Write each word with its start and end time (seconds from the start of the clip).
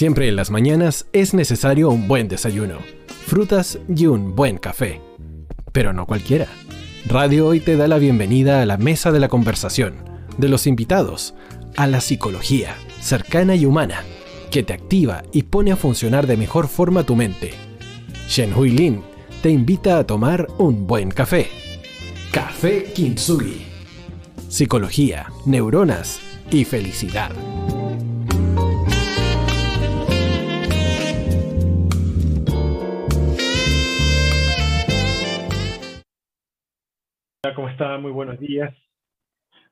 Siempre 0.00 0.28
en 0.28 0.36
las 0.36 0.50
mañanas 0.50 1.04
es 1.12 1.34
necesario 1.34 1.90
un 1.90 2.08
buen 2.08 2.26
desayuno, 2.26 2.78
frutas 3.26 3.78
y 3.94 4.06
un 4.06 4.34
buen 4.34 4.56
café. 4.56 4.98
Pero 5.72 5.92
no 5.92 6.06
cualquiera. 6.06 6.46
Radio 7.04 7.46
Hoy 7.46 7.60
te 7.60 7.76
da 7.76 7.86
la 7.86 7.98
bienvenida 7.98 8.62
a 8.62 8.64
la 8.64 8.78
mesa 8.78 9.12
de 9.12 9.20
la 9.20 9.28
conversación, 9.28 9.96
de 10.38 10.48
los 10.48 10.66
invitados, 10.66 11.34
a 11.76 11.86
la 11.86 12.00
psicología, 12.00 12.76
cercana 13.02 13.56
y 13.56 13.66
humana, 13.66 14.02
que 14.50 14.62
te 14.62 14.72
activa 14.72 15.22
y 15.34 15.42
pone 15.42 15.70
a 15.70 15.76
funcionar 15.76 16.26
de 16.26 16.38
mejor 16.38 16.68
forma 16.68 17.04
tu 17.04 17.14
mente. 17.14 17.50
Shen 18.26 18.54
Hui 18.54 18.70
Lin 18.70 19.02
te 19.42 19.50
invita 19.50 19.98
a 19.98 20.06
tomar 20.06 20.46
un 20.56 20.86
buen 20.86 21.10
café. 21.10 21.50
Café 22.32 22.84
Kintsugi. 22.94 23.66
Psicología, 24.48 25.26
neuronas 25.44 26.20
y 26.50 26.64
felicidad. 26.64 27.32
Hola, 37.42 37.54
¿cómo 37.54 37.70
está? 37.70 37.96
Muy 37.96 38.12
buenos 38.12 38.38
días. 38.38 38.74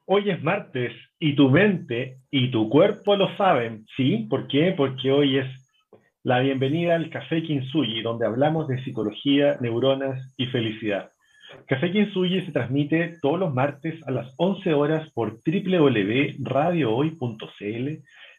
Hoy 0.06 0.30
es 0.30 0.42
martes 0.42 0.90
y 1.18 1.36
tu 1.36 1.50
mente 1.50 2.16
y 2.30 2.50
tu 2.50 2.70
cuerpo 2.70 3.14
lo 3.14 3.36
saben, 3.36 3.84
¿sí? 3.94 4.26
¿Por 4.30 4.48
qué? 4.48 4.72
Porque 4.74 5.12
hoy 5.12 5.36
es 5.36 5.46
la 6.22 6.40
bienvenida 6.40 6.94
al 6.94 7.10
Café 7.10 7.42
Kinsuyi, 7.42 8.00
donde 8.00 8.24
hablamos 8.24 8.68
de 8.68 8.82
psicología, 8.84 9.58
neuronas 9.60 10.32
y 10.38 10.46
felicidad. 10.46 11.10
Café 11.66 11.92
Kinsuyi 11.92 12.40
se 12.46 12.52
transmite 12.52 13.18
todos 13.20 13.38
los 13.38 13.52
martes 13.52 14.02
a 14.08 14.12
las 14.12 14.32
11 14.38 14.72
horas 14.72 15.06
por 15.12 15.38
www.radiohoy.cl 15.44 17.88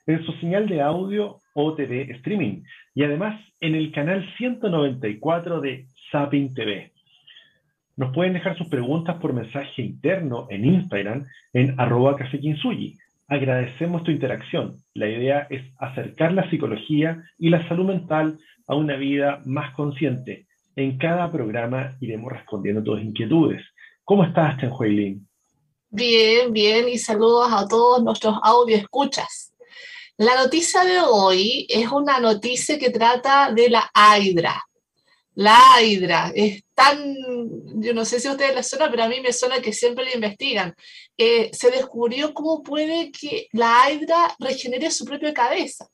en 0.08 0.26
su 0.26 0.32
señal 0.40 0.68
de 0.68 0.82
audio 0.82 1.38
o 1.54 1.76
TV 1.76 2.10
streaming 2.14 2.64
y 2.96 3.04
además 3.04 3.40
en 3.60 3.76
el 3.76 3.92
canal 3.92 4.28
194 4.40 5.62
de 5.62 5.86
Sapin 6.12 6.52
TV. 6.56 6.94
Nos 8.00 8.14
pueden 8.14 8.32
dejar 8.32 8.58
sus 8.58 8.70
preguntas 8.70 9.18
por 9.18 9.34
mensaje 9.34 9.82
interno 9.82 10.48
en 10.50 10.64
Instagram 10.64 11.28
en 11.52 11.78
arroba 11.78 12.16
Agradecemos 13.28 14.06
tu 14.06 14.12
interacción. 14.12 14.78
La 14.94 15.10
idea 15.10 15.48
es 15.50 15.64
acercar 15.78 16.32
la 16.32 16.50
psicología 16.50 17.22
y 17.38 17.50
la 17.50 17.68
salud 17.68 17.88
mental 17.88 18.40
a 18.68 18.76
una 18.76 18.96
vida 18.96 19.42
más 19.44 19.76
consciente. 19.76 20.48
En 20.78 20.98
cada 20.98 21.30
programa 21.30 21.98
iremos 22.00 22.32
respondiendo 22.32 22.80
a 22.80 22.84
tus 22.86 23.02
inquietudes. 23.02 23.62
¿Cómo 24.06 24.24
estás, 24.24 24.56
Huilin? 24.80 25.28
Bien, 25.90 26.54
bien, 26.54 26.88
y 26.88 26.98
saludos 26.98 27.50
a 27.52 27.68
todos 27.68 28.02
nuestros 28.02 28.38
audio 28.42 28.78
escuchas. 28.78 29.54
La 30.16 30.38
noticia 30.42 30.86
de 30.86 31.02
hoy 31.02 31.68
es 31.68 31.92
una 31.92 32.22
noticia 32.22 32.80
que 32.80 32.92
trata 32.92 33.52
de 33.52 33.70
la 33.70 33.92
AIDRA, 33.94 34.69
la 35.40 35.82
hidra 35.82 36.34
es 36.36 36.66
tan, 36.74 37.16
yo 37.82 37.94
no 37.94 38.04
sé 38.04 38.20
si 38.20 38.28
ustedes 38.28 38.54
les 38.54 38.68
suena, 38.68 38.92
pero 38.92 39.04
a 39.04 39.08
mí 39.08 39.22
me 39.22 39.32
suena 39.32 39.62
que 39.62 39.72
siempre 39.72 40.04
lo 40.04 40.12
investigan. 40.14 40.76
Eh, 41.18 41.50
se 41.54 41.72
descubrió 41.72 42.34
cómo 42.34 42.62
puede 42.62 43.10
que 43.10 43.48
la 43.54 43.90
hidra 43.90 44.36
regenere 44.38 44.92
su 44.92 45.06
propia 45.06 45.34
cabeza. 45.34 45.88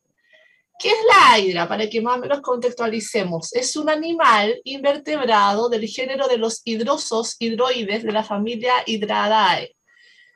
¿Qué 0.80 0.90
es 0.90 0.98
la 1.08 1.38
hidra? 1.38 1.68
Para 1.68 1.88
que 1.88 2.02
más 2.02 2.18
o 2.18 2.22
menos 2.22 2.42
contextualicemos. 2.42 3.54
Es 3.54 3.76
un 3.76 3.88
animal 3.88 4.60
invertebrado 4.64 5.70
del 5.70 5.88
género 5.88 6.28
de 6.28 6.40
los 6.40 6.64
hidrosos 6.66 7.36
hidroides 7.38 8.02
de 8.02 8.12
la 8.12 8.24
familia 8.24 8.74
Hydradae, 8.88 9.76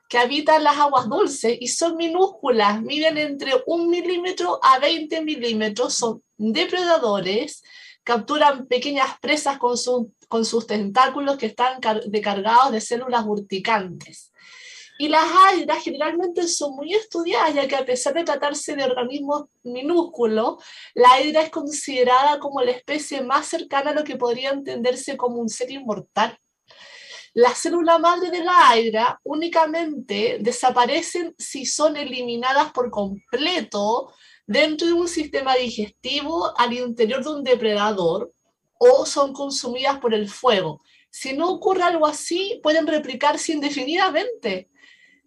que 0.07 0.19
habitan 0.19 0.63
las 0.63 0.77
aguas 0.77 1.09
dulces 1.09 1.57
y 1.59 1.67
son 1.67 1.97
minúsculas, 1.97 2.79
miden 2.83 3.17
entre 3.17 3.53
un 3.66 3.89
milímetro 3.89 4.59
a 4.61 4.77
20 4.77 5.21
milímetros, 5.21 5.95
son 5.95 6.21
depredadores 6.38 7.63
capturan 8.03 8.67
pequeñas 8.67 9.19
presas 9.19 9.57
con, 9.57 9.75
con 10.27 10.45
sus 10.45 10.67
tentáculos 10.67 11.37
que 11.37 11.47
están 11.47 11.79
cargados 11.79 12.71
de 12.71 12.81
células 12.81 13.25
urticantes. 13.25 14.31
Y 15.01 15.07
las 15.07 15.29
algas 15.47 15.81
generalmente 15.81 16.45
son 16.49 16.75
muy 16.75 16.93
estudiadas, 16.93 17.53
ya 17.53 17.67
que 17.69 17.75
a 17.77 17.85
pesar 17.85 18.13
de 18.13 18.25
tratarse 18.25 18.75
de 18.75 18.83
organismos 18.83 19.45
minúsculos, 19.63 20.61
la 20.93 21.21
hidra 21.21 21.43
es 21.43 21.49
considerada 21.49 22.37
como 22.37 22.59
la 22.61 22.71
especie 22.71 23.21
más 23.21 23.47
cercana 23.47 23.91
a 23.91 23.93
lo 23.93 24.03
que 24.03 24.17
podría 24.17 24.49
entenderse 24.49 25.16
como 25.16 25.37
un 25.37 25.47
ser 25.47 25.71
inmortal. 25.71 26.37
Las 27.33 27.59
células 27.59 27.99
madre 28.01 28.29
de 28.29 28.43
la 28.43 28.77
hidra 28.77 29.19
únicamente 29.23 30.39
desaparecen 30.41 31.33
si 31.37 31.66
son 31.66 31.95
eliminadas 31.95 32.73
por 32.73 32.91
completo 32.91 34.11
dentro 34.49 34.87
de 34.87 34.93
un 34.93 35.07
sistema 35.07 35.53
digestivo 35.53 36.51
al 36.57 36.73
interior 36.73 37.23
de 37.23 37.29
un 37.29 37.43
depredador 37.43 38.33
o 38.79 39.05
son 39.05 39.31
consumidas 39.31 39.99
por 39.99 40.15
el 40.15 40.27
fuego. 40.27 40.81
Si 41.11 41.33
no 41.33 41.51
ocurre 41.51 41.83
algo 41.83 42.07
así, 42.07 42.59
pueden 42.63 42.87
replicarse 42.87 43.51
indefinidamente. 43.51 44.67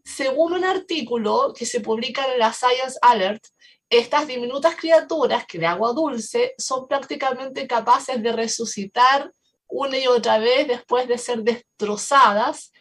Según 0.04 0.54
un 0.54 0.64
artículo 0.64 1.54
que 1.56 1.66
se 1.66 1.78
publica 1.78 2.24
en 2.32 2.40
la 2.40 2.52
Science 2.52 2.98
Alert, 3.00 3.46
estas 3.88 4.26
diminutas 4.26 4.74
criaturas 4.74 5.46
que 5.46 5.60
de 5.60 5.66
agua 5.66 5.92
dulce 5.92 6.54
son 6.58 6.88
prácticamente 6.88 7.68
capaces 7.68 8.20
de 8.20 8.32
resucitar 8.32 9.32
una 9.68 9.98
y 9.98 10.08
otra 10.08 10.38
vez 10.38 10.66
después 10.66 11.06
de 11.06 11.16
ser 11.16 11.44
destrozadas 11.44 12.72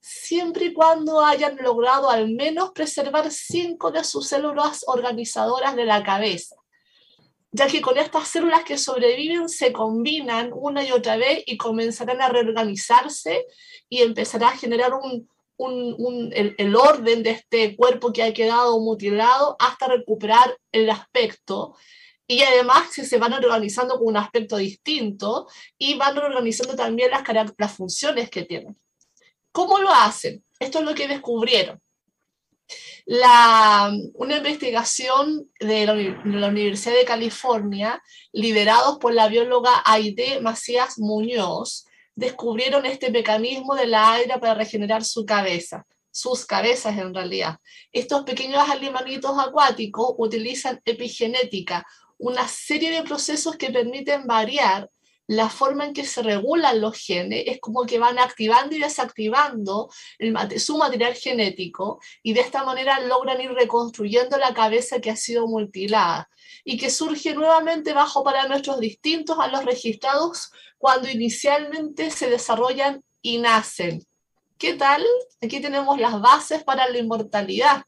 siempre 0.00 0.66
y 0.66 0.72
cuando 0.72 1.24
hayan 1.24 1.56
logrado 1.56 2.10
al 2.10 2.30
menos 2.30 2.72
preservar 2.72 3.30
cinco 3.30 3.90
de 3.90 4.02
sus 4.02 4.26
células 4.26 4.84
organizadoras 4.86 5.76
de 5.76 5.84
la 5.84 6.02
cabeza, 6.02 6.56
ya 7.52 7.66
que 7.66 7.80
con 7.80 7.98
estas 7.98 8.28
células 8.28 8.64
que 8.64 8.78
sobreviven 8.78 9.48
se 9.48 9.72
combinan 9.72 10.50
una 10.54 10.82
y 10.84 10.92
otra 10.92 11.16
vez 11.16 11.42
y 11.46 11.56
comenzarán 11.56 12.22
a 12.22 12.28
reorganizarse 12.28 13.46
y 13.88 14.02
empezará 14.02 14.48
a 14.48 14.56
generar 14.56 14.92
un, 14.94 15.28
el, 16.32 16.76
orden 16.76 17.22
de 17.22 17.30
este 17.30 17.76
cuerpo 17.76 18.12
que 18.12 18.22
ha 18.22 18.32
quedado 18.32 18.80
mutilado 18.80 19.56
hasta 19.58 19.88
recuperar 19.88 20.56
el 20.72 20.88
aspecto. 20.88 21.76
Y 22.26 22.42
además 22.42 22.90
se 22.92 23.18
van 23.18 23.32
organizando 23.32 23.98
con 23.98 24.06
un 24.06 24.16
aspecto 24.16 24.56
distinto 24.56 25.48
y 25.76 25.94
van 25.94 26.14
reorganizando 26.16 26.76
también 26.76 27.10
las 27.58 27.76
funciones 27.76 28.30
que 28.30 28.44
tienen. 28.44 28.78
¿Cómo 29.52 29.78
lo 29.78 29.90
hacen? 29.90 30.44
Esto 30.58 30.78
es 30.78 30.84
lo 30.84 30.94
que 30.94 31.08
descubrieron. 31.08 31.80
una 33.06 34.36
investigación 34.36 35.50
de 35.58 35.86
la, 35.86 36.48
Universidad 36.48 36.94
de 36.94 37.04
California, 37.04 38.00
liderados 38.32 38.98
por 38.98 39.12
la 39.14 39.28
bióloga 39.28 39.82
Aide 39.84 40.40
Macías 40.40 40.98
Muñoz, 40.98 41.86
descubrieron 42.14 42.86
este 42.86 43.10
mecanismo 43.10 43.74
de 43.74 43.86
la 43.86 44.12
aire 44.12 44.38
para 44.38 44.54
regenerar 44.54 45.02
su 45.04 45.24
cabeza, 45.24 45.86
sus 46.10 46.44
cabezas 46.44 46.96
en 46.98 47.14
realidad. 47.14 47.58
Estos 47.92 48.24
pequeños 48.24 48.68
animalitos 48.68 49.32
acuáticos 49.38 50.14
utilizan 50.18 50.80
epigenética, 50.84 51.86
una 52.18 52.46
serie 52.46 52.90
de 52.90 53.02
procesos 53.02 53.56
que 53.56 53.70
permiten 53.70 54.26
variar 54.26 54.90
la 55.30 55.48
forma 55.48 55.84
en 55.84 55.92
que 55.92 56.04
se 56.04 56.22
regulan 56.22 56.80
los 56.80 56.98
genes 56.98 57.44
es 57.46 57.60
como 57.60 57.86
que 57.86 58.00
van 58.00 58.18
activando 58.18 58.74
y 58.74 58.80
desactivando 58.80 59.88
su 60.58 60.76
material 60.76 61.14
genético 61.14 62.00
y 62.20 62.32
de 62.32 62.40
esta 62.40 62.64
manera 62.64 62.98
logran 62.98 63.40
ir 63.40 63.52
reconstruyendo 63.52 64.38
la 64.38 64.52
cabeza 64.52 65.00
que 65.00 65.08
ha 65.08 65.14
sido 65.14 65.46
mutilada 65.46 66.28
y 66.64 66.76
que 66.78 66.90
surge 66.90 67.32
nuevamente 67.32 67.92
bajo 67.92 68.24
parámetros 68.24 68.80
distintos 68.80 69.38
a 69.38 69.46
los 69.46 69.64
registrados 69.64 70.50
cuando 70.78 71.08
inicialmente 71.08 72.10
se 72.10 72.28
desarrollan 72.28 73.00
y 73.22 73.38
nacen. 73.38 74.04
¿Qué 74.58 74.74
tal? 74.74 75.06
Aquí 75.40 75.60
tenemos 75.60 76.00
las 76.00 76.20
bases 76.20 76.64
para 76.64 76.88
la 76.88 76.98
inmortalidad. 76.98 77.84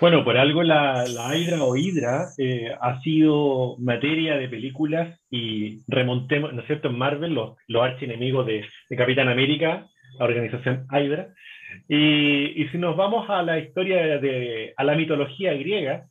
Bueno, 0.00 0.24
por 0.24 0.36
algo 0.36 0.62
la, 0.64 1.04
Hydra 1.06 1.62
o 1.62 1.76
Hydra 1.76 2.26
eh, 2.36 2.74
ha 2.80 3.00
sido 3.00 3.76
materia 3.78 4.36
de 4.36 4.48
películas 4.48 5.20
y 5.30 5.82
remontemos, 5.86 6.52
¿no 6.52 6.62
es 6.62 6.66
cierto?, 6.66 6.88
en 6.88 6.98
Marvel, 6.98 7.32
los, 7.32 7.56
los 7.68 7.82
archienemigos 7.82 8.44
de, 8.44 8.64
de 8.90 8.96
Capitán 8.96 9.28
América, 9.28 9.86
la 10.18 10.24
organización 10.24 10.86
Hydra. 10.90 11.28
Y, 11.88 12.60
y, 12.60 12.68
si 12.70 12.78
nos 12.78 12.96
vamos 12.96 13.30
a 13.30 13.42
la 13.42 13.58
historia 13.58 14.18
de, 14.18 14.74
a 14.76 14.84
la 14.84 14.96
mitología 14.96 15.54
griega, 15.54 16.06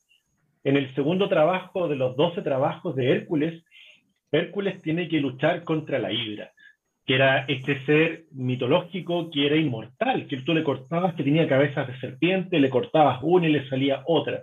en 0.64 0.78
el 0.78 0.94
segundo 0.96 1.28
trabajo 1.28 1.90
de 1.90 1.98
los 1.98 2.16
doce 2.16 2.42
trabajos 2.42 2.96
de 2.96 3.12
Hércules, 3.12 3.66
Hércules 4.32 4.82
tiene 4.82 5.10
que 5.10 5.20
luchar 5.20 5.64
contra 5.64 6.00
la 6.00 6.12
Hidra 6.12 6.53
que 7.06 7.16
era 7.16 7.46
este 7.48 7.84
ser 7.86 8.26
mitológico 8.32 9.30
que 9.30 9.46
era 9.46 9.56
inmortal, 9.58 10.28
que 10.28 10.38
tú 10.38 10.54
le 10.54 10.64
cortabas, 10.64 11.16
que 11.16 11.24
tenía 11.24 11.48
cabezas 11.48 11.88
de 11.88 12.00
serpiente, 12.00 12.60
le 12.60 12.70
cortabas 12.70 13.20
una 13.22 13.48
y 13.48 13.52
le 13.52 13.68
salía 13.68 14.04
otra. 14.06 14.42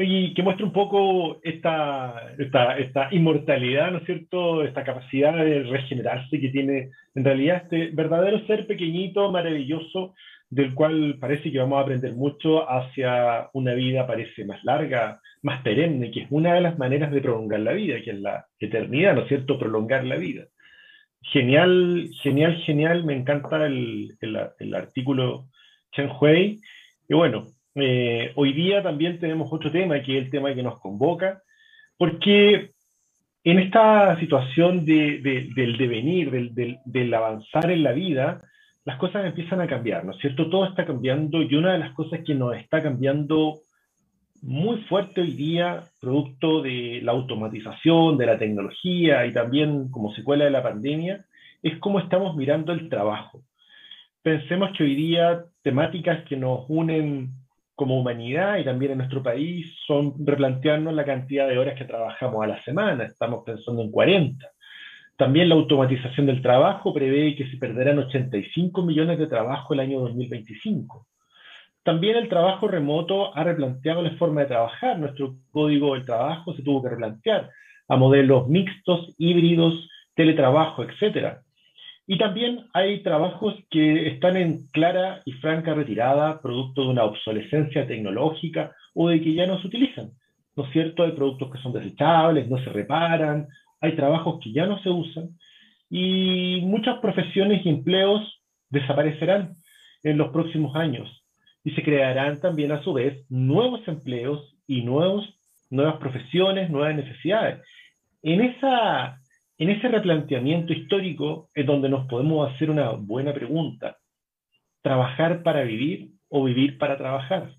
y 0.00 0.32
que 0.32 0.42
muestra 0.44 0.64
un 0.64 0.72
poco 0.72 1.40
esta, 1.42 2.32
esta, 2.38 2.78
esta, 2.78 3.08
inmortalidad, 3.10 3.90
¿no 3.90 3.98
es 3.98 4.04
cierto? 4.04 4.62
Esta 4.62 4.84
capacidad 4.84 5.36
de 5.44 5.64
regenerarse 5.64 6.40
que 6.40 6.50
tiene 6.50 6.90
en 7.16 7.24
realidad 7.24 7.62
este 7.64 7.90
verdadero 7.92 8.46
ser 8.46 8.66
pequeñito, 8.68 9.32
maravilloso, 9.32 10.14
del 10.50 10.74
cual 10.74 11.16
parece 11.20 11.50
que 11.50 11.58
vamos 11.58 11.78
a 11.78 11.82
aprender 11.82 12.14
mucho 12.14 12.70
hacia 12.70 13.48
una 13.54 13.74
vida, 13.74 14.06
parece 14.06 14.44
más 14.44 14.62
larga, 14.64 15.20
más 15.42 15.62
perenne, 15.62 16.10
que 16.10 16.22
es 16.22 16.26
una 16.30 16.54
de 16.54 16.60
las 16.60 16.78
maneras 16.78 17.10
de 17.10 17.20
prolongar 17.20 17.60
la 17.60 17.72
vida, 17.72 18.00
que 18.02 18.12
es 18.12 18.20
la 18.20 18.46
eternidad, 18.58 19.14
¿no 19.14 19.22
es 19.22 19.28
cierto? 19.28 19.58
Prolongar 19.58 20.04
la 20.04 20.16
vida. 20.16 20.44
Genial, 21.20 22.08
genial, 22.22 22.56
genial, 22.64 23.04
me 23.04 23.14
encanta 23.14 23.66
el, 23.66 24.16
el, 24.20 24.74
artículo 24.74 25.48
Chen 25.92 26.08
Hui. 26.08 26.60
Y 27.08 27.14
bueno, 27.14 27.46
eh, 27.74 28.32
hoy 28.36 28.52
día 28.52 28.82
también 28.82 29.18
tenemos 29.18 29.52
otro 29.52 29.70
tema, 29.70 30.02
que 30.02 30.18
es 30.18 30.24
el 30.24 30.30
tema 30.30 30.54
que 30.54 30.62
nos 30.62 30.80
convoca, 30.80 31.42
porque 31.96 32.72
en 33.44 33.58
esta 33.58 34.18
situación 34.18 34.84
de, 34.84 35.18
del 35.54 35.76
devenir, 35.76 36.30
del, 36.30 36.78
del, 36.84 37.14
avanzar 37.14 37.70
en 37.70 37.82
la 37.82 37.92
vida, 37.92 38.40
las 38.84 38.96
cosas 38.98 39.26
empiezan 39.26 39.60
a 39.60 39.66
cambiar, 39.66 40.04
¿no 40.04 40.12
es 40.12 40.18
cierto? 40.18 40.48
Todo 40.48 40.66
está 40.66 40.86
cambiando 40.86 41.42
y 41.42 41.54
una 41.54 41.72
de 41.72 41.78
las 41.78 41.92
cosas 41.92 42.20
que 42.24 42.34
nos 42.34 42.56
está 42.56 42.82
cambiando 42.82 43.60
muy 44.42 44.82
fuerte 44.82 45.20
hoy 45.20 45.32
día, 45.32 45.82
producto 46.00 46.62
de 46.62 47.00
la 47.02 47.12
automatización, 47.12 48.16
de 48.16 48.26
la 48.26 48.38
tecnología 48.38 49.26
y 49.26 49.32
también 49.32 49.90
como 49.90 50.14
secuela 50.14 50.44
de 50.44 50.50
la 50.50 50.62
pandemia, 50.62 51.24
es 51.62 51.78
cómo 51.78 51.98
estamos 51.98 52.36
mirando 52.36 52.72
el 52.72 52.88
trabajo. 52.88 53.42
Pensemos 54.22 54.70
que 54.76 54.84
hoy 54.84 54.94
día 54.94 55.44
temáticas 55.62 56.24
que 56.24 56.36
nos 56.36 56.64
unen 56.68 57.30
como 57.74 58.00
humanidad 58.00 58.58
y 58.58 58.64
también 58.64 58.92
en 58.92 58.98
nuestro 58.98 59.22
país 59.22 59.72
son 59.86 60.14
replantearnos 60.26 60.94
la 60.94 61.04
cantidad 61.04 61.48
de 61.48 61.58
horas 61.58 61.78
que 61.78 61.84
trabajamos 61.84 62.42
a 62.42 62.48
la 62.48 62.62
semana, 62.64 63.04
estamos 63.04 63.44
pensando 63.44 63.82
en 63.82 63.90
40. 63.90 64.46
También 65.16 65.48
la 65.48 65.56
automatización 65.56 66.26
del 66.26 66.42
trabajo 66.42 66.92
prevé 66.92 67.34
que 67.36 67.48
se 67.48 67.56
perderán 67.56 67.98
85 67.98 68.82
millones 68.82 69.18
de 69.18 69.26
trabajo 69.26 69.74
el 69.74 69.80
año 69.80 70.00
2025. 70.00 71.06
También 71.88 72.18
el 72.18 72.28
trabajo 72.28 72.68
remoto 72.68 73.34
ha 73.34 73.42
replanteado 73.44 74.02
la 74.02 74.10
forma 74.18 74.42
de 74.42 74.48
trabajar. 74.48 74.98
Nuestro 74.98 75.36
código 75.50 75.94
del 75.94 76.04
trabajo 76.04 76.52
se 76.52 76.62
tuvo 76.62 76.82
que 76.82 76.90
replantear 76.90 77.48
a 77.88 77.96
modelos 77.96 78.46
mixtos, 78.46 79.14
híbridos, 79.16 79.88
teletrabajo, 80.14 80.84
etc. 80.84 81.38
Y 82.06 82.18
también 82.18 82.66
hay 82.74 83.02
trabajos 83.02 83.54
que 83.70 84.06
están 84.08 84.36
en 84.36 84.66
clara 84.70 85.22
y 85.24 85.32
franca 85.32 85.72
retirada, 85.72 86.42
producto 86.42 86.82
de 86.82 86.88
una 86.88 87.04
obsolescencia 87.04 87.86
tecnológica 87.86 88.72
o 88.92 89.08
de 89.08 89.22
que 89.22 89.32
ya 89.32 89.46
no 89.46 89.58
se 89.58 89.68
utilizan. 89.68 90.10
¿No 90.56 90.66
es 90.66 90.72
cierto? 90.72 91.04
Hay 91.04 91.12
productos 91.12 91.50
que 91.50 91.62
son 91.62 91.72
desechables, 91.72 92.50
no 92.50 92.62
se 92.62 92.68
reparan, 92.68 93.46
hay 93.80 93.96
trabajos 93.96 94.40
que 94.44 94.52
ya 94.52 94.66
no 94.66 94.78
se 94.82 94.90
usan 94.90 95.30
y 95.88 96.60
muchas 96.64 96.98
profesiones 96.98 97.64
y 97.64 97.70
empleos 97.70 98.42
desaparecerán 98.68 99.56
en 100.02 100.18
los 100.18 100.28
próximos 100.32 100.76
años 100.76 101.17
y 101.64 101.72
se 101.72 101.82
crearán 101.82 102.40
también 102.40 102.72
a 102.72 102.82
su 102.82 102.92
vez 102.92 103.24
nuevos 103.30 103.86
empleos 103.88 104.56
y 104.66 104.82
nuevos, 104.82 105.38
nuevas 105.70 105.96
profesiones, 105.96 106.70
nuevas 106.70 106.94
necesidades. 106.94 107.62
En 108.22 108.40
esa 108.40 109.20
en 109.58 109.70
ese 109.70 109.88
replanteamiento 109.88 110.72
histórico 110.72 111.50
es 111.52 111.66
donde 111.66 111.88
nos 111.88 112.06
podemos 112.06 112.48
hacer 112.48 112.70
una 112.70 112.90
buena 112.92 113.34
pregunta. 113.34 113.96
¿Trabajar 114.82 115.42
para 115.42 115.62
vivir 115.62 116.12
o 116.28 116.44
vivir 116.44 116.78
para 116.78 116.96
trabajar? 116.96 117.50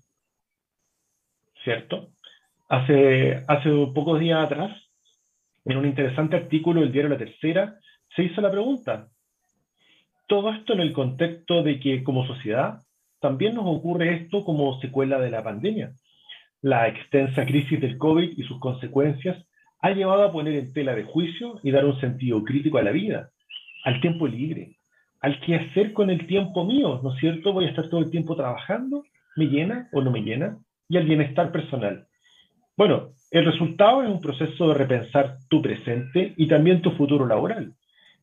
¿Cierto? 1.62 2.08
Hace, 2.70 3.44
hace 3.46 3.68
pocos 3.94 4.18
días 4.18 4.42
atrás, 4.42 4.74
en 5.66 5.76
un 5.76 5.84
interesante 5.84 6.36
artículo 6.36 6.80
del 6.80 6.90
diario 6.90 7.10
La 7.10 7.18
Tercera, 7.18 7.78
se 8.16 8.22
hizo 8.22 8.40
la 8.40 8.50
pregunta. 8.50 9.08
Todo 10.26 10.50
esto 10.52 10.72
en 10.72 10.80
el 10.80 10.94
contexto 10.94 11.62
de 11.62 11.78
que 11.80 12.02
como 12.02 12.26
sociedad 12.26 12.78
también 13.20 13.54
nos 13.54 13.64
ocurre 13.66 14.14
esto 14.14 14.44
como 14.44 14.80
secuela 14.80 15.18
de 15.20 15.30
la 15.30 15.42
pandemia. 15.42 15.92
La 16.62 16.88
extensa 16.88 17.46
crisis 17.46 17.80
del 17.80 17.98
COVID 17.98 18.36
y 18.36 18.42
sus 18.44 18.58
consecuencias 18.58 19.46
ha 19.80 19.90
llevado 19.90 20.24
a 20.24 20.32
poner 20.32 20.54
en 20.54 20.72
tela 20.72 20.94
de 20.94 21.04
juicio 21.04 21.58
y 21.62 21.70
dar 21.70 21.84
un 21.84 21.98
sentido 22.00 22.44
crítico 22.44 22.78
a 22.78 22.82
la 22.82 22.90
vida, 22.90 23.30
al 23.84 24.00
tiempo 24.00 24.26
libre, 24.26 24.76
al 25.20 25.40
qué 25.40 25.56
hacer 25.56 25.92
con 25.92 26.10
el 26.10 26.26
tiempo 26.26 26.64
mío, 26.64 27.00
¿no 27.02 27.14
es 27.14 27.20
cierto? 27.20 27.52
Voy 27.52 27.66
a 27.66 27.70
estar 27.70 27.88
todo 27.88 28.00
el 28.00 28.10
tiempo 28.10 28.36
trabajando, 28.36 29.04
¿me 29.36 29.46
llena 29.46 29.88
o 29.92 30.02
no 30.02 30.10
me 30.10 30.20
llena? 30.20 30.58
Y 30.88 30.96
al 30.96 31.04
bienestar 31.04 31.52
personal. 31.52 32.06
Bueno, 32.76 33.10
el 33.30 33.44
resultado 33.44 34.02
es 34.02 34.08
un 34.08 34.20
proceso 34.20 34.68
de 34.68 34.74
repensar 34.74 35.36
tu 35.48 35.62
presente 35.62 36.34
y 36.36 36.48
también 36.48 36.82
tu 36.82 36.90
futuro 36.92 37.26
laboral. 37.26 37.74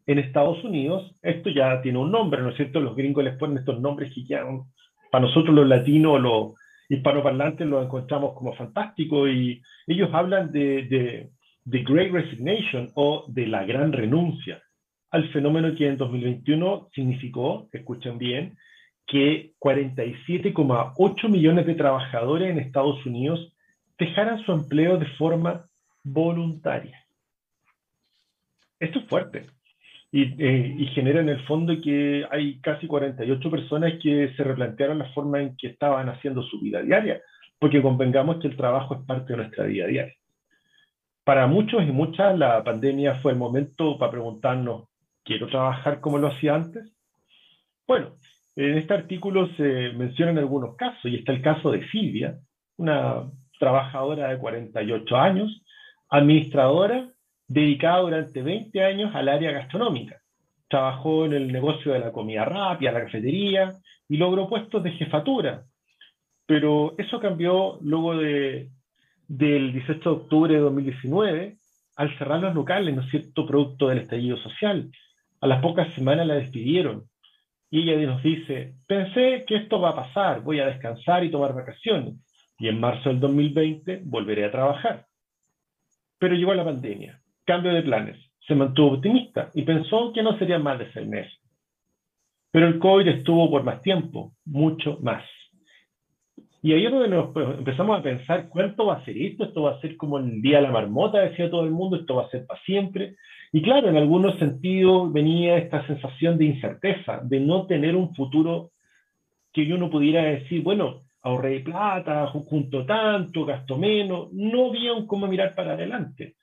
En 0.06 0.20
Estados 0.20 0.64
Unidos, 0.64 1.16
esto 1.22 1.50
ya 1.50 1.82
tiene 1.82 2.00
un 2.00 2.12
nombre, 2.12 2.42
¿no 2.42 2.50
es 2.50 2.56
cierto? 2.56 2.80
Los 2.80 2.96
gringos 2.96 3.24
les 3.24 3.38
ponen 3.38 3.58
estos 3.58 3.80
nombres 3.80 4.14
que 4.14 4.24
ya, 4.24 4.44
para 5.12 5.26
nosotros 5.26 5.56
los 5.56 5.68
latinos, 5.68 6.22
los 6.22 6.54
hispanoparlantes, 6.90 7.68
los 7.68 7.86
encontramos 7.86 8.34
como 8.34 8.54
fantásticos 8.54 9.30
y 9.30 9.62
ellos 9.88 10.10
hablan 10.14 10.52
de 10.52 11.30
The 11.70 11.84
Great 11.84 12.12
Resignation 12.12 12.90
o 12.96 13.26
de 13.28 13.48
la 13.48 13.66
gran 13.66 13.92
renuncia 13.92 14.62
al 15.12 15.30
fenómeno 15.32 15.76
que 15.76 15.88
en 15.88 15.98
2021 15.98 16.90
significó, 16.94 17.70
escuchen 17.72 18.18
bien, 18.18 18.58
que 19.06 19.54
47,8 19.60 21.30
millones 21.30 21.66
de 21.66 21.76
trabajadores 21.76 22.52
en 22.52 22.60
Estados 22.60 23.06
Unidos 23.06 23.54
dejaran 23.98 24.40
su 24.44 24.52
empleo 24.52 24.98
de 24.98 25.08
forma 25.18 25.66
voluntaria. 26.04 27.06
Esto 28.80 29.00
es 29.00 29.08
fuerte 29.08 29.57
y, 30.12 30.24
eh, 30.44 30.76
y, 30.78 30.86
genera 30.88 31.20
en 31.20 31.30
el 31.30 31.46
fondo 31.46 31.74
que 31.82 32.26
hay 32.32 32.60
casi 32.62 32.88
48 32.88 33.52
personas 33.52 33.94
que 34.02 34.34
se 34.36 34.44
replantearon 34.44 35.00
la 35.00 35.12
forma 35.14 35.42
en 35.42 35.56
que 35.58 35.68
estaban 35.68 36.08
haciendo 36.10 36.44
su 36.44 36.60
vida 36.62 36.82
diaria, 36.82 37.22
porque 37.60 37.82
convengamos 37.82 38.38
que 38.38 38.48
el 38.48 38.56
trabajo 38.56 38.96
es 38.96 39.02
parte 39.06 39.34
de 39.34 39.38
nuestra 39.38 39.66
vida 39.66 39.88
diaria. 39.88 40.14
Para 41.24 41.46
muchos 41.46 41.84
y 41.84 41.92
muchas, 41.92 42.38
la 42.38 42.64
pandemia 42.64 43.16
fue 43.16 43.34
el 43.34 43.38
momento 43.38 43.98
para 43.98 44.12
preguntarnos, 44.12 44.88
¿quiero 45.26 45.48
trabajar 45.48 46.00
como 46.00 46.18
lo 46.18 46.28
hacía 46.28 46.56
antes? 46.56 46.90
Bueno, 47.86 48.16
en 48.56 48.78
este 48.78 48.94
artículo 48.94 49.50
se 49.58 49.92
mencionan 49.94 50.38
algunos 50.38 50.78
casos, 50.78 51.12
y 51.12 51.16
está 51.16 51.34
el 51.34 51.42
caso 51.42 51.72
de 51.72 51.86
Silvia, 51.90 52.40
una 52.78 53.30
trabajadora 53.60 54.30
de 54.30 54.38
48 54.38 55.18
años, 55.18 55.64
administradora, 56.10 57.10
dedicada 57.48 58.00
durante 58.00 58.42
20 58.42 58.84
años 58.84 59.16
al 59.16 59.30
área 59.30 59.52
gastronómica. 59.52 60.22
Trabajó 60.68 61.26
en 61.26 61.34
el 61.34 61.52
negocio 61.52 61.94
de 61.94 62.00
la 62.00 62.12
comida 62.12 62.46
rápida, 62.46 62.92
la 62.92 63.06
cafetería, 63.06 63.74
y 64.10 64.18
logró 64.18 64.50
puestos 64.50 64.84
de 64.84 64.92
jefatura. 64.92 65.64
Pero 66.46 66.96
eso 66.98 67.20
cambió 67.20 67.78
luego 67.82 68.16
de 68.18 68.70
del 69.28 69.74
18 69.74 70.00
de 70.00 70.16
octubre 70.16 70.54
de 70.54 70.60
2019 70.62 71.58
al 71.98 72.18
cerrar 72.18 72.40
los 72.40 72.56
locales, 72.56 72.96
¿no 72.96 73.02
es 73.02 73.10
cierto?, 73.10 73.46
producto 73.46 73.88
del 73.88 74.00
estallido 74.00 74.38
social. 74.38 74.90
A 75.42 75.48
las 75.48 75.62
pocas 75.62 75.94
semanas 75.96 76.28
la 76.28 76.36
despidieron. 76.36 77.06
Y 77.70 77.90
ella 77.90 78.08
nos 78.08 78.24
dice, 78.24 78.76
pensé 78.88 79.44
que 79.46 79.58
esto 79.58 79.82
va 79.82 79.90
a 79.90 79.96
pasar, 79.96 80.42
voy 80.42 80.60
a 80.60 80.68
descansar 80.68 81.24
y 81.24 81.32
tomar 81.32 81.54
vacaciones. 81.54 82.16
Y 82.60 82.70
en 82.70 82.80
marzo 82.80 83.10
del 83.10 83.20
2020 83.20 84.02
volveré 84.06 84.46
a 84.46 84.52
trabajar. 84.52 85.06
Pero 86.18 86.36
llegó 86.36 86.54
la 86.54 86.64
pandemia, 86.64 87.20
cambio 87.48 87.74
de 87.74 87.82
planes. 87.82 88.18
Se 88.46 88.54
mantuvo 88.54 88.96
optimista 88.96 89.50
y 89.56 89.64
pensó 89.64 90.12
que 90.14 90.22
no 90.22 90.38
serían 90.38 90.62
más 90.62 90.78
de 90.78 90.92
seis 90.92 91.08
meses. 91.08 91.34
Pero 92.52 92.68
el 92.68 92.78
COVID 92.78 93.08
estuvo 93.08 93.50
por 93.50 93.64
más 93.64 93.82
tiempo, 93.82 94.34
mucho 94.46 95.00
más. 95.02 95.24
Y 96.62 96.74
ahí 96.74 96.86
es 96.86 96.92
donde 96.92 97.24
pues, 97.34 97.48
empezamos 97.58 98.00
a 98.00 98.04
pensar 98.04 98.50
cuánto 98.50 98.88
va 98.88 98.96
a 98.96 99.06
ser 99.06 99.18
esto, 99.18 99.46
esto 99.46 99.64
va 99.64 99.72
a 99.72 99.82
ser 99.82 99.96
como 99.96 100.18
el 100.18 100.42
día 100.42 100.58
de 100.58 100.64
la 100.64 100.72
marmota, 100.72 101.20
decía 101.20 101.50
todo 101.50 101.64
el 101.64 101.72
mundo, 101.72 101.98
esto 101.98 102.16
va 102.16 102.26
a 102.26 102.30
ser 102.30 102.46
para 102.46 102.62
siempre. 102.62 103.16
Y 103.54 103.62
claro, 103.62 103.90
en 103.90 103.98
algunos 103.98 104.38
sentidos 104.38 105.12
venía 105.14 105.58
esta 105.58 105.86
sensación 105.88 106.38
de 106.38 106.46
incerteza, 106.46 107.22
de 107.24 107.40
no 107.40 107.66
tener 107.68 107.96
un 107.96 108.14
futuro 108.16 108.72
que 109.54 109.66
yo 109.66 109.78
no 109.78 109.90
pudiera 109.90 110.24
decir, 110.24 110.62
bueno, 110.64 111.04
ahorré 111.22 111.62
plata, 111.62 112.28
junto 112.28 112.86
tanto, 112.86 113.46
gasto 113.46 113.78
menos, 113.78 114.30
no 114.34 114.68
había 114.68 114.92
cómo 115.06 115.28
mirar 115.28 115.56
para 115.56 115.74
adelante. 115.74 116.36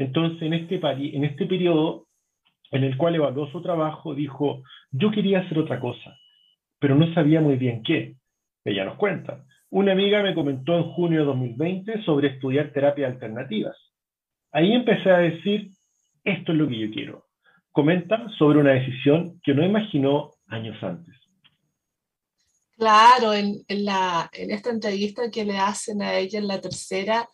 Entonces, 0.00 0.40
en 0.40 0.54
este, 0.54 0.80
en 0.82 1.24
este 1.24 1.44
periodo 1.44 2.06
en 2.70 2.84
el 2.84 2.96
cual 2.96 3.16
evaluó 3.16 3.50
su 3.50 3.60
trabajo, 3.60 4.14
dijo, 4.14 4.62
yo 4.90 5.10
quería 5.10 5.40
hacer 5.40 5.58
otra 5.58 5.78
cosa, 5.78 6.16
pero 6.78 6.94
no 6.94 7.12
sabía 7.12 7.42
muy 7.42 7.56
bien 7.56 7.82
qué. 7.82 8.16
Ella 8.64 8.86
nos 8.86 8.96
cuenta. 8.96 9.44
Una 9.68 9.92
amiga 9.92 10.22
me 10.22 10.34
comentó 10.34 10.74
en 10.74 10.84
junio 10.84 11.20
de 11.20 11.26
2020 11.26 12.02
sobre 12.04 12.28
estudiar 12.28 12.72
terapias 12.72 13.12
alternativas. 13.12 13.76
Ahí 14.52 14.72
empecé 14.72 15.10
a 15.10 15.18
decir, 15.18 15.68
esto 16.24 16.52
es 16.52 16.58
lo 16.58 16.66
que 16.66 16.78
yo 16.78 16.90
quiero. 16.90 17.26
Comenta 17.70 18.26
sobre 18.38 18.58
una 18.58 18.72
decisión 18.72 19.38
que 19.42 19.52
no 19.52 19.66
imaginó 19.66 20.30
años 20.46 20.82
antes. 20.82 21.14
Claro, 22.78 23.34
en, 23.34 23.62
la, 23.68 24.30
en 24.32 24.50
esta 24.50 24.70
entrevista 24.70 25.30
que 25.30 25.44
le 25.44 25.58
hacen 25.58 26.00
a 26.00 26.14
ella 26.14 26.38
en 26.38 26.48
la 26.48 26.58
tercera, 26.58 27.28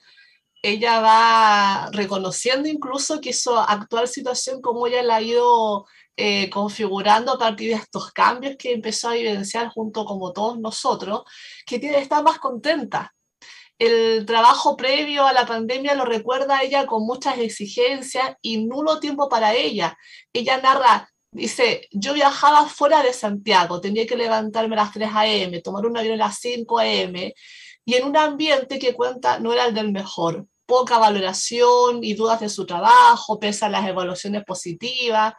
ella 0.66 1.00
va 1.00 1.90
reconociendo 1.92 2.68
incluso 2.68 3.20
que 3.20 3.32
su 3.32 3.56
actual 3.56 4.08
situación, 4.08 4.60
como 4.60 4.88
ella 4.88 5.02
la 5.02 5.16
ha 5.16 5.22
ido 5.22 5.86
eh, 6.16 6.50
configurando 6.50 7.32
a 7.32 7.38
partir 7.38 7.70
de 7.70 7.76
estos 7.76 8.10
cambios 8.12 8.56
que 8.58 8.72
empezó 8.72 9.10
a 9.10 9.16
evidenciar 9.16 9.68
junto 9.68 10.04
como 10.04 10.32
todos 10.32 10.58
nosotros, 10.58 11.22
que 11.64 11.78
tiene, 11.78 11.98
está 11.98 12.20
más 12.20 12.40
contenta. 12.40 13.14
El 13.78 14.26
trabajo 14.26 14.76
previo 14.76 15.24
a 15.24 15.32
la 15.32 15.46
pandemia 15.46 15.94
lo 15.94 16.04
recuerda 16.04 16.62
ella 16.62 16.84
con 16.86 17.06
muchas 17.06 17.38
exigencias 17.38 18.34
y 18.42 18.64
nulo 18.64 18.98
tiempo 18.98 19.28
para 19.28 19.54
ella. 19.54 19.96
Ella 20.32 20.58
narra, 20.60 21.08
dice, 21.30 21.86
yo 21.92 22.12
viajaba 22.12 22.66
fuera 22.66 23.04
de 23.04 23.12
Santiago, 23.12 23.80
tenía 23.80 24.04
que 24.04 24.16
levantarme 24.16 24.74
a 24.74 24.84
las 24.84 24.92
3 24.92 25.10
a.m., 25.14 25.60
tomar 25.62 25.86
un 25.86 25.96
avión 25.96 26.14
a 26.14 26.26
las 26.26 26.38
5 26.40 26.78
a.m., 26.80 27.34
y 27.84 27.94
en 27.94 28.04
un 28.04 28.16
ambiente 28.16 28.80
que 28.80 28.94
cuenta 28.94 29.38
no 29.38 29.52
era 29.52 29.66
el 29.66 29.74
del 29.74 29.92
mejor. 29.92 30.48
Poca 30.66 30.98
valoración 30.98 32.02
y 32.02 32.14
dudas 32.14 32.40
de 32.40 32.48
su 32.48 32.66
trabajo, 32.66 33.38
pese 33.38 33.64
a 33.64 33.68
las 33.68 33.86
evaluaciones 33.86 34.44
positivas. 34.44 35.34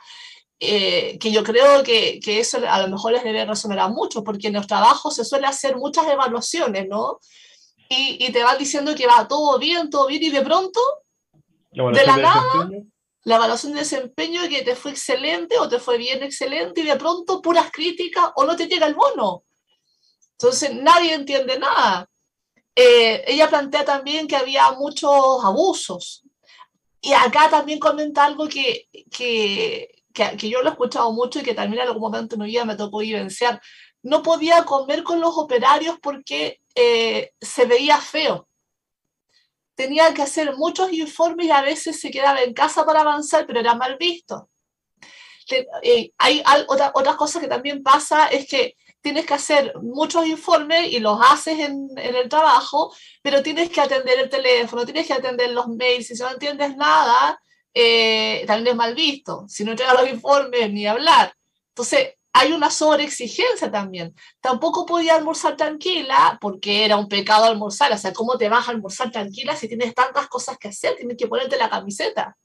Eh, 0.60 1.20
que 1.20 1.32
yo 1.32 1.44
creo 1.44 1.84
que, 1.84 2.20
que, 2.20 2.40
eso 2.40 2.58
a 2.68 2.82
lo 2.82 2.88
mejor 2.88 3.12
les 3.12 3.24
debe 3.24 3.46
resonar 3.46 3.80
a 3.80 3.90
mucho, 3.90 4.24
porque 4.24 4.48
en 4.48 4.54
los 4.54 4.66
trabajos 4.66 5.14
se 5.14 5.24
suele 5.24 5.46
hacer 5.46 5.76
muchas 5.76 6.08
evaluaciones, 6.08 6.88
¿no? 6.88 7.20
Y, 7.90 8.26
y 8.26 8.32
te 8.32 8.44
van 8.44 8.58
diciendo 8.58 8.96
que 8.96 9.06
va 9.06 9.28
todo 9.28 9.60
bien, 9.60 9.92
todo 9.92 10.08
bien, 10.08 10.24
y 10.24 10.30
de 10.32 10.42
pronto, 10.42 10.80
de 11.72 12.06
la 12.06 12.18
nada, 12.18 12.70
la 13.24 13.36
evaluación 13.36 13.74
de 13.74 13.80
desempeño 13.80 14.48
que 14.50 14.64
te 14.64 14.76
fue 14.76 14.92
excelente 14.92 15.60
o 15.60 15.70
te 15.70 15.80
fue 15.80 15.98
bien 15.98 16.24
excelente, 16.24 16.82
y 16.82 16.86
de 16.86 16.96
pronto 16.96 17.42
puras 17.42 17.70
críticas 17.72 18.32
o 18.36 18.46
no 18.46 18.56
te 18.56 18.68
llega 18.68 18.88
el 18.88 18.96
bono. 18.96 19.44
Entonces 20.32 20.74
nadie 20.74 21.14
entiende 21.14 21.60
nada. 21.60 22.10
Eh, 22.80 23.24
ella 23.26 23.50
plantea 23.50 23.84
también 23.84 24.28
que 24.28 24.36
había 24.36 24.72
muchos 24.74 25.44
abusos. 25.44 26.24
Y 27.02 27.12
acá 27.12 27.50
también 27.50 27.80
comenta 27.80 28.24
algo 28.24 28.48
que, 28.48 28.88
que, 29.10 30.04
que, 30.14 30.50
yo 30.50 30.62
lo 30.62 30.70
he 30.70 30.72
escuchado 30.74 31.12
mucho 31.12 31.40
y 31.40 31.44
que 31.44 31.56
también 31.56 31.82
en 31.82 31.88
algún 31.88 32.04
momento 32.04 32.36
en 32.36 32.42
mi 32.42 32.48
vida 32.48 32.66
me 32.66 32.76
tocó 32.76 33.00
vivenciar, 33.00 33.60
no 34.04 34.22
podía 34.22 34.64
comer 34.64 35.02
con 35.02 35.20
los 35.20 35.36
operarios 35.40 35.98
porque 36.00 36.62
eh, 36.76 37.32
se 37.42 37.66
veía 37.66 37.98
feo. 37.98 38.48
Tenía 39.74 40.14
que 40.14 40.22
hacer 40.22 40.56
muchos 40.56 40.94
informes 40.94 41.48
y 41.48 41.52
a 41.52 41.64
veces 41.64 42.00
se 42.00 42.12
quedaba 42.12 42.44
en 42.44 42.54
casa 42.54 42.86
para 42.86 43.02
avanzar, 43.02 43.48
pero 43.48 43.60
era 43.60 43.74
mal 43.74 43.98
visto. 43.98 44.52
Eh, 45.82 46.12
hay 46.20 46.44
otra, 46.68 46.92
otra 46.94 47.18
cosa 47.18 47.40
que 47.40 47.48
también 47.48 47.82
pasa 47.82 48.28
es 48.28 48.48
que 48.48 48.76
tienes 49.08 49.26
que 49.26 49.36
hacer 49.36 49.74
muchos 49.82 50.28
informes 50.28 50.92
y 50.92 51.00
los 51.00 51.18
haces 51.22 51.60
en, 51.60 51.88
el 51.96 52.28
trabajo, 52.28 52.94
pero 53.22 53.42
tienes 53.42 53.70
que 53.70 53.80
atender 53.80 54.20
el 54.20 54.30
teléfono, 54.30 54.84
tienes 54.84 55.08
que 55.08 55.14
atender 55.14 55.52
los 55.52 55.70
mails, 55.70 56.08
si 56.08 56.14
no 56.16 56.30
entiendes 56.30 56.76
nada, 56.76 57.40
eh, 57.74 58.44
también 58.46 58.74
es 58.74 58.76
mal 58.76 58.94
visto. 58.94 59.46
Si 59.48 59.64
no 59.64 59.72
entrega 59.72 59.94
los 59.94 60.10
informes, 60.10 60.74
ni 60.74 60.86
hablar. 60.86 61.34
Entonces, 61.70 62.16
hay 62.34 62.52
una 62.52 62.70
sobreexigencia 62.70 63.72
también. 63.72 64.14
Tampoco 64.42 64.86
podía 64.86 65.16
almorzar 65.16 65.56
tranquila 65.56 66.38
porque 66.42 66.84
era 66.84 66.98
un 66.98 67.08
pecado 67.08 67.46
almorzar. 67.46 67.94
O 67.94 67.98
sea, 67.98 68.12
¿cómo 68.12 68.38
te 68.38 68.50
vas 68.50 68.68
a 68.68 68.72
almorzar 68.72 69.10
tranquila 69.10 69.56
si 69.56 69.70
tienes 69.70 69.94
tantas 69.94 70.28
cosas 70.28 70.58
que 70.58 70.68
hacer? 70.68 70.98
Tienes 70.98 71.16
que 71.16 71.28
ponerte 71.28 71.56
la 71.56 71.70
camiseta 71.70 72.36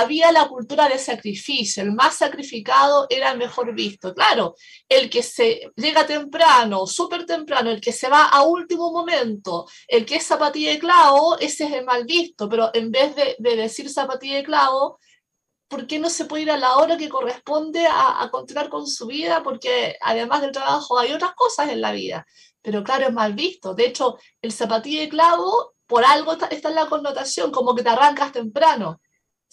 había 0.00 0.32
la 0.32 0.48
cultura 0.48 0.88
de 0.88 0.98
sacrificio, 0.98 1.82
el 1.82 1.92
más 1.92 2.16
sacrificado 2.16 3.06
era 3.08 3.34
mejor 3.34 3.74
visto. 3.74 4.14
Claro, 4.14 4.54
el 4.88 5.08
que 5.10 5.22
se 5.22 5.70
llega 5.76 6.06
temprano, 6.06 6.86
súper 6.86 7.26
temprano, 7.26 7.70
el 7.70 7.80
que 7.80 7.92
se 7.92 8.08
va 8.08 8.24
a 8.26 8.42
último 8.42 8.92
momento, 8.92 9.66
el 9.88 10.04
que 10.04 10.16
es 10.16 10.26
zapatilla 10.26 10.72
de 10.72 10.78
clavo, 10.78 11.38
ese 11.38 11.64
es 11.64 11.72
el 11.72 11.84
mal 11.84 12.04
visto, 12.04 12.48
pero 12.48 12.70
en 12.74 12.90
vez 12.90 13.14
de, 13.14 13.36
decir 13.38 13.88
zapatilla 13.88 14.36
de 14.36 14.44
clavo, 14.44 14.98
¿por 15.68 15.86
qué 15.86 15.98
no 15.98 16.10
se 16.10 16.24
puede 16.24 16.44
ir 16.44 16.50
a 16.50 16.56
la 16.56 16.76
hora 16.76 16.96
que 16.96 17.08
corresponde 17.08 17.86
a, 17.86 18.22
a, 18.22 18.30
continuar 18.30 18.68
con 18.68 18.86
su 18.86 19.06
vida? 19.06 19.42
Porque 19.42 19.96
además 20.00 20.40
del 20.42 20.52
trabajo 20.52 20.98
hay 20.98 21.12
otras 21.12 21.34
cosas 21.34 21.70
en 21.70 21.80
la 21.80 21.92
vida, 21.92 22.26
pero 22.62 22.82
claro, 22.82 23.06
es 23.06 23.12
mal 23.12 23.34
visto. 23.34 23.74
De 23.74 23.86
hecho, 23.86 24.18
el 24.42 24.52
zapatilla 24.52 25.02
de 25.02 25.08
clavo, 25.08 25.74
por 25.86 26.04
algo 26.04 26.32
está, 26.32 26.46
está 26.46 26.70
en 26.70 26.76
la 26.76 26.86
connotación, 26.86 27.50
como 27.50 27.74
que 27.74 27.82
te 27.82 27.90
arrancas 27.90 28.32
temprano. 28.32 29.00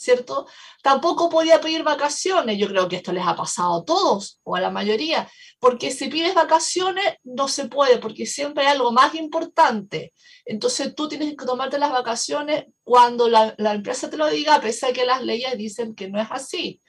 ¿Cierto? 0.01 0.48
Tampoco 0.81 1.29
podía 1.29 1.62
pedir 1.62 1.84
vacaciones, 1.84 2.58
yo 2.58 2.67
creo 2.67 2.89
que 2.89 2.98
esto 2.98 3.12
les 3.12 3.25
ha 3.25 3.36
pasado 3.36 3.81
a 3.81 3.86
todos 3.86 4.39
o 4.43 4.55
a 4.55 4.62
la 4.62 4.72
mayoría, 4.72 5.29
porque 5.60 5.91
si 5.91 6.08
pides 6.08 6.34
vacaciones 6.34 7.05
no 7.24 7.48
se 7.48 7.67
puede, 7.67 8.00
porque 8.00 8.25
siempre 8.25 8.65
hay 8.65 8.74
algo 8.74 8.91
más 8.91 9.13
importante. 9.15 10.13
Entonces 10.46 10.96
tú 10.96 11.08
tienes 11.08 11.29
que 11.38 11.46
tomarte 11.46 11.77
las 11.77 11.91
vacaciones 11.91 12.65
cuando 12.84 13.29
la, 13.29 13.53
la 13.58 13.74
empresa 13.74 14.10
te 14.10 14.17
lo 14.17 14.27
diga, 14.27 14.55
a 14.55 14.62
pesar 14.62 14.89
de 14.89 15.00
que 15.00 15.05
las 15.05 15.22
leyes 15.24 15.55
dicen 15.58 15.93
que 15.93 16.10
no 16.10 16.20
es 16.20 16.27
así. 16.31 16.81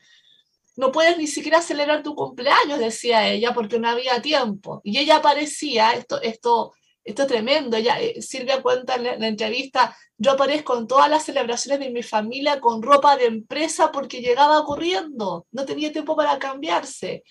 No 0.74 0.90
puedes 0.90 1.18
ni 1.18 1.26
siquiera 1.26 1.60
celebrar 1.60 2.02
tu 2.02 2.14
cumpleaños, 2.14 2.78
decía 2.78 3.28
ella, 3.28 3.52
porque 3.52 3.78
no 3.78 3.90
había 3.90 4.22
tiempo. 4.22 4.80
Y 4.84 4.96
ella 4.98 5.16
aparecía, 5.16 5.92
esto, 5.92 6.22
esto 6.22 6.72
esto 7.04 7.22
es 7.22 7.28
tremendo. 7.28 7.78
Ya, 7.78 8.00
eh, 8.00 8.20
Silvia 8.22 8.62
cuenta 8.62 8.94
en 8.94 9.04
la, 9.04 9.26
entrevista, 9.26 9.96
yo 10.16 10.32
aparezco 10.32 10.78
en 10.78 10.86
todas 10.86 11.10
las 11.10 11.24
celebraciones 11.24 11.80
de 11.80 11.90
mi 11.90 12.02
familia 12.02 12.60
con 12.60 12.82
ropa 12.82 13.16
de 13.16 13.26
empresa 13.26 13.90
porque 13.92 14.20
llegaba 14.20 14.64
corriendo, 14.64 15.46
no 15.50 15.64
tenía 15.64 15.92
tiempo 15.92 16.16
para 16.16 16.38
cambiarse. 16.38 17.24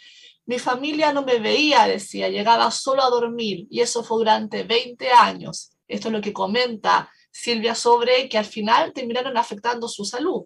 Mi 0.45 0.59
familia 0.59 1.13
no 1.13 1.23
me 1.23 1.39
veía, 1.39 1.85
decía, 1.85 2.27
llegaba 2.29 2.69
solo 2.71 3.03
a 3.03 3.09
dormir 3.09 3.67
y 3.69 3.79
eso 3.79 4.03
fue 4.03 4.17
durante 4.17 4.63
20 4.63 5.09
años. 5.11 5.77
Esto 5.87 6.07
es 6.07 6.13
lo 6.13 6.21
que 6.21 6.33
comenta 6.33 7.09
Silvia 7.31 7.75
sobre 7.75 8.27
que 8.27 8.37
al 8.37 8.45
final 8.45 8.91
terminaron 8.91 9.37
afectando 9.37 9.87
su 9.87 10.03
salud. 10.03 10.45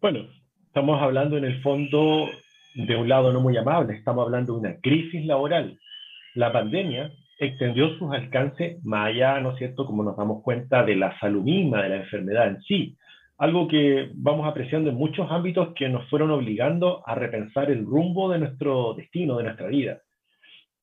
Bueno, 0.00 0.28
estamos 0.66 1.00
hablando 1.00 1.38
en 1.38 1.44
el 1.44 1.62
fondo 1.62 2.28
de 2.74 2.96
un 2.96 3.08
lado 3.08 3.32
no 3.32 3.40
muy 3.40 3.56
amable, 3.56 3.94
estamos 3.94 4.24
hablando 4.24 4.54
de 4.54 4.58
una 4.58 4.80
crisis 4.80 5.24
laboral 5.24 5.78
la 6.34 6.52
pandemia 6.52 7.12
extendió 7.38 7.96
sus 7.98 8.12
alcances 8.12 8.82
más 8.84 9.08
allá, 9.08 9.40
¿no 9.40 9.52
es 9.52 9.58
cierto?, 9.58 9.84
como 9.84 10.02
nos 10.04 10.16
damos 10.16 10.42
cuenta 10.42 10.84
de 10.84 10.96
la 10.96 11.18
salud 11.18 11.42
misma, 11.42 11.82
de 11.82 11.88
la 11.88 11.96
enfermedad 11.96 12.48
en 12.48 12.62
sí, 12.62 12.96
algo 13.38 13.66
que 13.66 14.10
vamos 14.14 14.46
apreciando 14.46 14.90
en 14.90 14.96
muchos 14.96 15.30
ámbitos 15.30 15.74
que 15.74 15.88
nos 15.88 16.08
fueron 16.08 16.30
obligando 16.30 17.02
a 17.06 17.14
repensar 17.14 17.70
el 17.70 17.84
rumbo 17.84 18.30
de 18.30 18.38
nuestro 18.38 18.94
destino, 18.94 19.36
de 19.36 19.44
nuestra 19.44 19.66
vida. 19.66 20.00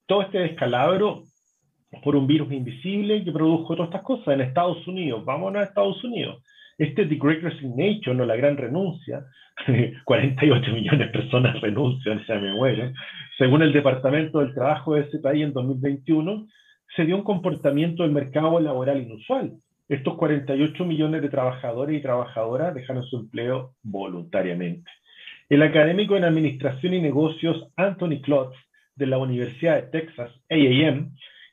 Todo 0.06 0.24
este 0.24 0.40
descalabro 0.40 1.24
por 2.04 2.16
un 2.16 2.28
virus 2.28 2.52
invisible 2.52 3.24
que 3.24 3.32
produjo 3.32 3.76
todas 3.76 3.90
estas 3.90 4.04
cosas 4.04 4.28
en 4.34 4.42
Estados 4.42 4.86
Unidos, 4.88 5.24
vámonos 5.24 5.62
a 5.62 5.66
Estados 5.66 6.04
Unidos, 6.04 6.44
este 6.80 7.06
The 7.06 7.16
Great 7.16 7.44
Resignation 7.44 8.20
o 8.22 8.26
la 8.26 8.38
gran 8.38 8.58
renuncia, 8.58 9.26
48 10.06 10.72
millones 10.72 11.00
de 11.00 11.08
personas 11.08 11.60
renuncian, 11.62 12.24
me 12.28 12.94
según 13.38 13.62
el 13.62 13.74
Departamento 13.74 14.40
del 14.40 14.54
Trabajo 14.54 14.96
de 14.96 15.02
ese 15.02 15.20
país 15.20 15.44
en 15.44 15.54
2021, 15.54 16.48
se 16.96 17.06
dio 17.06 17.18
un 17.18 17.24
comportamiento 17.24 18.04
del 18.04 18.14
mercado 18.14 18.60
laboral 18.60 19.02
inusual. 19.02 19.54
Estos 19.90 20.16
48 20.16 20.86
millones 20.86 21.22
de 21.22 21.30
trabajadores 21.30 21.98
y 21.98 22.02
trabajadoras 22.02 22.74
dejaron 22.74 23.04
su 23.04 23.18
empleo 23.18 23.74
voluntariamente. 23.84 24.90
El 25.50 25.64
académico 25.64 26.16
en 26.16 26.24
Administración 26.24 26.94
y 26.94 27.02
Negocios 27.02 27.68
Anthony 27.76 28.22
Klotz 28.22 28.56
de 28.96 29.08
la 29.08 29.18
Universidad 29.18 29.76
de 29.76 29.90
Texas, 29.90 30.32
A&M, 30.50 31.10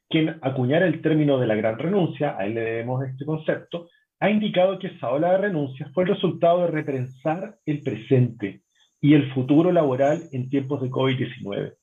quien 0.08 0.36
acuñara 0.42 0.86
el 0.86 1.00
término 1.00 1.38
de 1.38 1.46
la 1.46 1.54
gran 1.54 1.78
renuncia, 1.78 2.36
a 2.38 2.46
él 2.46 2.54
le 2.54 2.60
debemos 2.60 3.04
este 3.04 3.24
concepto, 3.24 3.88
ha 4.20 4.30
indicado 4.30 4.78
que 4.78 4.88
esa 4.88 5.10
ola 5.10 5.32
de 5.32 5.38
renuncias 5.38 5.92
fue 5.92 6.04
el 6.04 6.10
resultado 6.10 6.62
de 6.62 6.68
repensar 6.68 7.56
el 7.66 7.82
presente 7.82 8.62
y 9.00 9.14
el 9.14 9.30
futuro 9.32 9.72
laboral 9.72 10.22
en 10.32 10.48
tiempos 10.48 10.80
de 10.80 10.90
COVID-19. 10.90 11.74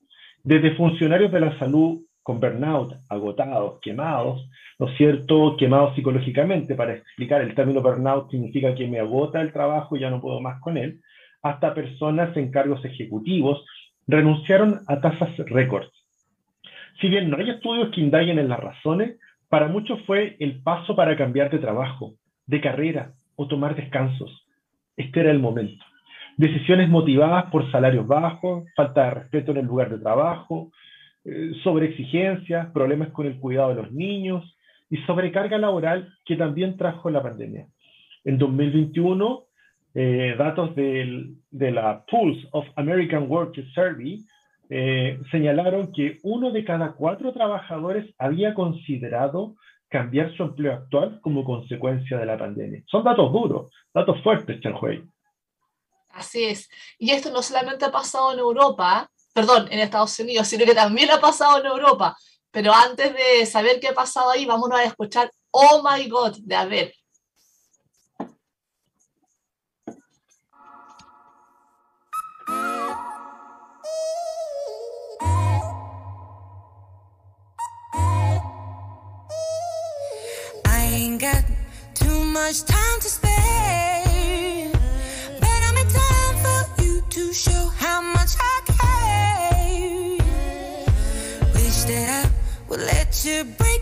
Desde 0.43 0.75
funcionarios 0.75 1.31
de 1.31 1.39
la 1.39 1.57
salud 1.59 2.01
con 2.23 2.39
burnout, 2.39 2.93
agotados, 3.09 3.79
quemados, 3.81 4.49
¿no 4.79 4.87
es 4.87 4.97
cierto?, 4.97 5.55
quemados 5.57 5.93
psicológicamente, 5.95 6.73
para 6.73 6.95
explicar 6.95 7.41
el 7.41 7.53
término 7.53 7.81
burnout 7.81 8.31
significa 8.31 8.73
que 8.73 8.87
me 8.87 8.99
agota 8.99 9.41
el 9.41 9.51
trabajo 9.51 9.95
y 9.95 9.99
ya 9.99 10.09
no 10.09 10.21
puedo 10.21 10.39
más 10.39 10.59
con 10.61 10.77
él, 10.77 11.01
hasta 11.43 11.73
personas 11.73 12.35
en 12.37 12.49
cargos 12.49 12.83
ejecutivos 12.85 13.63
renunciaron 14.07 14.79
a 14.87 15.01
tasas 15.01 15.37
récords. 15.49 15.91
Si 16.99 17.09
bien 17.09 17.29
no 17.29 17.37
hay 17.37 17.49
estudios 17.49 17.89
que 17.93 18.01
indaguen 18.01 18.39
en 18.39 18.47
las 18.47 18.59
razones, 18.59 19.19
para 19.49 19.67
muchos 19.67 20.01
fue 20.05 20.37
el 20.39 20.63
paso 20.63 20.95
para 20.95 21.17
cambiar 21.17 21.51
de 21.51 21.59
trabajo, 21.59 22.15
de 22.45 22.61
carrera 22.61 23.11
o 23.35 23.47
tomar 23.47 23.75
descansos. 23.75 24.45
Este 24.95 25.21
era 25.21 25.31
el 25.31 25.39
momento. 25.39 25.83
Decisiones 26.37 26.89
motivadas 26.89 27.45
por 27.51 27.69
salarios 27.71 28.07
bajos, 28.07 28.65
falta 28.75 29.05
de 29.05 29.11
respeto 29.11 29.51
en 29.51 29.57
el 29.57 29.65
lugar 29.65 29.89
de 29.89 29.99
trabajo, 29.99 30.71
eh, 31.25 31.51
sobreexigencias, 31.63 32.71
problemas 32.71 33.09
con 33.09 33.27
el 33.27 33.39
cuidado 33.39 33.69
de 33.69 33.81
los 33.81 33.91
niños 33.91 34.57
y 34.89 34.97
sobrecarga 34.97 35.57
laboral 35.57 36.13
que 36.25 36.35
también 36.35 36.77
trajo 36.77 37.09
la 37.09 37.23
pandemia. 37.23 37.67
En 38.25 38.37
2021, 38.37 39.43
eh, 39.95 40.35
datos 40.37 40.75
de 40.75 41.71
la 41.71 42.03
Pulse 42.09 42.47
of 42.51 42.65
American 42.75 43.29
Workers 43.29 43.71
Survey 43.73 44.23
eh, 44.69 45.19
señalaron 45.29 45.91
que 45.91 46.17
uno 46.23 46.51
de 46.51 46.63
cada 46.63 46.93
cuatro 46.93 47.31
trabajadores 47.31 48.11
había 48.17 48.53
considerado 48.53 49.55
cambiar 49.93 50.35
su 50.35 50.41
empleo 50.41 50.73
actual 50.73 51.21
como 51.21 51.45
consecuencia 51.45 52.17
de 52.17 52.25
la 52.25 52.35
pandemia. 52.35 52.81
Son 52.87 53.03
datos 53.03 53.31
duros, 53.31 53.71
datos 53.93 54.23
fuertes, 54.23 54.59
Chanhuey. 54.59 55.03
Así 56.09 56.45
es. 56.45 56.67
Y 56.97 57.11
esto 57.11 57.29
no 57.29 57.43
solamente 57.43 57.85
ha 57.85 57.91
pasado 57.91 58.33
en 58.33 58.39
Europa, 58.39 59.07
perdón, 59.35 59.67
en 59.69 59.79
Estados 59.79 60.19
Unidos, 60.19 60.47
sino 60.47 60.65
que 60.65 60.73
también 60.73 61.11
ha 61.11 61.19
pasado 61.19 61.59
en 61.59 61.67
Europa. 61.67 62.17
Pero 62.49 62.73
antes 62.73 63.13
de 63.13 63.45
saber 63.45 63.79
qué 63.79 63.89
ha 63.89 63.93
pasado 63.93 64.31
ahí, 64.31 64.45
vámonos 64.47 64.79
a 64.79 64.83
escuchar 64.83 65.29
Oh 65.51 65.83
My 65.87 66.09
God 66.09 66.37
de 66.39 66.55
Abel. 66.55 66.93
Much 82.47 82.63
time 82.65 82.99
to 82.99 83.07
spare. 83.07 84.69
But 85.39 85.59
I'm 85.67 85.77
in 85.77 85.87
time 85.87 86.35
for 86.43 86.83
you 86.83 87.01
to 87.09 87.33
show 87.33 87.69
how 87.83 88.01
much 88.01 88.31
I 88.37 88.55
care. 88.79 90.17
Wish 91.53 91.83
that 91.89 92.25
I 92.25 92.29
would 92.67 92.81
let 92.81 93.23
you 93.23 93.45
break 93.45 93.72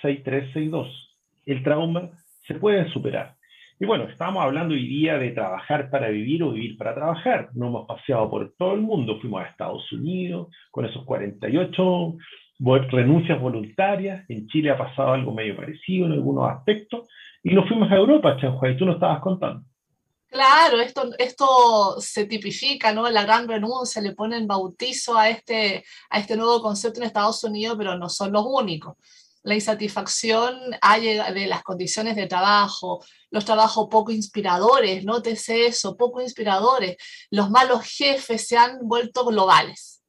3716-6362. 0.04 0.90
El 1.46 1.64
trauma 1.64 2.10
se 2.48 2.56
puede 2.56 2.90
superar. 2.90 3.36
Y 3.80 3.86
bueno, 3.86 4.06
estamos 4.06 4.42
hablando 4.42 4.74
hoy 4.74 4.88
día 4.88 5.18
de 5.18 5.32
trabajar 5.32 5.90
para 5.90 6.08
vivir 6.10 6.42
o 6.44 6.52
vivir 6.52 6.78
para 6.78 6.96
trabajar. 6.96 7.50
Nos 7.54 7.68
hemos 7.70 7.88
paseado 7.88 8.30
por 8.30 8.54
todo 8.58 8.74
el 8.74 8.82
mundo, 8.82 9.20
fuimos 9.20 9.42
a 9.44 9.48
Estados 9.48 9.92
Unidos 9.92 10.48
con 10.72 10.86
esos 10.86 11.04
48 11.04 12.16
vol- 12.60 12.90
renuncias 12.90 13.40
voluntarias. 13.40 14.24
En 14.30 14.48
Chile 14.48 14.70
ha 14.72 14.78
pasado 14.78 15.12
algo 15.14 15.34
medio 15.34 15.58
parecido 15.58 16.06
en 16.08 16.14
algunos 16.14 16.50
aspectos. 16.50 17.08
Y 17.44 17.54
nos 17.54 17.68
fuimos 17.68 17.92
a 17.92 17.96
Europa, 17.98 18.38
Chanhuay, 18.38 18.78
tú 18.78 18.86
nos 18.86 18.96
estabas 18.96 19.20
contando. 19.20 19.64
Claro, 20.36 20.82
esto, 20.82 21.12
esto 21.18 21.96
se 22.02 22.26
tipifica, 22.26 22.92
¿no? 22.92 23.10
La 23.10 23.24
gran 23.24 23.48
renuncia, 23.48 24.02
le 24.02 24.12
ponen 24.14 24.46
bautizo 24.48 25.16
a 25.18 25.30
este, 25.30 25.86
a 26.10 26.20
este 26.20 26.36
nuevo 26.36 26.62
concepto 26.62 27.00
en 27.00 27.06
Estados 27.06 27.42
Unidos, 27.46 27.78
pero 27.78 27.98
no 27.98 28.10
son 28.10 28.34
los 28.34 28.44
únicos. 28.46 28.98
La 29.44 29.56
insatisfacción 29.56 30.60
de 31.00 31.48
las 31.48 31.64
condiciones 31.64 32.18
de 32.18 32.28
trabajo, 32.28 33.02
los 33.30 33.46
trabajos 33.46 33.88
poco 33.90 34.12
inspiradores, 34.12 35.06
nótese 35.06 35.68
eso, 35.68 35.96
poco 35.96 36.20
inspiradores. 36.22 36.98
Los 37.30 37.50
malos 37.50 37.84
jefes 37.86 38.46
se 38.46 38.58
han 38.58 38.80
vuelto 38.82 39.24
globales. 39.24 40.02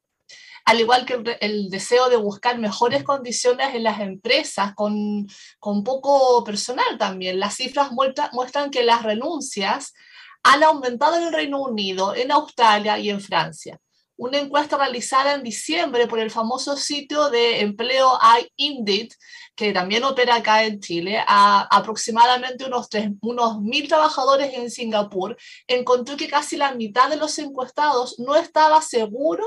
Al 0.65 0.81
igual 0.81 1.05
que 1.05 1.37
el 1.39 1.69
deseo 1.69 2.09
de 2.09 2.17
buscar 2.17 2.57
mejores 2.59 3.05
condiciones 3.05 3.73
en 3.73 3.83
las 3.83 4.01
empresas 4.01 4.73
con, 4.75 5.25
con 5.57 5.85
poco 5.85 6.43
personal 6.43 6.97
también. 6.99 7.39
Las 7.39 7.55
cifras 7.55 7.91
muestra- 7.93 8.29
muestran 8.33 8.69
que 8.71 8.83
las 8.83 9.03
renuncias 9.03 9.93
han 10.43 10.63
aumentado 10.63 11.17
en 11.17 11.23
el 11.23 11.33
Reino 11.33 11.61
Unido, 11.61 12.15
en 12.15 12.31
Australia 12.31 12.97
y 12.97 13.09
en 13.09 13.21
Francia. 13.21 13.79
Una 14.19 14.39
encuesta 14.39 14.77
realizada 14.77 15.35
en 15.35 15.43
diciembre 15.43 16.07
por 16.07 16.17
el 16.17 16.31
famoso 16.31 16.75
sitio 16.75 17.29
de 17.29 17.59
empleo 17.61 18.17
iIndeed, 18.57 19.09
que 19.55 19.73
también 19.73 20.03
opera 20.03 20.35
acá 20.35 20.63
en 20.63 20.79
Chile, 20.79 21.23
a 21.27 21.67
aproximadamente 21.69 22.65
unos, 22.65 22.89
tres- 22.89 23.11
unos 23.21 23.61
mil 23.61 23.87
trabajadores 23.87 24.55
en 24.55 24.71
Singapur, 24.71 25.37
encontró 25.67 26.17
que 26.17 26.27
casi 26.27 26.57
la 26.57 26.73
mitad 26.73 27.09
de 27.09 27.17
los 27.17 27.37
encuestados 27.37 28.17
no 28.17 28.35
estaba 28.35 28.81
seguro 28.81 29.45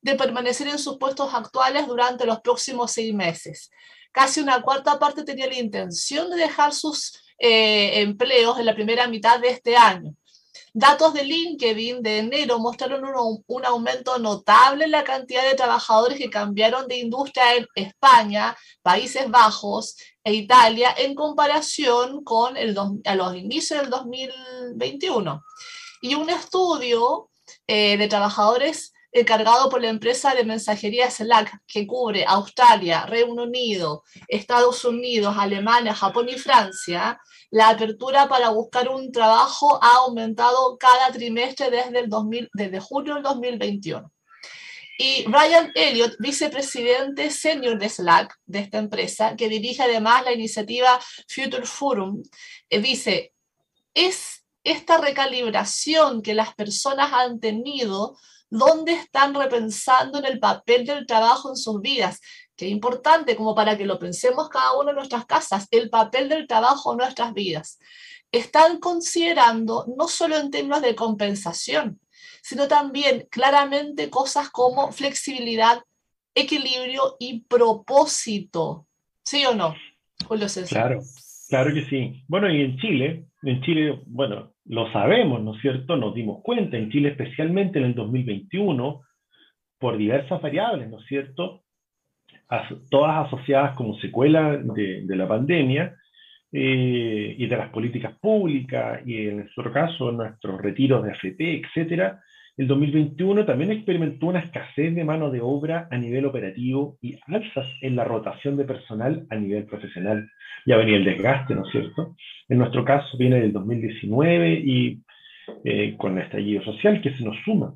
de 0.00 0.16
permanecer 0.16 0.66
en 0.66 0.80
sus 0.80 0.98
puestos 0.98 1.32
actuales 1.32 1.86
durante 1.86 2.26
los 2.26 2.40
próximos 2.40 2.90
seis 2.90 3.14
meses. 3.14 3.70
Casi 4.10 4.40
una 4.40 4.62
cuarta 4.62 4.98
parte 4.98 5.22
tenía 5.22 5.46
la 5.46 5.58
intención 5.58 6.28
de 6.30 6.38
dejar 6.38 6.74
sus 6.74 7.20
eh, 7.38 8.00
empleos 8.00 8.58
en 8.58 8.66
la 8.66 8.74
primera 8.74 9.06
mitad 9.06 9.38
de 9.38 9.50
este 9.50 9.76
año. 9.76 10.12
Datos 10.72 11.14
de 11.14 11.24
LinkedIn 11.24 12.02
de 12.02 12.18
enero 12.18 12.58
mostraron 12.58 13.04
un, 13.04 13.44
un 13.46 13.64
aumento 13.64 14.18
notable 14.18 14.84
en 14.84 14.90
la 14.90 15.04
cantidad 15.04 15.42
de 15.42 15.54
trabajadores 15.54 16.18
que 16.18 16.30
cambiaron 16.30 16.86
de 16.88 16.98
industria 16.98 17.54
en 17.54 17.66
España, 17.74 18.56
Países 18.82 19.30
Bajos 19.30 19.96
e 20.24 20.34
Italia 20.34 20.94
en 20.96 21.14
comparación 21.14 22.22
con 22.24 22.56
el 22.56 22.76
a 23.04 23.14
los 23.14 23.34
inicios 23.34 23.80
del 23.80 23.90
2021. 23.90 25.42
Y 26.00 26.14
un 26.14 26.30
estudio 26.30 27.30
eh, 27.66 27.96
de 27.96 28.08
trabajadores 28.08 28.92
encargado 29.12 29.68
por 29.68 29.80
la 29.80 29.88
empresa 29.88 30.34
de 30.34 30.44
mensajería 30.44 31.10
Slack, 31.10 31.60
que 31.66 31.86
cubre 31.86 32.24
Australia, 32.26 33.06
Reino 33.06 33.42
Unido, 33.42 34.04
Estados 34.28 34.84
Unidos, 34.84 35.34
Alemania, 35.38 35.94
Japón 35.94 36.28
y 36.28 36.38
Francia, 36.38 37.20
la 37.50 37.70
apertura 37.70 38.28
para 38.28 38.50
buscar 38.50 38.88
un 38.88 39.10
trabajo 39.10 39.82
ha 39.82 39.96
aumentado 39.96 40.76
cada 40.78 41.10
trimestre 41.10 41.70
desde, 41.70 42.00
el 42.00 42.08
2000, 42.08 42.50
desde 42.52 42.80
junio 42.80 43.14
del 43.14 43.22
2021. 43.22 44.12
Y 45.00 45.24
Ryan 45.26 45.70
Elliott, 45.76 46.16
vicepresidente 46.18 47.30
senior 47.30 47.78
de 47.78 47.88
Slack, 47.88 48.36
de 48.46 48.58
esta 48.58 48.78
empresa, 48.78 49.36
que 49.36 49.48
dirige 49.48 49.84
además 49.84 50.24
la 50.24 50.32
iniciativa 50.32 50.98
Future 51.28 51.64
Forum, 51.64 52.22
eh, 52.68 52.80
dice, 52.80 53.32
es 53.94 54.44
esta 54.64 54.98
recalibración 54.98 56.20
que 56.20 56.34
las 56.34 56.52
personas 56.54 57.12
han 57.12 57.38
tenido, 57.38 58.18
donde 58.50 58.92
están 58.92 59.34
repensando 59.34 60.18
en 60.18 60.24
el 60.24 60.38
papel 60.38 60.86
del 60.86 61.06
trabajo 61.06 61.50
en 61.50 61.56
sus 61.56 61.80
vidas. 61.80 62.20
Qué 62.56 62.68
importante 62.68 63.36
como 63.36 63.54
para 63.54 63.76
que 63.76 63.86
lo 63.86 63.98
pensemos 63.98 64.48
cada 64.48 64.78
uno 64.78 64.90
en 64.90 64.96
nuestras 64.96 65.26
casas, 65.26 65.68
el 65.70 65.90
papel 65.90 66.28
del 66.28 66.46
trabajo 66.46 66.92
en 66.92 66.98
nuestras 66.98 67.32
vidas. 67.34 67.78
Están 68.32 68.78
considerando 68.78 69.86
no 69.96 70.08
solo 70.08 70.36
en 70.36 70.50
términos 70.50 70.82
de 70.82 70.94
compensación, 70.94 72.00
sino 72.42 72.66
también 72.68 73.26
claramente 73.30 74.10
cosas 74.10 74.50
como 74.50 74.90
flexibilidad, 74.92 75.82
equilibrio 76.34 77.16
y 77.18 77.40
propósito. 77.40 78.86
¿Sí 79.24 79.44
o 79.44 79.54
no, 79.54 79.74
Julio 80.26 80.48
César? 80.48 80.68
Claro, 80.68 81.02
claro 81.48 81.74
que 81.74 81.84
sí. 81.88 82.24
Bueno, 82.26 82.50
y 82.50 82.62
en 82.62 82.78
Chile, 82.78 83.27
en 83.50 83.60
Chile, 83.62 84.00
bueno, 84.06 84.52
lo 84.66 84.90
sabemos, 84.92 85.42
¿no 85.42 85.54
es 85.54 85.60
cierto? 85.60 85.96
Nos 85.96 86.14
dimos 86.14 86.42
cuenta, 86.42 86.76
en 86.76 86.90
Chile 86.90 87.10
especialmente 87.10 87.78
en 87.78 87.86
el 87.86 87.94
2021, 87.94 89.00
por 89.78 89.96
diversas 89.96 90.40
variables, 90.42 90.88
¿no 90.90 90.98
es 90.98 91.06
cierto? 91.06 91.62
As- 92.48 92.72
todas 92.90 93.26
asociadas 93.26 93.74
como 93.76 93.98
secuela 93.98 94.56
de, 94.56 95.02
de 95.06 95.16
la 95.16 95.26
pandemia 95.28 95.94
eh, 96.52 97.34
y 97.38 97.46
de 97.46 97.56
las 97.56 97.70
políticas 97.70 98.18
públicas 98.18 99.00
y 99.06 99.28
en 99.28 99.36
nuestro 99.38 99.72
caso 99.72 100.10
nuestros 100.12 100.60
retiros 100.60 101.02
de 101.04 101.10
AFP, 101.12 101.62
etcétera, 101.62 102.20
el 102.58 102.66
2021 102.66 103.46
también 103.46 103.70
experimentó 103.70 104.26
una 104.26 104.40
escasez 104.40 104.92
de 104.92 105.04
mano 105.04 105.30
de 105.30 105.40
obra 105.40 105.86
a 105.92 105.96
nivel 105.96 106.26
operativo 106.26 106.98
y 107.00 107.16
alzas 107.28 107.66
en 107.82 107.94
la 107.94 108.02
rotación 108.02 108.56
de 108.56 108.64
personal 108.64 109.26
a 109.30 109.36
nivel 109.36 109.64
profesional. 109.64 110.28
Ya 110.66 110.76
venía 110.76 110.96
el 110.96 111.04
desgaste, 111.04 111.54
¿no 111.54 111.64
es 111.64 111.70
cierto? 111.70 112.16
En 112.48 112.58
nuestro 112.58 112.84
caso 112.84 113.16
viene 113.16 113.40
del 113.40 113.52
2019 113.52 114.54
y 114.64 115.00
eh, 115.62 115.94
con 115.96 116.18
el 116.18 116.24
estallido 116.24 116.64
social 116.64 117.00
que 117.00 117.14
se 117.14 117.24
nos 117.24 117.36
suma. 117.44 117.74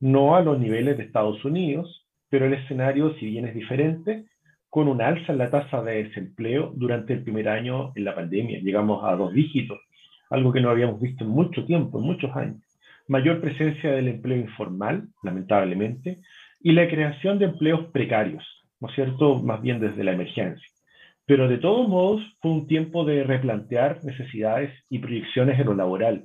No 0.00 0.36
a 0.36 0.42
los 0.42 0.58
niveles 0.58 0.98
de 0.98 1.04
Estados 1.04 1.42
Unidos, 1.42 2.06
pero 2.28 2.44
el 2.44 2.52
escenario, 2.52 3.14
si 3.14 3.24
bien 3.24 3.46
es 3.46 3.54
diferente, 3.54 4.26
con 4.68 4.86
un 4.88 5.00
alza 5.00 5.32
en 5.32 5.38
la 5.38 5.50
tasa 5.50 5.82
de 5.82 6.04
desempleo 6.04 6.74
durante 6.76 7.14
el 7.14 7.22
primer 7.22 7.48
año 7.48 7.92
en 7.94 8.04
la 8.04 8.14
pandemia. 8.14 8.60
Llegamos 8.60 9.02
a 9.02 9.16
dos 9.16 9.32
dígitos, 9.32 9.80
algo 10.28 10.52
que 10.52 10.60
no 10.60 10.68
habíamos 10.68 11.00
visto 11.00 11.24
en 11.24 11.30
mucho 11.30 11.64
tiempo, 11.64 11.98
en 11.98 12.04
muchos 12.04 12.36
años. 12.36 12.69
Mayor 13.10 13.40
presencia 13.40 13.90
del 13.90 14.06
empleo 14.06 14.38
informal, 14.38 15.08
lamentablemente, 15.24 16.20
y 16.60 16.70
la 16.70 16.88
creación 16.88 17.40
de 17.40 17.46
empleos 17.46 17.86
precarios, 17.86 18.44
¿no 18.78 18.88
es 18.88 18.94
cierto? 18.94 19.42
Más 19.42 19.60
bien 19.60 19.80
desde 19.80 20.04
la 20.04 20.12
emergencia. 20.12 20.64
Pero 21.26 21.48
de 21.48 21.58
todos 21.58 21.88
modos 21.88 22.22
fue 22.40 22.52
un 22.52 22.68
tiempo 22.68 23.04
de 23.04 23.24
replantear 23.24 23.98
necesidades 24.04 24.72
y 24.88 25.00
proyecciones 25.00 25.58
en 25.58 25.66
lo 25.66 25.74
laboral. 25.74 26.24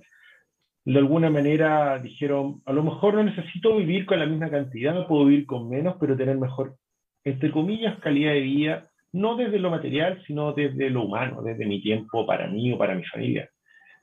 De 0.85 0.99
alguna 0.99 1.31
manera 1.31 1.97
dijeron, 1.97 2.61
a 2.67 2.71
lo 2.71 2.83
mejor 2.83 3.15
no 3.15 3.23
necesito 3.23 3.75
vivir 3.77 4.05
con 4.05 4.19
la 4.19 4.27
misma 4.27 4.51
cantidad, 4.51 5.07
puedo 5.07 5.25
vivir 5.25 5.47
con 5.47 5.67
menos, 5.67 5.95
pero 5.99 6.15
tener 6.15 6.37
mejor, 6.37 6.75
entre 7.23 7.49
comillas, 7.49 7.97
calidad 7.97 8.33
de 8.33 8.41
vida, 8.41 8.89
no 9.11 9.35
desde 9.37 9.57
lo 9.57 9.71
material, 9.71 10.21
sino 10.27 10.53
desde 10.53 10.91
lo 10.91 11.05
humano, 11.05 11.41
desde 11.41 11.65
mi 11.65 11.81
tiempo 11.81 12.27
para 12.27 12.45
mí 12.47 12.71
o 12.71 12.77
para 12.77 12.93
mi 12.93 13.03
familia. 13.05 13.49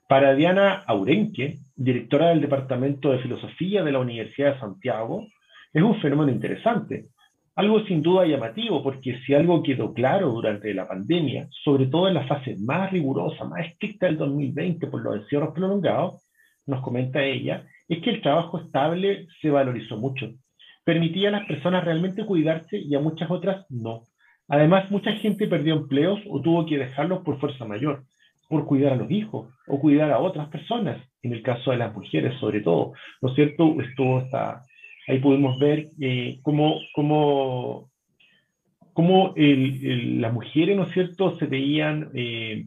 Para 0.09 0.35
Diana 0.35 0.83
Aurenque, 0.87 1.59
directora 1.75 2.29
del 2.29 2.41
Departamento 2.41 3.11
de 3.11 3.21
Filosofía 3.21 3.83
de 3.83 3.93
la 3.93 3.99
Universidad 3.99 4.55
de 4.55 4.61
Santiago, 4.61 5.27
es 5.73 5.83
un 5.83 6.01
fenómeno 6.01 6.31
interesante. 6.31 7.07
Algo 7.55 7.85
sin 7.85 8.03
duda 8.03 8.27
llamativo, 8.27 8.83
porque 8.83 9.19
si 9.21 9.35
algo 9.35 9.62
quedó 9.62 9.93
claro 9.93 10.31
durante 10.31 10.73
la 10.73 10.88
pandemia, 10.88 11.49
sobre 11.65 11.87
todo 11.87 12.09
en 12.09 12.15
la 12.15 12.27
fase 12.27 12.57
más 12.61 12.91
rigurosa, 12.91 13.45
más 13.45 13.67
estricta 13.67 14.07
del 14.07 14.19
2020 14.19 14.87
por 14.87 15.03
los 15.03 15.17
encierros 15.17 15.55
prolongados, 15.55 16.23
nos 16.67 16.83
comenta 16.83 17.23
ella, 17.23 17.67
es 17.88 18.03
que 18.03 18.11
el 18.11 18.23
trabajo 18.23 18.59
estable 18.59 19.27
se 19.41 19.51
valorizó 19.51 19.97
mucho. 19.97 20.31
Permitía 20.85 21.29
a 21.29 21.33
las 21.33 21.47
personas 21.47 21.85
realmente 21.85 22.25
cuidarse 22.25 22.79
y 22.79 22.95
a 22.95 23.01
muchas 23.01 23.31
otras 23.31 23.67
no. 23.71 24.05
Además, 24.49 24.91
mucha 24.91 25.12
gente 25.12 25.47
perdió 25.47 25.75
empleos 25.75 26.21
o 26.29 26.41
tuvo 26.41 26.67
que 26.67 26.79
dejarlos 26.79 27.21
por 27.23 27.38
fuerza 27.38 27.65
mayor, 27.65 28.05
por 28.53 28.67
cuidar 28.67 28.93
a 28.93 28.97
los 28.97 29.11
hijos 29.11 29.49
o 29.67 29.81
cuidar 29.81 30.11
a 30.11 30.19
otras 30.19 30.49
personas, 30.51 30.99
en 31.23 31.33
el 31.33 31.43
caso 31.43 31.71
de 31.71 31.79
las 31.79 31.95
mujeres 31.95 32.38
sobre 32.38 32.61
todo. 32.61 32.93
¿No 33.23 33.31
es 33.31 33.35
cierto? 33.35 33.81
Estuvo 33.81 34.19
hasta, 34.19 34.61
ahí 35.09 35.21
pudimos 35.21 35.59
ver 35.59 35.88
eh, 35.99 36.38
cómo, 36.43 36.79
cómo, 36.95 37.88
cómo 38.93 39.33
las 39.35 40.33
mujeres, 40.35 40.77
¿no 40.77 40.83
es 40.83 40.93
cierto?, 40.93 41.35
se 41.38 41.47
veían 41.47 42.11
eh, 42.12 42.67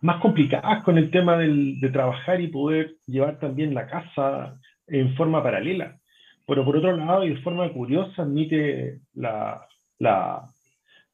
más 0.00 0.18
complicadas 0.22 0.82
con 0.82 0.96
el 0.96 1.10
tema 1.10 1.36
del, 1.36 1.78
de 1.78 1.90
trabajar 1.90 2.40
y 2.40 2.48
poder 2.48 2.94
llevar 3.06 3.38
también 3.38 3.74
la 3.74 3.86
casa 3.86 4.58
en 4.86 5.14
forma 5.14 5.42
paralela. 5.42 5.98
Pero 6.46 6.64
por 6.64 6.78
otro 6.78 6.96
lado, 6.96 7.22
y 7.24 7.34
de 7.34 7.42
forma 7.42 7.70
curiosa, 7.70 8.22
admite 8.22 9.00
la, 9.12 9.60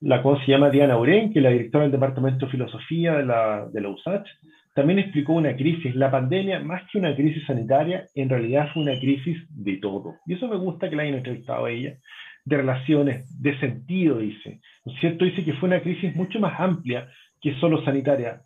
la 0.01 0.23
¿cómo 0.23 0.39
se 0.41 0.51
llama? 0.51 0.71
Diana 0.71 0.99
Uren, 0.99 1.33
que 1.33 1.39
es 1.39 1.43
la 1.43 1.51
directora 1.51 1.85
del 1.85 1.93
Departamento 1.93 2.47
de 2.47 2.53
Filosofía 2.53 3.15
de 3.15 3.25
la, 3.25 3.67
de 3.73 3.81
la 3.81 3.89
USACH, 3.89 4.29
también 4.75 4.99
explicó 4.99 5.33
una 5.33 5.57
crisis. 5.57 5.95
La 5.95 6.11
pandemia, 6.11 6.61
más 6.61 6.83
que 6.91 6.99
una 6.99 7.17
crisis 7.17 7.47
sanitaria, 7.47 8.05
en 8.15 8.29
realidad 8.29 8.69
fue 8.75 8.83
una 8.83 8.99
crisis 8.99 9.39
de 9.49 9.79
todo. 9.79 10.17
Y 10.27 10.35
eso 10.35 10.49
me 10.49 10.57
gusta 10.57 10.91
que 10.91 10.97
la 10.97 11.03
hayan 11.03 11.15
entrevistado 11.17 11.67
ella, 11.67 11.97
de 12.45 12.57
relaciones, 12.59 13.43
de 13.43 13.59
sentido, 13.59 14.19
dice. 14.19 14.61
¿No 14.85 14.93
es 14.93 15.01
cierto? 15.01 15.25
Dice 15.25 15.45
que 15.45 15.55
fue 15.55 15.69
una 15.69 15.81
crisis 15.81 16.15
mucho 16.15 16.39
más 16.41 16.61
amplia 16.61 17.09
que 17.41 17.55
solo 17.55 17.83
sanitaria. 17.85 18.43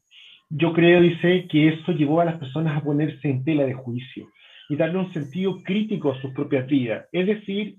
Yo 0.48 0.72
creo, 0.72 1.00
dice, 1.00 1.48
que 1.48 1.68
eso 1.68 1.92
llevó 1.92 2.20
a 2.20 2.24
las 2.24 2.38
personas 2.38 2.76
a 2.76 2.84
ponerse 2.84 3.28
en 3.28 3.42
tela 3.42 3.64
de 3.64 3.74
juicio 3.74 4.28
y 4.68 4.76
darle 4.76 4.98
un 4.98 5.12
sentido 5.12 5.56
crítico 5.64 6.12
a 6.12 6.20
sus 6.20 6.32
propias 6.32 6.66
vidas. 6.68 7.08
Es 7.10 7.26
decir, 7.26 7.74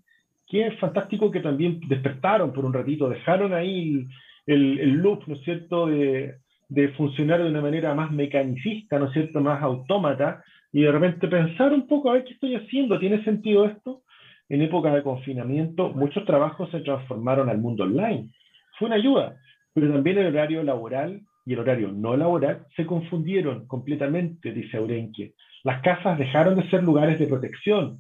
es 0.60 0.78
fantástico 0.80 1.32
que 1.32 1.40
también 1.40 1.80
despertaron 1.88 2.52
por 2.52 2.66
un 2.66 2.74
ratito, 2.74 3.10
dejaron 3.10 3.54
ahí 3.54 4.06
el, 4.46 4.80
el 4.80 4.92
loop, 4.96 5.28
¿no 5.28 5.36
es 5.36 5.42
cierto?, 5.44 5.88
de, 5.88 6.36
de 6.68 6.90
funcionar 6.90 7.42
de 7.42 7.50
una 7.50 7.62
manera 7.62 7.94
más 7.94 8.12
mecanicista, 8.12 9.00
¿no 9.00 9.06
es 9.08 9.14
cierto?, 9.14 9.40
más 9.42 9.62
autómata, 9.62 10.44
y 10.74 10.82
de 10.82 10.92
repente 10.92 11.28
pensar 11.28 11.74
un 11.74 11.88
poco, 11.88 12.10
a 12.10 12.14
ver 12.14 12.24
qué 12.24 12.34
estoy 12.34 12.56
haciendo, 12.56 13.00
¿tiene 13.00 13.24
sentido 13.24 13.66
esto? 13.66 14.04
En 14.50 14.62
época 14.62 14.94
de 14.94 15.04
confinamiento, 15.04 15.90
muchos 15.90 16.26
trabajos 16.26 16.70
se 16.72 16.82
transformaron 16.82 17.50
al 17.50 17.58
mundo 17.58 17.84
online. 17.84 18.30
Fue 18.78 18.88
una 18.88 18.98
ayuda, 18.98 19.36
pero 19.74 19.92
también 19.92 20.18
el 20.18 20.28
horario 20.28 20.64
laboral 20.64 21.22
y 21.46 21.54
el 21.54 21.60
horario 21.60 21.92
no 21.92 22.16
laboral 22.16 22.66
se 22.76 22.86
confundieron 22.86 23.68
completamente, 23.68 24.52
dice 24.52 24.78
Aurenque. 24.78 25.34
Las 25.64 25.82
casas 25.82 26.18
dejaron 26.18 26.56
de 26.56 26.70
ser 26.70 26.84
lugares 26.84 27.20
de 27.20 27.28
protección, 27.28 28.00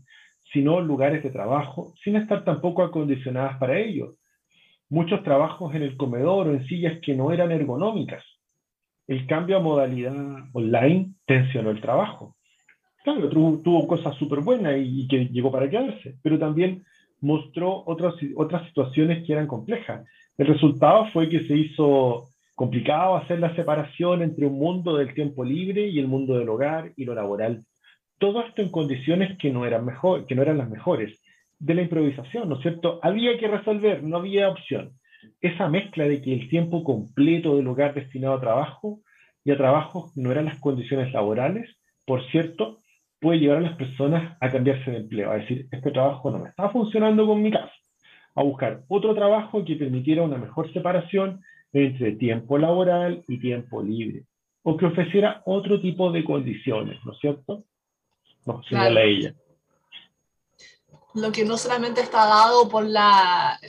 sino 0.51 0.81
lugares 0.81 1.23
de 1.23 1.29
trabajo, 1.29 1.93
sin 2.03 2.15
estar 2.15 2.43
tampoco 2.43 2.83
acondicionadas 2.83 3.57
para 3.57 3.79
ello. 3.79 4.15
Muchos 4.89 5.23
trabajos 5.23 5.73
en 5.75 5.83
el 5.83 5.95
comedor 5.95 6.47
o 6.47 6.53
en 6.53 6.65
sillas 6.65 6.99
que 7.01 7.15
no 7.15 7.31
eran 7.31 7.51
ergonómicas. 7.51 8.23
El 9.07 9.25
cambio 9.25 9.57
a 9.57 9.61
modalidad 9.61 10.13
online 10.53 11.13
tensionó 11.25 11.69
el 11.69 11.81
trabajo. 11.81 12.35
Claro, 13.03 13.29
tuvo, 13.29 13.61
tuvo 13.63 13.87
cosas 13.87 14.15
súper 14.15 14.41
buenas 14.41 14.77
y, 14.77 15.01
y 15.01 15.07
que 15.07 15.25
llegó 15.27 15.51
para 15.51 15.69
quedarse, 15.69 16.15
pero 16.21 16.37
también 16.37 16.83
mostró 17.21 17.83
otras, 17.85 18.15
otras 18.35 18.67
situaciones 18.67 19.25
que 19.25 19.33
eran 19.33 19.47
complejas. 19.47 20.05
El 20.37 20.47
resultado 20.47 21.05
fue 21.05 21.29
que 21.29 21.47
se 21.47 21.55
hizo 21.55 22.25
complicado 22.55 23.15
hacer 23.15 23.39
la 23.39 23.55
separación 23.55 24.21
entre 24.21 24.45
un 24.45 24.59
mundo 24.59 24.97
del 24.97 25.13
tiempo 25.13 25.43
libre 25.43 25.87
y 25.87 25.99
el 25.99 26.07
mundo 26.07 26.37
del 26.37 26.49
hogar 26.49 26.91
y 26.95 27.05
lo 27.05 27.15
laboral. 27.15 27.63
Todo 28.21 28.45
esto 28.45 28.61
en 28.61 28.69
condiciones 28.69 29.35
que 29.39 29.49
no 29.49 29.65
eran, 29.65 29.87
las 29.87 30.69
mejores, 30.69 31.19
de 31.57 31.73
la 31.73 31.81
improvisación, 31.81 32.47
¿no 32.47 32.57
es 32.57 32.61
cierto? 32.61 32.99
Había 33.01 33.35
que 33.39 33.47
resolver, 33.47 34.03
no 34.03 34.17
había 34.17 34.47
opción. 34.47 34.91
Esa 35.41 35.67
mezcla 35.69 36.03
de 36.05 36.21
que 36.21 36.31
el 36.31 36.47
tiempo 36.47 36.83
completo 36.83 37.55
del 37.55 37.67
hogar 37.67 37.95
destinado 37.95 38.35
a 38.35 38.39
trabajo 38.39 38.99
y 39.43 39.49
a 39.49 39.57
trabajo 39.57 40.11
no 40.15 40.31
eran 40.31 40.45
las 40.45 40.59
condiciones 40.59 41.11
laborales, 41.11 41.67
por 42.05 42.23
cierto, 42.29 42.81
puede 43.19 43.39
llevar 43.39 43.57
a 43.57 43.61
las 43.61 43.75
personas 43.75 44.37
a 44.39 44.51
cambiarse 44.51 44.91
de 44.91 44.97
empleo, 44.97 45.31
a 45.31 45.37
decir, 45.37 45.65
este 45.71 45.89
trabajo 45.89 46.29
no 46.29 46.37
me 46.37 46.49
está 46.49 46.69
funcionando 46.69 47.25
con 47.25 47.41
mi 47.41 47.49
casa, 47.49 47.73
a 48.35 48.43
buscar 48.43 48.83
otro 48.87 49.15
trabajo 49.15 49.65
que 49.65 49.77
permitiera 49.77 50.21
una 50.21 50.37
mejor 50.37 50.71
separación 50.71 51.41
entre 51.73 52.11
tiempo 52.11 52.59
laboral 52.59 53.23
y 53.27 53.39
tiempo 53.39 53.81
libre, 53.81 54.25
o 54.61 54.77
que 54.77 54.85
ofreciera 54.85 55.41
otro 55.45 55.81
tipo 55.81 56.11
de 56.11 56.23
condiciones, 56.23 57.03
¿no 57.03 57.13
es 57.13 57.19
cierto? 57.19 57.63
No, 58.45 58.61
Claro. 58.67 58.99
ella. 58.99 59.35
lo 61.13 61.31
que 61.31 61.43
no 61.43 61.57
solamente 61.57 61.99
está 62.01 62.25
dado 62.25 62.69
por 62.69 62.85
la, 62.85 63.59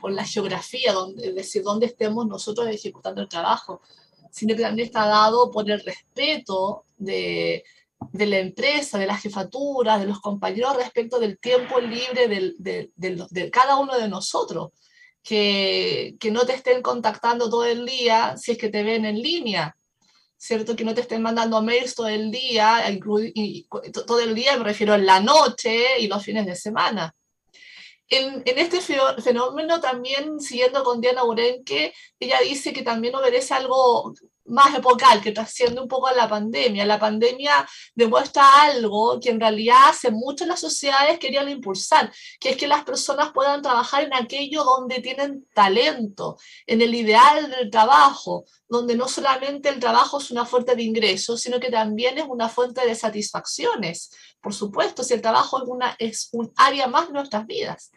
por 0.00 0.12
la 0.12 0.24
geografía, 0.24 0.92
donde, 0.92 1.28
es 1.30 1.34
decir, 1.34 1.62
donde 1.64 1.86
estemos 1.86 2.26
nosotros 2.26 2.68
ejecutando 2.68 3.20
el 3.20 3.28
trabajo, 3.28 3.80
sino 4.30 4.54
que 4.54 4.62
también 4.62 4.86
está 4.86 5.06
dado 5.06 5.50
por 5.50 5.68
el 5.68 5.80
respeto 5.80 6.84
de, 6.96 7.64
de 8.12 8.26
la 8.26 8.38
empresa, 8.38 8.98
de 8.98 9.06
las 9.06 9.20
jefaturas, 9.20 10.00
de 10.00 10.06
los 10.06 10.20
compañeros 10.20 10.76
respecto 10.76 11.18
del 11.18 11.38
tiempo 11.38 11.80
libre 11.80 12.28
del- 12.28 12.54
de, 12.58 12.92
de 12.94 13.10
los- 13.16 13.28
de 13.30 13.50
cada 13.50 13.76
uno 13.76 13.98
de 13.98 14.08
nosotros. 14.08 14.70
Que, 15.24 16.16
que 16.18 16.32
no 16.32 16.44
te 16.44 16.52
estén 16.54 16.82
contactando 16.82 17.48
todo 17.48 17.64
el 17.64 17.86
día 17.86 18.36
si 18.36 18.52
es 18.52 18.58
que 18.58 18.70
te 18.70 18.82
ven 18.82 19.04
en 19.04 19.20
línea, 19.22 19.76
¿cierto? 20.42 20.74
Que 20.74 20.84
no 20.84 20.92
te 20.92 21.02
estén 21.02 21.22
mandando 21.22 21.62
mails 21.62 21.94
todo 21.94 22.08
el 22.08 22.32
día, 22.32 22.82
todo 24.06 24.18
el 24.18 24.34
día 24.34 24.56
me 24.56 24.64
refiero 24.64 24.92
en 24.94 25.06
la 25.06 25.20
noche 25.20 26.00
y 26.00 26.08
los 26.08 26.24
fines 26.24 26.44
de 26.46 26.56
semana. 26.56 27.14
En, 28.08 28.42
en 28.44 28.58
este 28.58 28.80
fenómeno 29.22 29.80
también, 29.80 30.40
siguiendo 30.40 30.82
con 30.82 31.00
Diana 31.00 31.22
Urenque, 31.22 31.94
ella 32.18 32.40
dice 32.40 32.72
que 32.72 32.82
también 32.82 33.14
obedece 33.14 33.54
algo 33.54 34.12
más 34.46 34.74
epocal, 34.74 35.20
que 35.20 35.32
trasciende 35.32 35.80
un 35.80 35.88
poco 35.88 36.08
a 36.08 36.14
la 36.14 36.28
pandemia. 36.28 36.84
La 36.84 36.98
pandemia 36.98 37.66
demuestra 37.94 38.62
algo 38.62 39.20
que 39.20 39.30
en 39.30 39.40
realidad 39.40 39.76
hace 39.88 40.10
mucho 40.10 40.46
las 40.46 40.60
sociedades 40.60 41.18
querían 41.18 41.48
impulsar, 41.48 42.12
que 42.40 42.50
es 42.50 42.56
que 42.56 42.66
las 42.66 42.84
personas 42.84 43.32
puedan 43.32 43.62
trabajar 43.62 44.04
en 44.04 44.14
aquello 44.14 44.64
donde 44.64 45.00
tienen 45.00 45.46
talento, 45.54 46.36
en 46.66 46.82
el 46.82 46.94
ideal 46.94 47.50
del 47.50 47.70
trabajo, 47.70 48.44
donde 48.68 48.96
no 48.96 49.08
solamente 49.08 49.68
el 49.68 49.78
trabajo 49.78 50.18
es 50.18 50.30
una 50.30 50.46
fuente 50.46 50.74
de 50.74 50.82
ingresos, 50.82 51.40
sino 51.40 51.60
que 51.60 51.70
también 51.70 52.18
es 52.18 52.24
una 52.28 52.48
fuente 52.48 52.86
de 52.86 52.94
satisfacciones. 52.94 54.10
Por 54.40 54.54
supuesto, 54.54 55.04
si 55.04 55.14
el 55.14 55.22
trabajo 55.22 55.62
es, 55.62 55.68
una, 55.68 55.96
es 55.98 56.28
un 56.32 56.52
área 56.56 56.86
más 56.88 57.08
de 57.08 57.14
nuestras 57.14 57.46
vidas. 57.46 57.90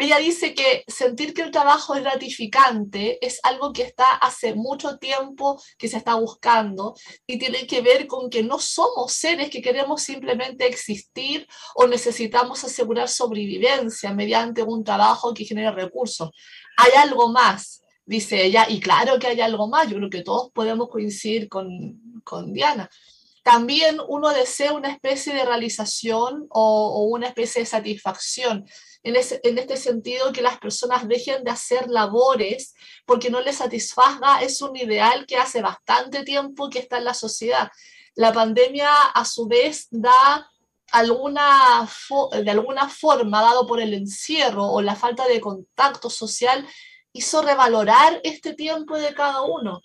Ella 0.00 0.18
dice 0.18 0.54
que 0.54 0.84
sentir 0.86 1.34
que 1.34 1.42
el 1.42 1.50
trabajo 1.50 1.96
es 1.96 2.02
gratificante 2.02 3.18
es 3.24 3.40
algo 3.42 3.72
que 3.72 3.82
está 3.82 4.14
hace 4.14 4.54
mucho 4.54 4.96
tiempo 4.98 5.60
que 5.76 5.88
se 5.88 5.96
está 5.96 6.14
buscando 6.14 6.94
y 7.26 7.36
tiene 7.36 7.66
que 7.66 7.80
ver 7.80 8.06
con 8.06 8.30
que 8.30 8.44
no 8.44 8.60
somos 8.60 9.12
seres 9.12 9.50
que 9.50 9.60
queremos 9.60 10.02
simplemente 10.02 10.68
existir 10.68 11.48
o 11.74 11.88
necesitamos 11.88 12.62
asegurar 12.62 13.08
sobrevivencia 13.08 14.14
mediante 14.14 14.62
un 14.62 14.84
trabajo 14.84 15.34
que 15.34 15.44
genere 15.44 15.72
recursos. 15.72 16.30
Hay 16.76 16.92
algo 16.96 17.32
más, 17.32 17.82
dice 18.06 18.44
ella, 18.44 18.66
y 18.68 18.78
claro 18.78 19.18
que 19.18 19.26
hay 19.26 19.40
algo 19.40 19.66
más, 19.66 19.88
yo 19.88 19.96
creo 19.96 20.10
que 20.10 20.22
todos 20.22 20.52
podemos 20.52 20.88
coincidir 20.90 21.48
con, 21.48 22.22
con 22.22 22.52
Diana. 22.52 22.88
También 23.42 23.98
uno 24.06 24.28
desea 24.28 24.74
una 24.74 24.92
especie 24.92 25.34
de 25.34 25.44
realización 25.44 26.46
o, 26.50 26.92
o 26.94 27.02
una 27.08 27.26
especie 27.26 27.62
de 27.62 27.66
satisfacción. 27.66 28.64
En, 29.02 29.16
este 29.16 29.76
sentido, 29.76 30.32
que 30.32 30.42
las 30.42 30.58
personas 30.58 31.06
dejen 31.06 31.44
de 31.44 31.50
hacer 31.50 31.88
labores 31.88 32.74
porque 33.06 33.30
no 33.30 33.40
les 33.40 33.56
satisfaga 33.56 34.42
es 34.42 34.60
un 34.60 34.76
ideal 34.76 35.24
que 35.24 35.36
hace 35.36 35.62
bastante 35.62 36.24
tiempo 36.24 36.68
que 36.68 36.80
está 36.80 36.98
en 36.98 37.04
la 37.04 37.14
sociedad. 37.14 37.70
La 38.14 38.32
pandemia, 38.32 38.90
a 39.14 39.24
su 39.24 39.46
vez, 39.46 39.86
da 39.90 40.48
de 40.92 42.50
alguna 42.50 42.88
forma, 42.88 43.42
dado 43.42 43.66
por 43.66 43.80
el 43.80 43.94
encierro 43.94 44.64
o 44.64 44.80
la 44.80 44.96
falta 44.96 45.26
de 45.28 45.40
contacto 45.40 46.10
social, 46.10 46.66
hizo 47.12 47.42
revalorar 47.42 48.20
este 48.24 48.54
tiempo 48.54 48.96
de 48.96 49.14
cada 49.14 49.42
uno. 49.42 49.82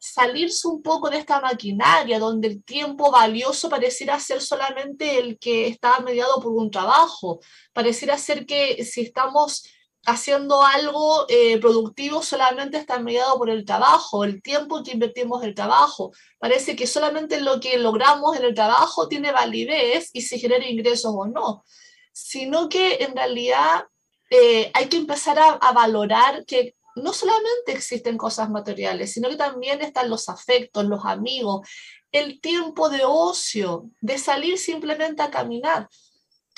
Salirse 0.00 0.68
un 0.68 0.82
poco 0.82 1.10
de 1.10 1.18
esta 1.18 1.40
maquinaria 1.40 2.18
donde 2.18 2.48
el 2.48 2.64
tiempo 2.64 3.10
valioso 3.10 3.68
pareciera 3.68 4.18
ser 4.20 4.40
solamente 4.40 5.18
el 5.18 5.38
que 5.38 5.66
está 5.66 6.00
mediado 6.00 6.40
por 6.40 6.52
un 6.52 6.70
trabajo, 6.70 7.40
pareciera 7.72 8.16
ser 8.16 8.46
que 8.46 8.84
si 8.84 9.02
estamos 9.02 9.64
haciendo 10.06 10.62
algo 10.62 11.26
eh, 11.28 11.58
productivo 11.58 12.22
solamente 12.22 12.78
está 12.78 12.98
mediado 12.98 13.36
por 13.36 13.50
el 13.50 13.64
trabajo, 13.64 14.24
el 14.24 14.42
tiempo 14.42 14.82
que 14.82 14.92
invertimos 14.92 15.42
en 15.42 15.50
el 15.50 15.54
trabajo. 15.54 16.12
Parece 16.38 16.76
que 16.76 16.86
solamente 16.86 17.40
lo 17.40 17.60
que 17.60 17.76
logramos 17.78 18.36
en 18.36 18.44
el 18.44 18.54
trabajo 18.54 19.08
tiene 19.08 19.32
validez 19.32 20.10
y 20.14 20.22
se 20.22 20.38
genera 20.38 20.66
ingresos 20.66 21.12
o 21.14 21.26
no, 21.26 21.64
sino 22.12 22.68
que 22.68 23.04
en 23.04 23.14
realidad 23.14 23.84
eh, 24.30 24.70
hay 24.72 24.88
que 24.88 24.96
empezar 24.96 25.38
a 25.38 25.72
valorar 25.72 26.44
que 26.46 26.77
no 27.02 27.12
solamente 27.12 27.72
existen 27.72 28.16
cosas 28.16 28.50
materiales, 28.50 29.12
sino 29.12 29.28
que 29.28 29.36
también 29.36 29.80
están 29.80 30.10
los 30.10 30.28
afectos, 30.28 30.84
los 30.84 31.04
amigos, 31.04 31.68
el 32.12 32.40
tiempo 32.40 32.88
de 32.88 33.00
ocio, 33.04 33.90
de 34.00 34.18
salir 34.18 34.58
simplemente 34.58 35.22
a 35.22 35.30
caminar 35.30 35.88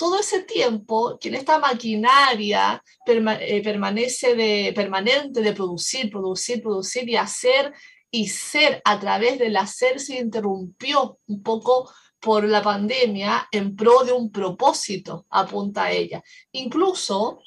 todo 0.01 0.19
ese 0.19 0.41
tiempo 0.41 1.19
que 1.19 1.29
en 1.29 1.35
esta 1.35 1.59
maquinaria 1.59 2.83
eh, 3.05 3.61
permanece 3.63 4.33
de, 4.33 4.73
permanente 4.75 5.41
de 5.41 5.53
producir, 5.53 6.09
producir, 6.09 6.59
producir 6.59 7.07
y 7.07 7.17
hacer 7.17 7.71
y 8.09 8.27
ser 8.27 8.81
a 8.83 8.99
través 8.99 9.37
del 9.37 9.55
hacer 9.57 9.99
se 9.99 10.17
interrumpió 10.17 11.19
un 11.27 11.43
poco 11.43 11.93
por 12.19 12.45
la 12.45 12.63
pandemia 12.63 13.47
en 13.51 13.75
pro 13.75 14.03
de 14.03 14.11
un 14.11 14.31
propósito, 14.31 15.27
apunta 15.29 15.91
ella. 15.91 16.23
Incluso 16.51 17.43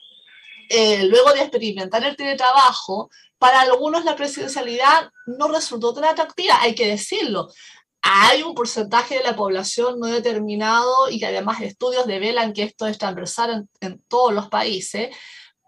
eh, 0.69 1.05
luego 1.05 1.33
de 1.33 1.41
experimentar 1.41 2.05
el 2.05 2.17
teletrabajo, 2.17 3.11
para 3.39 3.61
algunos 3.61 4.05
la 4.05 4.17
presidencialidad 4.17 5.11
no 5.27 5.49
resultó 5.49 5.93
tan 5.93 6.05
atractiva, 6.05 6.61
hay 6.61 6.75
que 6.75 6.87
decirlo 6.87 7.49
hay 8.07 8.43
un 8.43 8.55
porcentaje 8.55 9.17
de 9.17 9.23
la 9.23 9.35
población 9.35 9.99
no 9.99 10.07
determinado 10.09 11.09
y 11.09 11.19
que 11.19 11.25
además 11.25 11.63
estudios 11.63 12.07
develan 12.07 12.53
que 12.53 12.65
esto 12.65 12.87
es 12.87 12.99
transversal 12.99 13.69
en, 13.81 13.89
en 13.89 14.03
todos 14.09 14.35
los 14.35 14.51
países. 14.51 15.17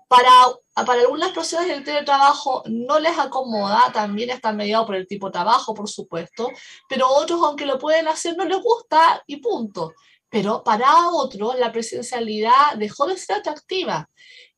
Para, 0.07 0.31
para 0.75 1.01
algunas 1.01 1.31
personas 1.31 1.67
el 1.69 1.83
teletrabajo 1.83 2.63
no 2.67 3.01
les 3.01 3.19
acomoda, 3.19 3.91
también 3.95 4.29
está 4.29 4.53
mediado 4.53 4.85
por 4.85 4.97
el 4.97 5.07
tipo 5.07 5.27
de 5.27 5.33
trabajo, 5.33 5.73
por 5.73 5.89
supuesto, 5.89 6.51
pero 6.91 7.09
otros, 7.09 7.41
aunque 7.43 7.65
lo 7.65 7.79
pueden 7.79 8.07
hacer, 8.07 8.37
no 8.37 8.45
les 8.45 8.61
gusta 8.61 9.23
y 9.27 9.39
punto. 9.39 9.95
Pero 10.29 10.63
para 10.63 11.09
otros 11.09 11.59
la 11.59 11.73
presencialidad 11.73 12.75
dejó 12.77 13.07
de 13.07 13.17
ser 13.17 13.37
atractiva. 13.37 14.11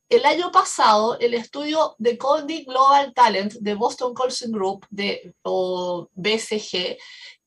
El 0.09 0.25
año 0.25 0.51
pasado, 0.51 1.19
el 1.19 1.35
estudio 1.35 1.95
de 1.99 2.17
Condi 2.17 2.65
Global 2.65 3.13
Talent 3.13 3.53
de 3.53 3.75
Boston 3.75 4.15
Consulting 4.15 4.51
Group, 4.51 4.87
de, 4.89 5.35
o 5.43 6.09
BCG, 6.13 6.97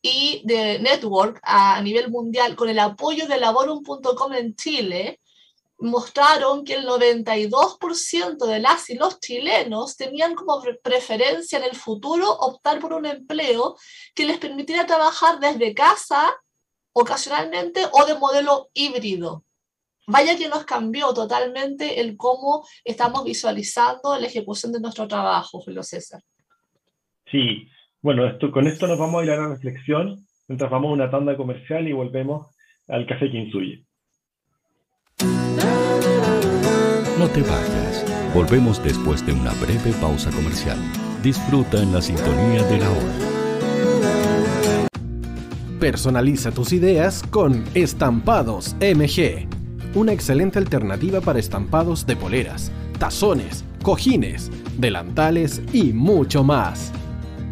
y 0.00 0.42
de 0.44 0.78
Network 0.78 1.40
a, 1.42 1.80
nivel 1.80 2.10
mundial 2.10 2.54
con 2.54 2.68
el 2.68 2.78
apoyo 2.78 3.26
de 3.26 3.38
Laborum.com 3.38 4.32
en 4.32 4.54
Chile, 4.54 5.20
mostraron 5.78 6.64
que 6.64 6.74
el 6.74 6.86
92% 6.86 8.46
de 8.46 8.60
las 8.60 8.90
y 8.90 8.94
los 8.94 9.18
chilenos 9.18 9.96
tenían 9.96 10.36
como 10.36 10.60
pre- 10.60 10.74
preferencia 10.74 11.58
en 11.58 11.64
el 11.64 11.74
futuro 11.76 12.30
optar 12.30 12.78
por 12.78 12.92
un 12.92 13.06
empleo 13.06 13.76
que 14.14 14.24
les 14.24 14.38
permitiera 14.38 14.86
trabajar 14.86 15.40
desde 15.40 15.74
casa 15.74 16.32
ocasionalmente 16.92 17.88
o 17.90 18.04
de 18.04 18.14
modelo 18.14 18.70
híbrido. 18.74 19.44
Vaya 20.06 20.36
que 20.36 20.48
nos 20.48 20.64
cambió 20.64 21.12
totalmente 21.14 22.00
el 22.00 22.16
cómo 22.16 22.66
estamos 22.84 23.24
visualizando 23.24 24.18
la 24.18 24.26
ejecución 24.26 24.72
de 24.72 24.80
nuestro 24.80 25.06
trabajo, 25.06 25.60
Julio 25.60 25.82
César. 25.82 26.20
Sí, 27.30 27.68
bueno, 28.00 28.26
esto, 28.26 28.50
con 28.50 28.66
esto 28.66 28.86
nos 28.86 28.98
vamos 28.98 29.20
a 29.20 29.24
ir 29.24 29.30
a 29.30 29.36
la 29.36 29.48
reflexión 29.48 30.26
mientras 30.48 30.70
vamos 30.70 30.90
a 30.90 30.94
una 30.94 31.10
tanda 31.10 31.36
comercial 31.36 31.86
y 31.86 31.92
volvemos 31.92 32.48
al 32.88 33.06
café 33.06 33.30
que 33.30 33.38
insuye. 33.38 33.84
No 37.18 37.28
te 37.28 37.42
vayas. 37.42 38.04
Volvemos 38.34 38.82
después 38.82 39.24
de 39.24 39.32
una 39.32 39.52
breve 39.54 39.92
pausa 40.00 40.30
comercial. 40.30 40.78
Disfruta 41.22 41.80
en 41.80 41.92
la 41.92 42.02
sintonía 42.02 42.64
de 42.64 42.78
la 42.78 42.90
hora. 42.90 44.88
Personaliza 45.78 46.50
tus 46.50 46.72
ideas 46.72 47.22
con 47.30 47.64
Estampados 47.74 48.74
MG. 48.80 49.61
Una 49.94 50.12
excelente 50.12 50.58
alternativa 50.58 51.20
para 51.20 51.38
estampados 51.38 52.06
de 52.06 52.16
poleras, 52.16 52.72
tazones, 52.98 53.62
cojines, 53.82 54.50
delantales 54.78 55.60
y 55.70 55.92
mucho 55.92 56.42
más. 56.42 56.92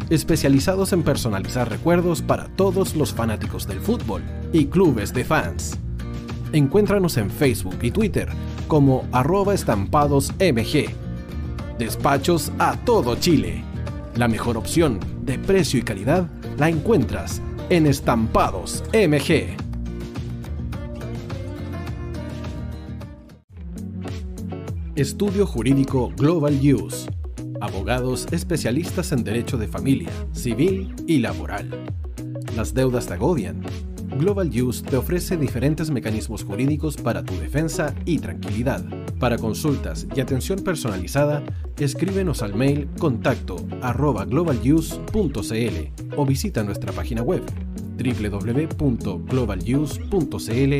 Especializados 0.09 0.91
en 0.91 1.03
personalizar 1.03 1.69
recuerdos 1.69 2.23
para 2.23 2.47
todos 2.47 2.95
los 2.95 3.13
fanáticos 3.13 3.67
del 3.67 3.79
fútbol 3.79 4.23
y 4.51 4.65
clubes 4.65 5.13
de 5.13 5.23
fans. 5.23 5.77
Encuéntranos 6.51 7.15
en 7.17 7.29
Facebook 7.29 7.77
y 7.83 7.91
Twitter 7.91 8.27
como 8.67 9.05
arroba 9.11 9.53
estampadosmg. 9.53 10.85
Despachos 11.77 12.51
a 12.57 12.75
todo 12.77 13.17
Chile. 13.17 13.63
La 14.15 14.27
mejor 14.27 14.57
opción 14.57 14.99
de 15.23 15.37
precio 15.37 15.79
y 15.79 15.83
calidad 15.83 16.27
la 16.57 16.69
encuentras 16.69 17.39
en 17.69 17.85
Estampados 17.85 18.83
MG. 18.93 19.70
Estudio 25.01 25.45
Jurídico 25.47 26.13
Global 26.15 26.59
Use. 26.61 27.09
Abogados 27.59 28.27
especialistas 28.31 29.11
en 29.11 29.23
derecho 29.23 29.57
de 29.57 29.67
familia, 29.67 30.11
civil 30.31 30.93
y 31.07 31.17
laboral. 31.17 31.71
Las 32.55 32.75
deudas 32.75 33.07
te 33.07 33.15
agobian. 33.15 33.63
Global 34.19 34.49
Use 34.49 34.83
te 34.83 34.97
ofrece 34.97 35.37
diferentes 35.37 35.89
mecanismos 35.89 36.43
jurídicos 36.43 36.97
para 36.97 37.23
tu 37.23 37.33
defensa 37.39 37.95
y 38.05 38.19
tranquilidad. 38.19 38.85
Para 39.19 39.39
consultas 39.39 40.05
y 40.15 40.19
atención 40.19 40.59
personalizada, 40.59 41.41
escríbenos 41.79 42.43
al 42.43 42.53
mail 42.53 42.87
contacto 42.99 43.55
arroba 43.81 44.25
globaluse.cl 44.25 46.13
o 46.15 46.25
visita 46.27 46.63
nuestra 46.63 46.91
página 46.91 47.23
web 47.23 47.41
www.globaluse.cl 47.97 50.73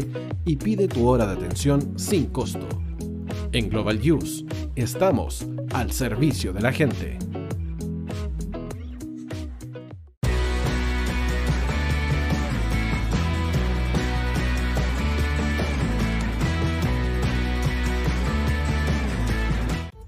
y 0.45 0.55
pide 0.57 0.87
tu 0.87 1.07
hora 1.07 1.25
de 1.25 1.33
atención 1.33 1.97
sin 1.97 2.27
costo. 2.27 2.67
En 3.53 3.69
Global 3.69 3.99
Use 3.99 4.45
estamos 4.75 5.45
al 5.73 5.91
servicio 5.91 6.53
de 6.53 6.61
la 6.61 6.71
gente. 6.71 7.19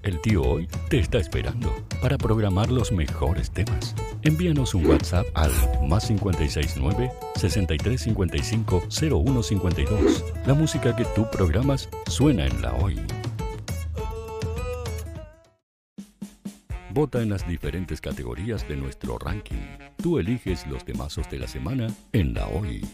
El 0.02 0.20
tío 0.22 0.42
hoy 0.42 0.66
te 0.88 1.00
está 1.00 1.18
esperando 1.18 1.70
para 2.00 2.16
programar 2.16 2.70
los 2.70 2.92
mejores 2.92 3.50
temas. 3.50 3.94
Envíanos 4.22 4.74
un 4.74 4.86
WhatsApp 4.86 5.26
al 5.34 5.50
más 5.86 6.06
569 6.06 7.12
6355 7.36 8.84
0152. 8.88 10.24
La 10.46 10.54
música 10.54 10.96
que 10.96 11.04
tú 11.14 11.26
programas 11.30 11.90
suena 12.06 12.46
en 12.46 12.62
la 12.62 12.72
hoy. 12.76 12.98
Vota 16.94 17.20
en 17.20 17.28
las 17.28 17.44
diferentes 17.48 18.00
categorías 18.00 18.68
de 18.68 18.76
nuestro 18.76 19.18
ranking. 19.18 19.66
Tú 20.00 20.20
eliges 20.20 20.64
los 20.68 20.84
temazos 20.84 21.28
de 21.28 21.40
la 21.40 21.48
semana 21.48 21.88
en 22.12 22.34
la 22.34 22.46
hoy. 22.46 22.86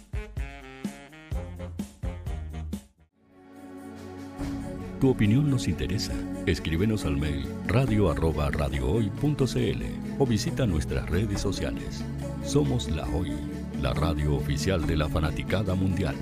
Tu 5.02 5.10
opinión 5.10 5.50
nos 5.50 5.68
interesa. 5.68 6.14
Escríbenos 6.46 7.04
al 7.04 7.18
mail 7.18 7.46
radio 7.66 8.08
o 10.18 10.26
visita 10.26 10.64
nuestras 10.64 11.06
redes 11.10 11.42
sociales. 11.42 12.02
Somos 12.42 12.88
La 12.88 13.06
Hoy, 13.08 13.32
la 13.82 13.92
radio 13.92 14.34
oficial 14.34 14.86
de 14.86 14.96
la 14.96 15.10
fanaticada 15.10 15.74
mundial. 15.74 16.16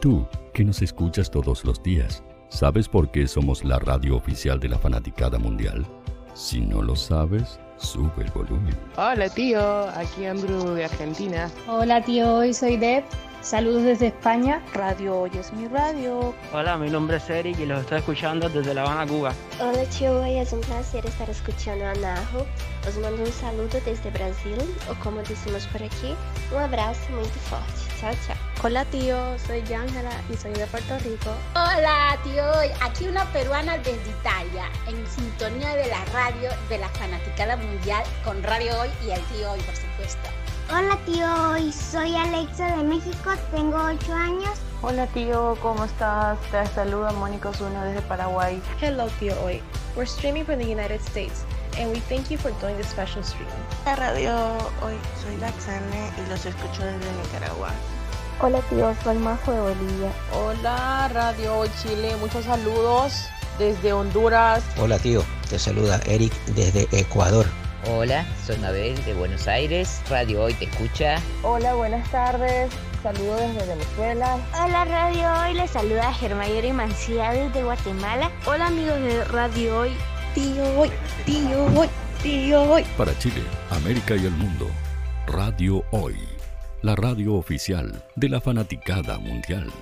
Tú, 0.00 0.26
que 0.54 0.64
nos 0.64 0.80
escuchas 0.80 1.30
todos 1.30 1.62
los 1.66 1.82
días, 1.82 2.22
¿sabes 2.48 2.88
por 2.88 3.10
qué 3.10 3.26
somos 3.26 3.62
la 3.64 3.78
radio 3.78 4.16
oficial 4.16 4.58
de 4.58 4.70
la 4.70 4.78
fanaticada 4.78 5.38
mundial? 5.38 5.86
Si 6.32 6.62
no 6.62 6.80
lo 6.80 6.96
sabes, 6.96 7.60
sube 7.76 8.24
el 8.24 8.30
volumen. 8.30 8.74
Hola 8.96 9.28
tío, 9.28 9.60
aquí 9.90 10.24
Andrew 10.24 10.70
de 10.72 10.86
Argentina. 10.86 11.50
Hola 11.68 12.02
tío, 12.02 12.36
hoy 12.36 12.54
soy 12.54 12.78
Deb. 12.78 13.04
Saludos 13.42 13.84
desde 13.84 14.08
España. 14.08 14.62
Radio 14.74 15.20
Hoy 15.20 15.30
es 15.32 15.50
mi 15.54 15.66
radio. 15.66 16.34
Hola, 16.52 16.76
mi 16.76 16.90
nombre 16.90 17.16
es 17.16 17.30
Eric 17.30 17.58
y 17.58 17.64
los 17.64 17.80
estoy 17.80 17.98
escuchando 17.98 18.50
desde 18.50 18.74
La 18.74 18.82
Habana, 18.82 19.06
Cuba. 19.06 19.32
Hola 19.58 19.82
tío, 19.84 20.20
hoy 20.20 20.38
es 20.38 20.52
un 20.52 20.60
placer 20.60 21.06
estar 21.06 21.28
escuchando 21.30 21.86
a 21.86 21.94
Najo. 21.94 22.46
Os 22.86 22.98
mando 22.98 23.22
un 23.22 23.32
saludo 23.32 23.80
desde 23.86 24.10
Brasil, 24.10 24.58
o 24.90 24.94
como 25.02 25.22
decimos 25.22 25.66
por 25.68 25.82
aquí, 25.82 26.14
un 26.52 26.58
abrazo 26.58 27.00
muy 27.12 27.24
fuerte. 27.24 27.80
Chao, 27.98 28.12
chao. 28.26 28.36
Hola 28.62 28.84
tío, 28.84 29.16
soy 29.46 29.60
Ángela 29.72 30.12
y 30.30 30.36
soy 30.36 30.52
de 30.52 30.66
Puerto 30.66 30.98
Rico. 30.98 31.30
Hola 31.54 32.18
tío, 32.22 32.44
aquí 32.82 33.08
una 33.08 33.24
peruana 33.32 33.78
desde 33.78 34.10
Italia, 34.20 34.66
en 34.86 35.06
sintonía 35.06 35.76
de 35.76 35.88
la 35.88 36.04
radio 36.12 36.50
de 36.68 36.76
la 36.76 36.90
fanaticada 36.90 37.56
mundial 37.56 38.02
con 38.22 38.42
Radio 38.42 38.78
Hoy 38.82 38.90
y 39.06 39.12
el 39.12 39.20
tío 39.22 39.50
Hoy, 39.50 39.60
por 39.60 39.76
supuesto. 39.76 40.28
Hola 40.72 40.96
tío, 41.04 41.26
hoy 41.50 41.72
soy 41.72 42.14
Alexa 42.14 42.76
de 42.76 42.84
México, 42.84 43.30
tengo 43.50 43.76
8 43.76 44.14
años. 44.14 44.52
Hola 44.82 45.04
tío, 45.08 45.56
¿cómo 45.60 45.84
estás? 45.84 46.38
Te 46.52 46.64
saluda 46.68 47.10
Mónica 47.10 47.48
Osuna 47.48 47.84
desde 47.86 48.02
Paraguay. 48.02 48.62
Hello 48.80 49.08
tío 49.18 49.34
Hoy. 49.42 49.60
We're 49.96 50.04
streaming 50.08 50.44
from 50.44 50.58
the 50.58 50.72
United 50.72 51.00
States 51.00 51.44
and 51.76 51.90
we 51.90 51.98
thank 52.02 52.30
you 52.30 52.38
for 52.38 52.52
doing 52.60 52.76
this 52.76 52.86
special 52.86 53.24
stream. 53.24 53.48
La 53.84 53.96
radio 53.96 54.32
Hoy 54.80 54.94
soy 55.20 55.36
Laxane 55.38 56.12
y 56.24 56.30
los 56.30 56.46
escucho 56.46 56.84
desde 56.84 57.12
Nicaragua. 57.24 57.70
Hola 58.40 58.60
tío, 58.70 58.94
soy 59.02 59.18
Majo 59.18 59.50
de 59.50 59.60
Bolivia. 59.60 60.12
Hola 60.32 61.10
Radio 61.12 61.58
Hoy 61.58 61.70
Chile, 61.82 62.14
muchos 62.20 62.44
saludos 62.44 63.24
desde 63.58 63.92
Honduras. 63.92 64.62
Hola 64.80 65.00
tío, 65.00 65.24
te 65.48 65.58
saluda 65.58 66.00
Eric 66.06 66.32
desde 66.54 66.86
Ecuador. 66.96 67.46
Hola, 67.86 68.26
soy 68.44 68.58
Mabel 68.58 69.02
de 69.04 69.14
Buenos 69.14 69.48
Aires. 69.48 70.02
Radio 70.10 70.42
Hoy 70.42 70.54
te 70.54 70.66
escucha. 70.66 71.16
Hola, 71.42 71.74
buenas 71.74 72.08
tardes. 72.10 72.70
Saludos 73.02 73.40
desde 73.40 73.74
Venezuela. 73.74 74.38
Hola 74.62 74.84
Radio 74.84 75.32
Hoy, 75.40 75.54
les 75.54 75.70
saluda 75.70 76.12
Germayori 76.12 76.72
Mancía 76.72 77.30
desde 77.32 77.62
Guatemala. 77.62 78.30
Hola 78.46 78.66
amigos 78.66 79.00
de 79.00 79.24
Radio 79.24 79.78
Hoy. 79.78 79.92
Tío 80.34 80.62
Hoy, 80.78 80.90
tío 81.24 81.64
Hoy, 81.74 81.88
tío 82.22 82.62
Hoy. 82.70 82.84
Para 82.98 83.18
Chile, 83.18 83.42
América 83.70 84.14
y 84.14 84.26
el 84.26 84.32
mundo, 84.32 84.68
Radio 85.26 85.82
Hoy, 85.90 86.16
la 86.82 86.94
radio 86.94 87.34
oficial 87.34 88.04
de 88.14 88.28
la 88.28 88.42
fanaticada 88.42 89.18
mundial. 89.18 89.72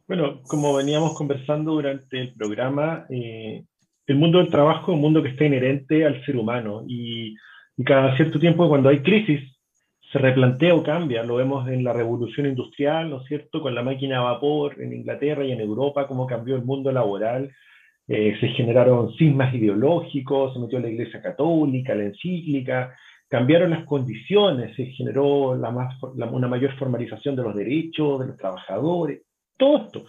Bueno, 0.10 0.41
como 0.47 0.74
veníamos 0.74 1.14
conversando 1.16 1.74
durante 1.74 2.20
el 2.20 2.34
programa, 2.34 3.05
eh, 3.12 3.64
el 4.07 4.16
mundo 4.16 4.39
del 4.39 4.49
trabajo 4.49 4.91
es 4.91 4.95
un 4.95 5.01
mundo 5.01 5.22
que 5.22 5.30
está 5.30 5.45
inherente 5.45 6.03
al 6.03 6.26
ser 6.26 6.36
humano 6.36 6.84
y, 6.88 7.36
cada 7.86 8.18
cierto 8.18 8.39
tiempo 8.39 8.68
cuando 8.68 8.89
hay 8.89 9.03
crisis 9.03 9.39
se 10.12 10.18
replantea 10.18 10.74
o 10.74 10.82
cambia. 10.82 11.22
Lo 11.22 11.36
vemos 11.36 11.70
en 11.70 11.84
la 11.84 11.93
revolución 11.93 12.47
industrial, 12.47 13.12
¿no 13.12 13.22
es 13.22 13.28
cierto?, 13.28 13.62
con 13.62 13.76
la 13.76 13.84
máquina 13.84 14.18
a 14.18 14.24
vapor 14.24 14.82
en 14.82 14.93
Inglaterra 14.93 15.45
y 15.45 15.51
en 15.51 15.62
Europa, 15.62 16.07
cómo 16.07 16.26
cambió 16.26 16.55
el 16.55 16.64
mundo 16.64 16.91
laboral. 16.91 17.51
Eh, 18.07 18.36
se 18.41 18.47
generaron 18.47 19.14
cismas 19.14 19.53
ideológicos, 19.53 20.55
se 20.55 20.60
metió 20.60 20.80
la 20.80 20.89
Iglesia 20.89 21.22
Católica, 21.22 21.93
la 21.93 22.05
encíclica, 22.05 22.95
cambiaron 23.28 23.70
las 23.70 23.86
condiciones, 23.86 24.76
se 24.76 24.88
generó 24.88 25.55
la, 25.55 25.70
una 26.32 26.47
mayor 26.47 26.76
formalización 26.80 27.36
de 27.36 27.43
los 27.43 27.55
derechos 27.55 28.20
de 28.20 28.26
los 28.26 28.38
trabajadores 28.38 29.22
todo 29.60 29.86
esto. 29.86 30.05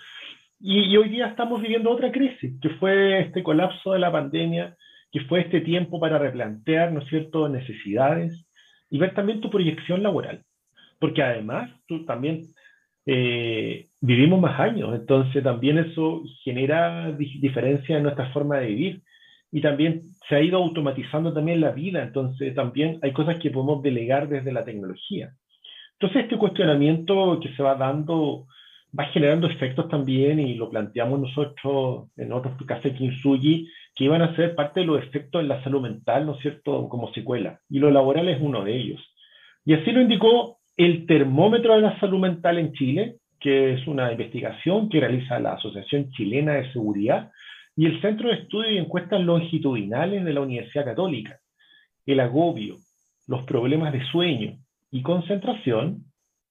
Y, 0.58 0.84
y, 0.84 0.96
hoy 0.96 1.10
día 1.10 1.26
estamos 1.26 1.60
viviendo 1.60 1.90
otra 1.90 2.10
crisis, 2.10 2.58
que 2.60 2.70
fue 2.70 3.20
este 3.20 3.42
colapso 3.42 3.92
de 3.92 3.98
la 3.98 4.12
pandemia, 4.12 4.76
que 5.12 5.20
fue 5.20 5.40
este 5.40 5.60
tiempo 5.60 5.98
para 6.00 6.18
replantear, 6.18 6.92
¿no 6.92 7.00
es 7.00 7.08
cierto?, 7.08 7.48
necesidades 7.48 8.46
y 8.90 8.98
ver 8.98 9.14
también 9.14 9.40
tu 9.40 9.50
proyección 9.50 10.02
laboral. 10.02 10.44
Porque 10.98 11.22
además, 11.22 11.70
tú 11.86 12.04
también 12.04 12.42
eh, 13.06 13.86
vivimos 14.00 14.40
más 14.40 14.60
años, 14.60 14.94
entonces 14.94 15.42
también 15.42 15.78
eso 15.78 16.22
genera 16.44 17.10
di 17.12 17.38
diferencia 17.40 17.96
en 17.96 18.02
nuestra 18.02 18.30
forma 18.32 18.58
de 18.58 18.66
vivir. 18.66 19.02
Y 19.52 19.60
también 19.60 20.02
se 20.28 20.36
ha 20.36 20.42
ido 20.42 20.58
automatizando 20.58 21.32
también 21.32 21.60
la 21.60 21.72
vida, 21.72 22.02
entonces 22.02 22.54
también 22.54 23.00
hay 23.02 23.12
cosas 23.12 23.36
que 23.40 23.50
podemos 23.50 23.82
delegar 23.82 24.28
desde 24.28 24.52
la 24.52 24.64
tecnología. 24.64 25.32
Entonces 25.94 26.22
este 26.22 26.38
cuestionamiento 26.38 27.40
que 27.42 27.52
se 27.54 27.62
va 27.62 27.74
dando 27.74 28.46
va 28.98 29.04
generando 29.06 29.46
efectos 29.46 29.88
también, 29.88 30.40
y 30.40 30.54
lo 30.54 30.68
planteamos 30.70 31.20
nosotros 31.20 32.08
en 32.16 32.32
otros 32.32 32.54
Café 32.66 32.94
Kinsugi, 32.94 33.68
que 33.94 34.04
iban 34.04 34.22
a 34.22 34.34
ser 34.36 34.54
parte 34.54 34.80
de 34.80 34.86
los 34.86 35.02
efectos 35.02 35.42
en 35.42 35.48
la 35.48 35.62
salud 35.62 35.80
mental, 35.80 36.26
¿no 36.26 36.34
es 36.34 36.40
cierto?, 36.40 36.88
como 36.88 37.12
secuela. 37.12 37.60
Y 37.68 37.78
lo 37.78 37.90
laboral 37.90 38.28
es 38.28 38.40
uno 38.40 38.64
de 38.64 38.76
ellos. 38.76 39.00
Y 39.64 39.74
así 39.74 39.92
lo 39.92 40.00
indicó 40.00 40.58
el 40.76 41.06
termómetro 41.06 41.74
de 41.74 41.82
la 41.82 41.98
salud 42.00 42.18
mental 42.18 42.58
en 42.58 42.72
Chile, 42.72 43.16
que 43.38 43.74
es 43.74 43.86
una 43.86 44.10
investigación 44.10 44.88
que 44.88 45.00
realiza 45.00 45.38
la 45.38 45.52
Asociación 45.52 46.10
Chilena 46.10 46.54
de 46.54 46.72
Seguridad 46.72 47.30
y 47.76 47.86
el 47.86 48.00
Centro 48.00 48.28
de 48.28 48.36
Estudios 48.36 48.72
y 48.72 48.78
Encuestas 48.78 49.20
Longitudinales 49.20 50.24
de 50.24 50.32
la 50.32 50.40
Universidad 50.40 50.84
Católica. 50.84 51.38
El 52.06 52.20
agobio, 52.20 52.76
los 53.26 53.44
problemas 53.44 53.92
de 53.92 54.04
sueño 54.06 54.58
y 54.90 55.02
concentración, 55.02 56.04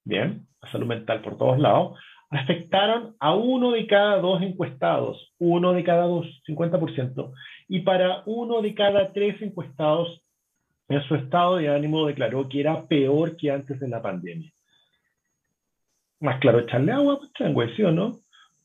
bien, 0.04 0.46
la 0.62 0.70
salud 0.70 0.86
mental 0.86 1.20
por 1.20 1.36
todos 1.36 1.58
lados, 1.58 1.98
afectaron 2.30 3.16
a 3.18 3.34
uno 3.34 3.72
de 3.72 3.86
cada 3.86 4.18
dos 4.20 4.40
encuestados, 4.42 5.32
uno 5.38 5.72
de 5.72 5.82
cada 5.82 6.04
dos, 6.04 6.26
50%, 6.46 7.32
y 7.68 7.80
para 7.80 8.22
uno 8.26 8.62
de 8.62 8.74
cada 8.74 9.12
tres 9.12 9.40
encuestados 9.42 10.22
en 10.88 11.02
su 11.02 11.16
estado 11.16 11.56
de 11.56 11.68
ánimo 11.68 12.06
declaró 12.06 12.48
que 12.48 12.60
era 12.60 12.86
peor 12.86 13.36
que 13.36 13.50
antes 13.50 13.78
de 13.80 13.88
la 13.88 14.00
pandemia. 14.00 14.50
Más 16.20 16.38
claro, 16.40 16.60
echarle 16.60 16.92
agua, 16.92 17.18
pues 17.18 17.32
changue, 17.32 17.74
¿sí 17.76 17.82
o 17.82 17.90
no? 17.90 18.18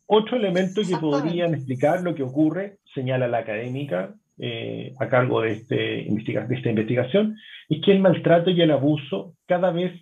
Otro 0.08 0.38
elemento 0.38 0.82
que 0.88 0.98
podrían 0.98 1.56
explicar 1.56 2.02
lo 2.04 2.14
que 2.14 2.24
ocurre, 2.24 2.78
señala 2.94 3.28
la 3.28 3.40
académica 3.40 4.14
eh, 4.38 4.94
a 5.00 5.08
cargo 5.08 5.42
de, 5.42 5.54
este, 5.54 5.76
de 5.76 6.56
esta 6.56 6.70
investigación, 6.70 7.36
es 7.70 7.82
que 7.84 7.92
el 7.92 8.00
maltrato 8.00 8.52
y 8.52 8.62
el 8.62 8.72
abuso 8.72 9.34
cada 9.48 9.72
vez 9.72 9.94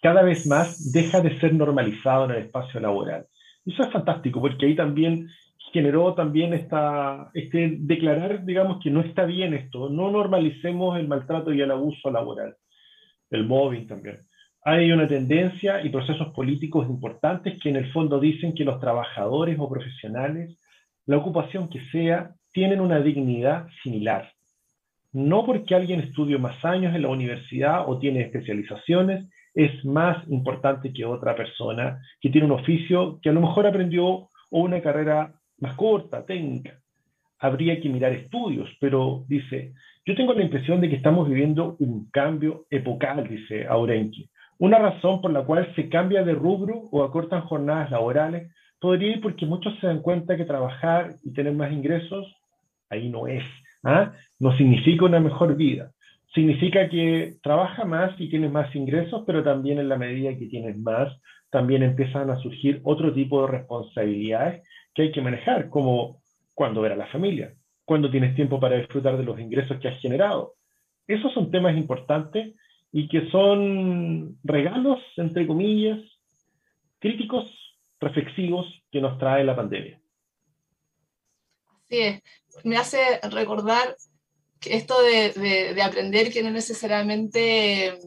cada 0.00 0.22
vez 0.22 0.46
más 0.46 0.92
deja 0.92 1.20
de 1.20 1.38
ser 1.38 1.54
normalizado 1.54 2.26
en 2.26 2.30
el 2.32 2.42
espacio 2.44 2.80
laboral. 2.80 3.26
Eso 3.66 3.82
es 3.82 3.90
fantástico, 3.90 4.40
porque 4.40 4.66
ahí 4.66 4.74
también 4.74 5.28
generó 5.72 6.14
también 6.14 6.54
esta, 6.54 7.30
este 7.34 7.76
declarar, 7.80 8.44
digamos, 8.44 8.82
que 8.82 8.90
no 8.90 9.00
está 9.00 9.24
bien 9.24 9.54
esto, 9.54 9.90
no 9.90 10.10
normalicemos 10.10 10.98
el 10.98 11.08
maltrato 11.08 11.52
y 11.52 11.60
el 11.60 11.70
abuso 11.70 12.10
laboral, 12.10 12.56
el 13.30 13.44
mobbing 13.46 13.86
también. 13.86 14.16
Hay 14.64 14.90
una 14.90 15.06
tendencia 15.06 15.84
y 15.84 15.88
procesos 15.90 16.28
políticos 16.34 16.88
importantes 16.88 17.60
que 17.60 17.68
en 17.68 17.76
el 17.76 17.92
fondo 17.92 18.18
dicen 18.18 18.54
que 18.54 18.64
los 18.64 18.80
trabajadores 18.80 19.56
o 19.58 19.68
profesionales, 19.68 20.58
la 21.06 21.16
ocupación 21.16 21.68
que 21.68 21.80
sea, 21.90 22.32
tienen 22.52 22.80
una 22.80 23.00
dignidad 23.00 23.68
similar. 23.82 24.32
No 25.12 25.44
porque 25.46 25.74
alguien 25.74 26.00
estudie 26.00 26.38
más 26.38 26.64
años 26.64 26.94
en 26.94 27.02
la 27.02 27.08
universidad 27.08 27.88
o 27.88 27.98
tiene 27.98 28.20
especializaciones, 28.20 29.28
es 29.58 29.84
más 29.84 30.16
importante 30.28 30.92
que 30.92 31.04
otra 31.04 31.34
persona 31.34 32.00
que 32.20 32.30
tiene 32.30 32.46
un 32.46 32.52
oficio 32.52 33.18
que 33.20 33.28
a 33.28 33.32
lo 33.32 33.40
mejor 33.40 33.66
aprendió 33.66 34.06
o 34.06 34.28
una 34.50 34.80
carrera 34.80 35.32
más 35.58 35.74
corta, 35.74 36.24
técnica. 36.24 36.78
Habría 37.40 37.80
que 37.80 37.88
mirar 37.88 38.12
estudios, 38.12 38.70
pero 38.78 39.24
dice, 39.26 39.72
yo 40.06 40.14
tengo 40.14 40.32
la 40.32 40.44
impresión 40.44 40.80
de 40.80 40.88
que 40.88 40.94
estamos 40.94 41.28
viviendo 41.28 41.74
un 41.80 42.08
cambio 42.12 42.66
epocal, 42.70 43.26
dice 43.28 43.66
Aurenki. 43.66 44.30
Una 44.58 44.78
razón 44.78 45.20
por 45.20 45.32
la 45.32 45.42
cual 45.42 45.68
se 45.74 45.88
cambia 45.88 46.22
de 46.22 46.34
rubro 46.34 46.82
o 46.92 47.02
acortan 47.02 47.40
jornadas 47.40 47.90
laborales 47.90 48.52
podría 48.80 49.10
ir 49.10 49.20
porque 49.20 49.44
muchos 49.44 49.76
se 49.80 49.88
dan 49.88 50.02
cuenta 50.02 50.36
que 50.36 50.44
trabajar 50.44 51.16
y 51.24 51.32
tener 51.32 51.52
más 51.52 51.72
ingresos, 51.72 52.32
ahí 52.90 53.08
no 53.08 53.26
es. 53.26 53.42
¿ah? 53.82 54.12
No 54.38 54.56
significa 54.56 55.04
una 55.04 55.18
mejor 55.18 55.56
vida 55.56 55.90
significa 56.34 56.88
que 56.88 57.36
trabaja 57.42 57.84
más 57.84 58.18
y 58.20 58.28
tienes 58.28 58.50
más 58.50 58.74
ingresos, 58.74 59.22
pero 59.26 59.42
también 59.42 59.78
en 59.78 59.88
la 59.88 59.96
medida 59.96 60.36
que 60.36 60.46
tienes 60.46 60.76
más, 60.78 61.12
también 61.50 61.82
empiezan 61.82 62.30
a 62.30 62.38
surgir 62.40 62.80
otro 62.84 63.12
tipo 63.12 63.42
de 63.42 63.52
responsabilidades 63.52 64.62
que 64.94 65.02
hay 65.02 65.12
que 65.12 65.22
manejar, 65.22 65.70
como 65.70 66.20
cuando 66.54 66.82
ver 66.82 66.92
a 66.92 66.96
la 66.96 67.06
familia, 67.06 67.54
cuando 67.84 68.10
tienes 68.10 68.34
tiempo 68.34 68.60
para 68.60 68.76
disfrutar 68.76 69.16
de 69.16 69.24
los 69.24 69.38
ingresos 69.38 69.78
que 69.80 69.88
has 69.88 70.00
generado. 70.00 70.54
Esos 71.06 71.32
son 71.32 71.50
temas 71.50 71.76
importantes 71.76 72.54
y 72.92 73.08
que 73.08 73.30
son 73.30 74.36
regalos, 74.44 75.00
entre 75.16 75.46
comillas, 75.46 76.00
críticos, 76.98 77.50
reflexivos 78.00 78.66
que 78.90 79.00
nos 79.00 79.18
trae 79.18 79.44
la 79.44 79.56
pandemia. 79.56 80.00
Así 81.84 82.00
es. 82.00 82.22
Me 82.64 82.76
hace 82.76 82.98
recordar 83.30 83.96
esto 84.64 85.02
de, 85.02 85.32
de, 85.32 85.74
de, 85.74 85.82
aprender 85.82 86.32
que 86.32 86.42
no 86.42 86.50
necesariamente 86.50 87.98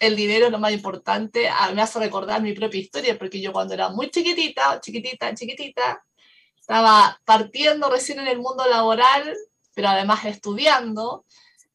el 0.00 0.16
dinero 0.16 0.46
es 0.46 0.52
lo 0.52 0.58
más 0.58 0.72
importante, 0.72 1.48
me 1.74 1.82
hace 1.82 1.98
recordar 1.98 2.42
mi 2.42 2.52
propia 2.52 2.80
historia, 2.80 3.18
porque 3.18 3.40
yo 3.40 3.52
cuando 3.52 3.74
era 3.74 3.88
muy 3.88 4.10
chiquitita, 4.10 4.80
chiquitita, 4.80 5.34
chiquitita, 5.34 6.04
estaba 6.58 7.20
partiendo 7.24 7.88
recién 7.88 8.18
en 8.20 8.28
el 8.28 8.38
mundo 8.38 8.66
laboral, 8.68 9.36
pero 9.74 9.88
además 9.88 10.24
estudiando, 10.24 11.24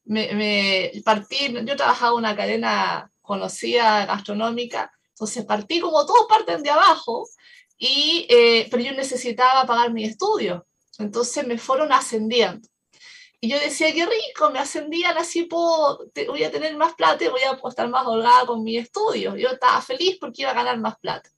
me, 0.04 0.32
me 0.34 0.92
partí, 1.04 1.54
yo 1.64 1.76
trabajaba 1.76 2.12
en 2.12 2.18
una 2.18 2.36
cadena 2.36 3.10
conocida 3.22 4.06
gastronómica, 4.06 4.92
entonces 5.10 5.44
partí 5.44 5.80
como 5.80 6.04
todos 6.06 6.26
parten 6.28 6.62
de 6.62 6.70
abajo, 6.70 7.28
y, 7.78 8.26
eh, 8.28 8.68
pero 8.70 8.82
yo 8.82 8.92
necesitaba 8.92 9.66
pagar 9.66 9.92
mi 9.92 10.04
estudio, 10.04 10.66
entonces 10.98 11.46
me 11.46 11.58
fueron 11.58 11.92
ascendiendo. 11.92 12.68
Y 13.44 13.48
yo 13.48 13.58
decía, 13.58 13.92
qué 13.92 14.06
rico, 14.06 14.50
me 14.52 14.60
ascendían, 14.60 15.18
así 15.18 15.46
puedo, 15.46 16.06
voy 16.28 16.44
a 16.44 16.52
tener 16.52 16.76
más 16.76 16.94
plata 16.94 17.24
y 17.24 17.28
voy 17.28 17.40
a 17.40 17.58
estar 17.68 17.88
más 17.88 18.06
holgada 18.06 18.46
con 18.46 18.62
mi 18.62 18.76
estudio. 18.76 19.34
Yo 19.34 19.48
estaba 19.48 19.82
feliz 19.82 20.16
porque 20.20 20.42
iba 20.42 20.52
a 20.52 20.54
ganar 20.54 20.78
más 20.78 20.96
plata. 21.00 21.28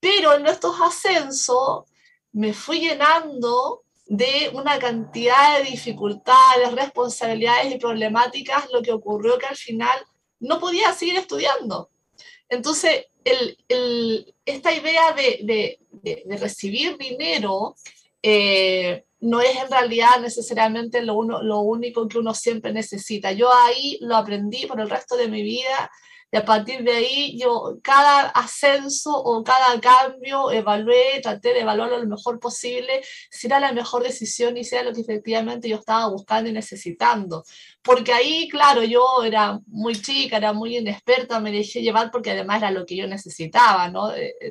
Pero 0.00 0.34
en 0.34 0.44
estos 0.48 0.74
ascensos 0.80 1.84
me 2.32 2.52
fui 2.52 2.80
llenando 2.80 3.84
de 4.06 4.50
una 4.54 4.76
cantidad 4.80 5.58
de 5.58 5.70
dificultades, 5.70 6.72
responsabilidades 6.72 7.72
y 7.72 7.78
problemáticas, 7.78 8.68
lo 8.72 8.82
que 8.82 8.90
ocurrió 8.90 9.38
que 9.38 9.46
al 9.46 9.56
final 9.56 9.96
no 10.40 10.58
podía 10.58 10.92
seguir 10.94 11.16
estudiando. 11.16 11.90
Entonces, 12.48 13.06
esta 14.44 14.72
idea 14.72 15.12
de, 15.12 15.38
de, 15.44 15.78
de, 15.92 16.24
de 16.26 16.36
recibir 16.38 16.98
dinero 16.98 17.76
eh, 18.20 19.04
no 19.24 19.40
es 19.40 19.56
en 19.56 19.70
realidad 19.70 20.20
necesariamente 20.20 21.00
lo, 21.02 21.14
uno, 21.16 21.42
lo 21.42 21.60
único 21.60 22.06
que 22.08 22.18
uno 22.18 22.34
siempre 22.34 22.72
necesita. 22.72 23.32
Yo 23.32 23.50
ahí 23.52 23.98
lo 24.02 24.16
aprendí 24.16 24.66
por 24.66 24.80
el 24.80 24.90
resto 24.90 25.16
de 25.16 25.28
mi 25.28 25.42
vida 25.42 25.90
y 26.30 26.36
a 26.36 26.44
partir 26.44 26.82
de 26.82 26.90
ahí 26.90 27.38
yo 27.38 27.78
cada 27.82 28.28
ascenso 28.30 29.16
o 29.16 29.42
cada 29.44 29.80
cambio 29.80 30.50
evalué, 30.50 31.20
traté 31.22 31.54
de 31.54 31.60
evaluarlo 31.60 31.98
lo 31.98 32.06
mejor 32.06 32.38
posible, 32.40 33.02
si 33.30 33.46
era 33.46 33.60
la 33.60 33.72
mejor 33.72 34.02
decisión 34.02 34.56
y 34.56 34.64
si 34.64 34.74
era 34.74 34.84
lo 34.84 34.92
que 34.92 35.02
efectivamente 35.02 35.68
yo 35.68 35.76
estaba 35.76 36.08
buscando 36.08 36.50
y 36.50 36.52
necesitando. 36.52 37.44
Porque 37.84 38.14
ahí, 38.14 38.48
claro, 38.48 38.82
yo 38.82 39.22
era 39.24 39.60
muy 39.66 39.94
chica, 40.00 40.38
era 40.38 40.54
muy 40.54 40.78
inexperta, 40.78 41.38
me 41.38 41.52
dejé 41.52 41.82
llevar 41.82 42.10
porque 42.10 42.30
además 42.30 42.56
era 42.56 42.70
lo 42.70 42.86
que 42.86 42.96
yo 42.96 43.06
necesitaba, 43.06 43.90
¿no? 43.90 44.10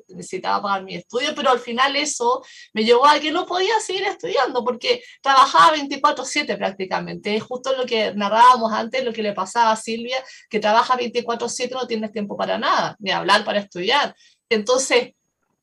Necesitaba 0.10 0.62
pagar 0.62 0.84
mi 0.84 0.94
estudio, 0.94 1.34
pero 1.36 1.50
al 1.50 1.60
final 1.60 1.96
eso 1.96 2.44
me 2.74 2.84
llevó 2.84 3.08
a 3.08 3.20
que 3.20 3.32
no 3.32 3.48
podía 3.48 3.80
seguir 3.80 4.04
estudiando 4.04 4.64
porque 4.64 5.02
trabajaba 5.20 5.76
24/7 5.76 6.56
prácticamente. 6.58 7.36
Es 7.36 7.42
justo 7.42 7.76
lo 7.76 7.88
que 7.88 8.14
narrábamos 8.14 8.72
antes, 8.72 9.04
lo 9.04 9.12
que 9.12 9.24
le 9.24 9.34
pasaba 9.34 9.72
a 9.72 9.78
Silvia, 9.78 10.24
que 10.48 10.60
trabaja 10.60 10.96
24/7 10.96 11.74
no 11.74 11.88
tienes 11.88 12.12
tiempo 12.12 12.38
para 12.38 12.60
nada, 12.60 12.96
ni 13.00 13.10
hablar 13.10 13.44
para 13.44 13.62
estudiar. 13.62 14.16
Entonces, 14.48 15.14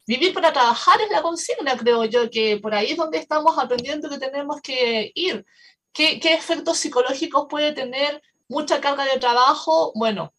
vivir 0.08 0.34
para 0.34 0.52
trabajar 0.52 1.00
es 1.00 1.10
la 1.10 1.22
consigna, 1.22 1.76
creo 1.76 2.04
yo, 2.04 2.28
que 2.30 2.56
por 2.56 2.74
ahí 2.74 2.90
es 2.90 2.96
donde 2.96 3.18
estamos 3.18 3.56
aprendiendo 3.56 4.10
que 4.10 4.18
tenemos 4.18 4.60
que 4.60 5.12
ir. 5.14 5.44
¿Qué, 5.92 6.20
qué 6.20 6.34
efectos 6.34 6.78
psicológicos 6.78 7.46
puede 7.48 7.72
tener 7.72 8.22
mucha 8.48 8.80
carga 8.80 9.04
de 9.04 9.18
trabajo? 9.18 9.92
Bueno, 9.94 10.32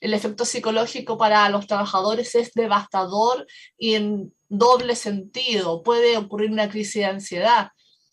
el 0.00 0.14
efecto 0.14 0.44
psicológico 0.44 1.18
para 1.18 1.48
los 1.48 1.66
trabajadores 1.66 2.34
es 2.34 2.52
devastador 2.52 3.46
y 3.78 3.94
en 3.94 4.34
doble 4.48 4.96
sentido. 4.96 5.82
Puede 5.82 6.16
ocurrir 6.16 6.50
una 6.50 6.68
crisis 6.68 6.94
de 6.96 7.04
ansiedad. 7.06 7.70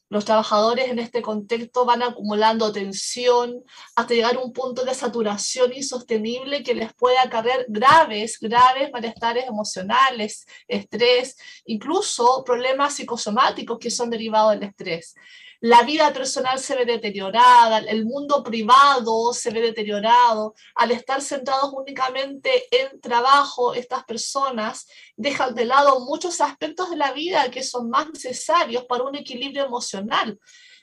Los 0.09 0.25
trabajadores 0.25 0.89
en 0.89 0.99
este 0.99 1.23
contexto 1.23 1.85
van 1.85 2.03
acumulando 2.03 2.71
tensión 2.71 3.63
hasta 3.95 4.13
llegar 4.13 4.35
a 4.35 4.39
un 4.39 4.53
punto 4.53 4.85
de 4.85 4.93
saturación 4.93 5.73
insostenible 5.73 6.61
que 6.61 6.75
les 6.75 6.93
puede 6.93 7.17
acarrear 7.17 7.65
graves, 7.67 8.37
graves 8.39 8.91
malestares 8.91 9.45
emocionales, 9.47 10.45
estrés, 10.67 11.35
incluso 11.65 12.43
problemas 12.45 12.93
psicosomáticos 12.95 13.79
que 13.79 13.89
son 13.89 14.11
derivados 14.11 14.53
del 14.53 14.69
estrés 14.69 15.15
la 15.63 15.83
vida 15.83 16.11
personal 16.11 16.59
se 16.59 16.75
ve 16.75 16.83
deteriorada, 16.83 17.77
el 17.77 18.03
mundo 18.03 18.43
privado 18.43 19.31
se 19.31 19.49
ve 19.49 19.61
deteriorado, 19.61 20.55
al 20.75 20.91
estar 20.91 21.21
centrados 21.21 21.71
únicamente 21.73 22.67
en 22.69 22.99
trabajo, 22.99 23.73
estas 23.73 24.03
personas 24.03 24.85
dejan 25.15 25.55
de 25.55 25.63
lado 25.63 26.01
muchos 26.01 26.41
aspectos 26.41 26.89
de 26.89 26.97
la 26.97 27.13
vida 27.13 27.49
que 27.49 27.63
son 27.63 27.89
más 27.89 28.09
necesarios 28.11 28.83
para 28.89 29.05
un 29.05 29.15
equilibrio 29.15 29.63
emocional, 29.63 30.37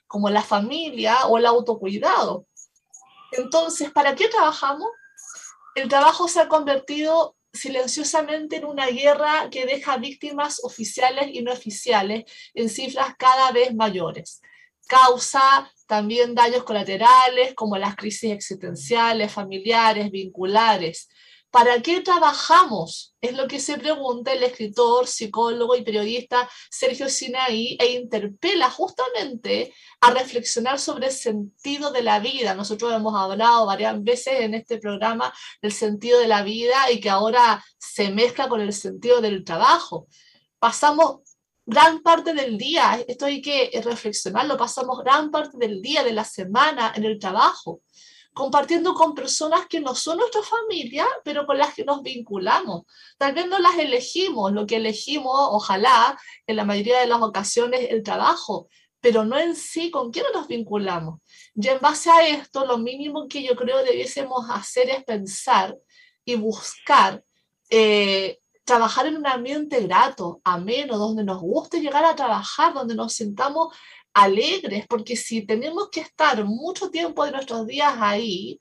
como 0.07 0.31
la 0.31 0.43
familia 0.43 1.26
o 1.26 1.37
el 1.37 1.45
autocuidado. 1.45 2.47
Entonces, 3.33 3.91
¿para 3.91 4.14
qué 4.14 4.28
trabajamos? 4.28 4.89
El 5.74 5.91
trabajo 5.91 6.26
se 6.26 6.41
ha 6.41 6.49
convertido 6.49 7.37
silenciosamente 7.53 8.57
en 8.57 8.64
una 8.64 8.87
guerra 8.87 9.51
que 9.51 9.66
deja 9.66 9.99
víctimas 9.99 10.64
oficiales 10.64 11.28
y 11.35 11.43
no 11.43 11.53
oficiales 11.53 12.24
en 12.55 12.70
cifras 12.70 13.14
cada 13.18 13.53
vez 13.53 13.74
mayores 13.74 14.41
causa 14.91 15.72
también 15.86 16.34
daños 16.34 16.64
colaterales 16.64 17.55
como 17.55 17.78
las 17.78 17.95
crisis 17.95 18.32
existenciales, 18.32 19.32
familiares, 19.32 20.11
vinculares. 20.11 21.09
¿Para 21.53 21.80
qué 21.80 22.01
trabajamos? 22.01 23.14
Es 23.20 23.36
lo 23.36 23.47
que 23.47 23.61
se 23.61 23.78
pregunta 23.78 24.32
el 24.32 24.43
escritor, 24.43 25.07
psicólogo 25.07 25.76
y 25.76 25.82
periodista 25.82 26.49
Sergio 26.70 27.09
Sinaí 27.09 27.76
e 27.80 27.93
interpela 27.93 28.70
justamente 28.70 29.72
a 30.01 30.11
reflexionar 30.12 30.78
sobre 30.78 31.07
el 31.07 31.12
sentido 31.12 31.93
de 31.93 32.03
la 32.03 32.18
vida. 32.18 32.55
Nosotros 32.55 32.93
hemos 32.93 33.14
hablado 33.14 33.66
varias 33.66 34.03
veces 34.03 34.41
en 34.41 34.55
este 34.55 34.78
programa 34.78 35.32
del 35.62 35.72
sentido 35.72 36.18
de 36.20 36.28
la 36.28 36.43
vida 36.43 36.91
y 36.91 37.01
que 37.01 37.11
ahora 37.11 37.64
se 37.78 38.11
mezcla 38.11 38.49
con 38.49 38.61
el 38.61 38.72
sentido 38.72 39.20
del 39.20 39.45
trabajo. 39.45 40.07
Pasamos 40.61 41.30
gran 41.71 42.03
parte 42.03 42.35
del 42.35 42.59
día, 42.59 43.01
esto 43.07 43.27
hay 43.27 43.41
que 43.41 43.71
reflexionarlo, 43.85 44.57
pasamos 44.57 44.99
gran 44.99 45.31
parte 45.31 45.57
del 45.57 45.81
día, 45.81 46.03
de 46.03 46.12
la 46.12 46.25
semana 46.25 46.93
en 46.97 47.05
el 47.05 47.18
trabajo, 47.21 47.83
compartiendo 48.35 48.93
con 48.93 49.14
personas 49.14 49.66
que 49.68 49.81
no 49.81 49.95
son 49.95 50.18
nuestra 50.18 50.43
familia, 50.43 51.07
pero 51.23 51.47
con 51.47 51.59
las 51.59 51.73
que 51.73 51.85
nos 51.85 52.03
vinculamos. 52.03 52.83
Tal 53.16 53.35
vez 53.35 53.47
no 53.47 53.61
las 53.61 53.79
elegimos, 53.79 54.53
lo 54.53 54.66
que 54.66 54.77
elegimos, 54.77 55.33
ojalá, 55.33 56.18
en 56.47 56.57
la 56.57 56.64
mayoría 56.64 56.99
de 57.01 57.07
las 57.07 57.23
ocasiones, 57.23 57.87
el 57.91 58.03
trabajo, 58.03 58.68
pero 59.01 59.25
no 59.25 59.39
en 59.39 59.55
sí 59.55 59.93
con 59.93 60.11
quién 60.11 60.27
nos 60.35 60.49
vinculamos. 60.49 61.21
Y 61.55 61.68
en 61.68 61.79
base 61.79 62.11
a 62.11 62.27
esto, 62.27 62.66
lo 62.66 62.79
mínimo 62.79 63.29
que 63.29 63.45
yo 63.45 63.55
creo 63.55 63.85
debiésemos 63.85 64.51
hacer 64.51 64.91
es 64.91 65.05
pensar 65.05 65.77
y 66.25 66.35
buscar 66.35 67.23
eh, 67.71 68.39
trabajar 68.71 69.09
en 69.09 69.16
un 69.16 69.27
ambiente 69.27 69.81
grato, 69.81 70.41
ameno, 70.45 70.97
donde 70.97 71.25
nos 71.25 71.41
guste 71.41 71.81
llegar 71.81 72.05
a 72.05 72.14
trabajar, 72.14 72.73
donde 72.73 72.95
nos 72.95 73.14
sintamos 73.14 73.77
alegres, 74.14 74.87
porque 74.87 75.16
si 75.16 75.45
tenemos 75.45 75.89
que 75.91 75.99
estar 75.99 76.45
mucho 76.45 76.89
tiempo 76.89 77.25
de 77.25 77.33
nuestros 77.33 77.66
días 77.66 77.93
ahí, 77.99 78.61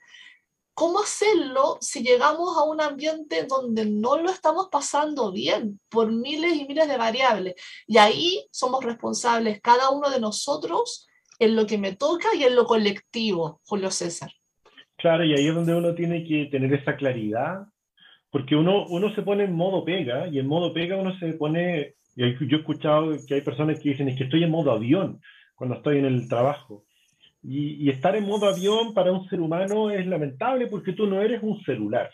¿cómo 0.74 1.02
hacerlo 1.02 1.78
si 1.80 2.02
llegamos 2.02 2.58
a 2.58 2.64
un 2.64 2.82
ambiente 2.82 3.44
donde 3.44 3.86
no 3.86 4.18
lo 4.18 4.32
estamos 4.32 4.70
pasando 4.72 5.32
bien 5.32 5.80
por 5.90 6.12
miles 6.12 6.56
y 6.56 6.66
miles 6.66 6.88
de 6.88 6.98
variables? 6.98 7.54
Y 7.86 8.00
ahí 8.00 8.48
somos 8.52 8.84
responsables 8.84 9.62
cada 9.62 9.92
uno 9.92 10.10
de 10.10 10.20
nosotros 10.20 11.08
en 11.38 11.56
lo 11.56 11.68
que 11.68 11.78
me 11.78 11.96
toca 11.96 12.34
y 12.34 12.46
en 12.46 12.56
lo 12.56 12.66
colectivo, 12.66 13.62
Julio 13.64 13.92
César. 13.92 14.32
Claro, 14.98 15.24
y 15.24 15.36
ahí 15.36 15.48
es 15.48 15.54
donde 15.54 15.76
uno 15.76 15.94
tiene 15.94 16.28
que 16.28 16.48
tener 16.50 16.74
esa 16.74 16.96
claridad 16.96 17.68
porque 18.32 18.56
uno, 18.56 18.86
uno 18.88 19.14
se 19.16 19.22
pone 19.22 19.46
en 19.46 19.54
modo 19.54 19.84
pega 19.84 20.28
y 20.28 20.40
en 20.40 20.48
modo 20.48 20.74
pega 20.74 20.98
uno 20.98 21.18
se 21.18 21.34
pone, 21.34 21.96
yo 22.16 22.26
he 22.26 22.60
escuchado 22.60 23.16
que 23.28 23.36
hay 23.36 23.42
personas 23.42 23.80
que 23.80 23.90
dicen 23.90 24.10
es 24.10 24.18
que 24.18 24.26
estoy 24.26 24.44
en 24.44 24.52
modo 24.52 24.72
avión 24.72 25.20
cuando 25.56 25.76
estoy 25.76 25.98
en 25.98 26.06
el 26.06 26.28
trabajo. 26.28 26.84
Y, 27.42 27.86
y, 27.86 27.90
estar 27.90 28.16
en 28.18 28.26
modo 28.26 28.48
avión 28.48 28.94
para 28.94 29.14
un 29.14 29.28
ser 29.30 29.40
humano 29.40 29.90
es 29.92 30.06
lamentable 30.06 30.68
porque 30.68 30.92
tú 30.92 31.08
no 31.08 31.22
eres 31.22 31.42
un 31.42 31.62
celular. 31.64 32.10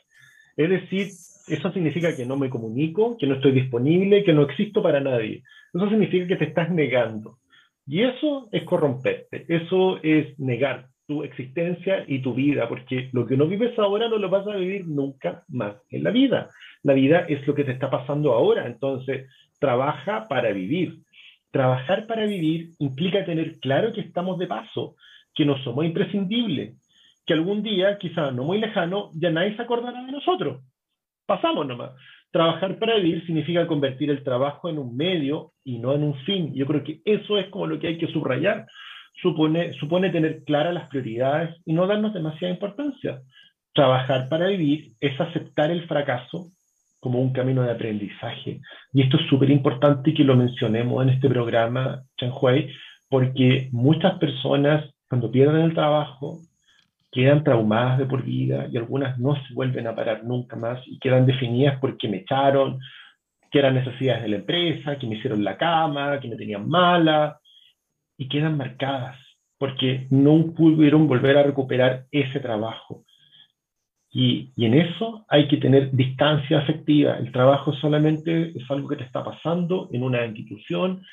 Es 0.55 0.69
decir, 0.69 1.07
eso 1.47 1.71
significa 1.71 2.15
que 2.15 2.25
no 2.25 2.37
me 2.37 2.49
comunico, 2.49 3.17
que 3.17 3.25
no 3.25 3.35
estoy 3.35 3.51
disponible, 3.51 4.23
que 4.23 4.33
no 4.33 4.43
existo 4.43 4.83
para 4.83 4.99
nadie. 4.99 5.43
Eso 5.73 5.89
significa 5.89 6.27
que 6.27 6.35
te 6.37 6.45
estás 6.45 6.69
negando. 6.69 7.39
Y 7.87 8.03
eso 8.03 8.49
es 8.51 8.63
corromperte, 8.63 9.45
eso 9.47 9.97
es 10.01 10.37
negar 10.39 10.89
tu 11.07 11.23
existencia 11.23 12.03
y 12.07 12.19
tu 12.19 12.33
vida, 12.33 12.67
porque 12.67 13.09
lo 13.13 13.25
que 13.25 13.37
no 13.37 13.47
vives 13.47 13.77
ahora 13.77 14.09
no 14.09 14.17
lo 14.17 14.29
vas 14.29 14.47
a 14.47 14.55
vivir 14.55 14.87
nunca 14.87 15.43
más 15.49 15.75
en 15.89 16.03
la 16.03 16.11
vida. 16.11 16.49
La 16.83 16.93
vida 16.93 17.25
es 17.27 17.45
lo 17.47 17.53
que 17.53 17.63
te 17.63 17.71
está 17.71 17.89
pasando 17.89 18.33
ahora, 18.33 18.65
entonces 18.65 19.29
trabaja 19.59 20.27
para 20.27 20.51
vivir. 20.51 20.99
Trabajar 21.51 22.05
para 22.07 22.25
vivir 22.25 22.71
implica 22.79 23.23
tener 23.25 23.59
claro 23.59 23.93
que 23.93 24.01
estamos 24.01 24.37
de 24.37 24.47
paso, 24.47 24.95
que 25.33 25.45
no 25.45 25.57
somos 25.63 25.85
imprescindibles, 25.85 26.75
que 27.25 27.33
algún 27.33 27.63
día, 27.63 27.97
quizá 27.97 28.31
no 28.31 28.43
muy 28.43 28.59
lejano, 28.59 29.11
ya 29.13 29.29
nadie 29.29 29.55
se 29.55 29.61
acordará 29.61 30.03
de 30.03 30.11
nosotros. 30.11 30.63
Pasamos 31.25 31.65
nomás. 31.65 31.91
Trabajar 32.31 32.77
para 32.77 32.97
vivir 32.97 33.25
significa 33.25 33.65
convertir 33.65 34.09
el 34.09 34.23
trabajo 34.23 34.69
en 34.69 34.77
un 34.77 34.95
medio 34.95 35.53
y 35.63 35.79
no 35.79 35.93
en 35.93 36.03
un 36.03 36.15
fin. 36.25 36.53
Yo 36.53 36.65
creo 36.65 36.83
que 36.83 36.99
eso 37.05 37.37
es 37.37 37.47
como 37.47 37.67
lo 37.67 37.79
que 37.79 37.87
hay 37.87 37.97
que 37.97 38.07
subrayar 38.07 38.67
supone, 39.21 39.73
supone 39.73 40.09
tener 40.09 40.43
claras 40.43 40.73
las 40.73 40.89
prioridades 40.89 41.55
y 41.65 41.73
no 41.73 41.87
darnos 41.87 42.13
demasiada 42.13 42.53
importancia. 42.53 43.21
Trabajar 43.73 44.29
para 44.29 44.47
vivir 44.47 44.93
es 44.99 45.19
aceptar 45.19 45.71
el 45.71 45.87
fracaso 45.87 46.51
como 46.99 47.21
un 47.21 47.33
camino 47.33 47.61
de 47.61 47.71
aprendizaje. 47.71 48.61
Y 48.93 49.01
esto 49.03 49.17
es 49.17 49.27
súper 49.27 49.49
importante 49.51 50.13
que 50.13 50.23
lo 50.23 50.35
mencionemos 50.35 51.03
en 51.03 51.09
este 51.09 51.29
programa, 51.29 52.01
Chen 52.17 52.31
porque 53.09 53.69
muchas 53.71 54.17
personas 54.17 54.89
cuando 55.07 55.31
pierden 55.31 55.61
el 55.61 55.73
trabajo 55.73 56.39
quedan 57.11 57.43
traumadas 57.43 57.99
de 57.99 58.05
por 58.05 58.23
vida 58.23 58.67
y 58.71 58.77
algunas 58.77 59.19
no 59.19 59.35
se 59.35 59.53
vuelven 59.53 59.87
a 59.87 59.95
parar 59.95 60.23
nunca 60.23 60.55
más 60.55 60.81
y 60.87 60.99
quedan 60.99 61.25
definidas 61.25 61.79
porque 61.79 62.09
me 62.09 62.17
echaron, 62.17 62.79
que 63.51 63.59
eran 63.59 63.75
necesidades 63.75 64.23
de 64.23 64.29
la 64.29 64.35
empresa, 64.37 64.97
que 64.97 65.07
me 65.07 65.15
hicieron 65.15 65.43
la 65.43 65.55
cama, 65.55 66.19
que 66.19 66.27
me 66.27 66.35
tenían 66.35 66.67
mala, 66.67 67.39
y 68.17 68.27
quedan 68.27 68.57
marcadas 68.57 69.17
porque 69.57 70.07
no 70.09 70.53
pudieron 70.53 71.07
volver 71.07 71.37
a 71.37 71.43
recuperar 71.43 72.05
ese 72.11 72.39
trabajo. 72.39 73.03
Y, 74.11 74.51
y, 74.55 74.65
en 74.65 74.75
eso 74.75 75.25
hay 75.27 75.47
que 75.47 75.57
tener 75.57 75.91
distancia 75.91 76.59
afectiva. 76.59 77.17
El 77.17 77.31
trabajo 77.31 77.73
solamente 77.73 78.57
es 78.57 78.69
algo 78.69 78.87
que 78.87 78.97
te 78.97 79.03
está 79.03 79.23
pasando 79.23 79.89
en 79.91 80.03
una 80.03 80.25
institución, 80.25 81.03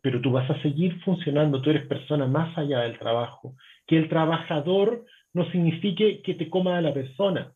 pero 0.00 0.20
tú 0.20 0.32
vas 0.32 0.50
a 0.50 0.60
seguir 0.62 1.00
funcionando, 1.02 1.60
tú 1.60 1.70
eres 1.70 1.86
persona 1.86 2.26
más 2.26 2.56
allá 2.56 2.80
del 2.80 2.98
trabajo. 2.98 3.54
Que 3.86 3.98
el 3.98 4.08
trabajador 4.08 5.04
no 5.34 5.50
signifique 5.50 6.22
que 6.22 6.34
te 6.34 6.48
coma 6.48 6.78
a 6.78 6.82
la 6.82 6.94
persona, 6.94 7.52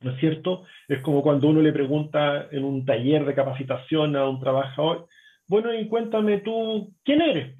¿no 0.00 0.12
es 0.12 0.20
cierto? 0.20 0.64
Es 0.88 1.02
como 1.02 1.22
cuando 1.22 1.48
uno 1.48 1.60
le 1.60 1.72
pregunta 1.72 2.48
en 2.50 2.64
un 2.64 2.84
taller 2.84 3.24
de 3.24 3.34
capacitación 3.34 4.16
a 4.16 4.28
un 4.28 4.40
trabajador, 4.40 5.08
bueno, 5.48 5.74
y 5.74 5.88
cuéntame 5.88 6.38
tú, 6.38 6.94
¿quién 7.04 7.20
eres? 7.22 7.56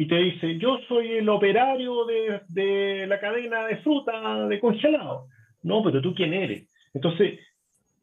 Y 0.00 0.08
te 0.08 0.16
dice, 0.16 0.56
yo 0.56 0.78
soy 0.88 1.08
el 1.08 1.28
operario 1.28 2.06
de, 2.06 2.40
de 2.48 3.06
la 3.06 3.20
cadena 3.20 3.66
de 3.66 3.76
fruta 3.82 4.48
de 4.48 4.58
congelado. 4.58 5.26
No, 5.62 5.82
pero 5.82 6.00
tú 6.00 6.14
quién 6.14 6.32
eres. 6.32 6.70
Entonces, 6.94 7.38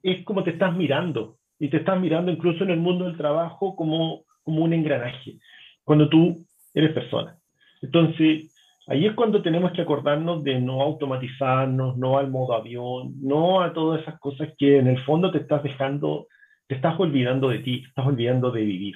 es 0.04 0.24
como 0.24 0.44
te 0.44 0.52
estás 0.52 0.76
mirando, 0.76 1.38
y 1.58 1.70
te 1.70 1.78
estás 1.78 2.00
mirando 2.00 2.32
incluso 2.32 2.64
en 2.64 2.70
el 2.70 2.80
mundo 2.80 3.06
del 3.06 3.18
trabajo 3.18 3.76
como, 3.76 4.26
como 4.44 4.64
un 4.64 4.74
engranaje, 4.74 5.40
cuando 5.84 6.08
tú 6.08 6.36
eres 6.72 6.94
persona. 6.94 7.36
Entonces, 7.82 8.54
ahí 8.86 9.08
es 9.08 9.16
cuando 9.16 9.42
tenemos 9.42 9.72
que 9.72 9.82
acordarnos 9.82 10.44
de 10.44 10.62
no 10.62 10.84
automatizarnos, 10.84 11.98
no 11.98 12.20
al 12.20 12.30
modo 12.30 12.54
avión, 12.54 13.16
no 13.24 13.62
a 13.62 13.74
todas 13.74 14.04
esas 14.04 14.20
cosas 14.20 14.50
que 14.60 14.78
en 14.78 14.86
el 14.86 15.04
fondo 15.04 15.32
te 15.32 15.40
estás 15.40 15.64
dejando, 15.64 16.28
te 16.68 16.76
estás 16.76 16.94
olvidando 17.00 17.50
de 17.50 17.58
ti, 17.58 17.82
te 17.82 17.88
estás 17.88 18.06
olvidando 18.06 18.52
de 18.52 18.62
vivir. 18.62 18.96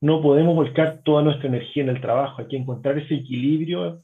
No 0.00 0.22
podemos 0.22 0.54
volcar 0.54 1.00
toda 1.04 1.22
nuestra 1.22 1.48
energía 1.48 1.82
en 1.82 1.88
el 1.88 2.00
trabajo, 2.00 2.40
hay 2.40 2.48
que 2.48 2.56
encontrar 2.56 2.98
ese 2.98 3.14
equilibrio. 3.14 4.02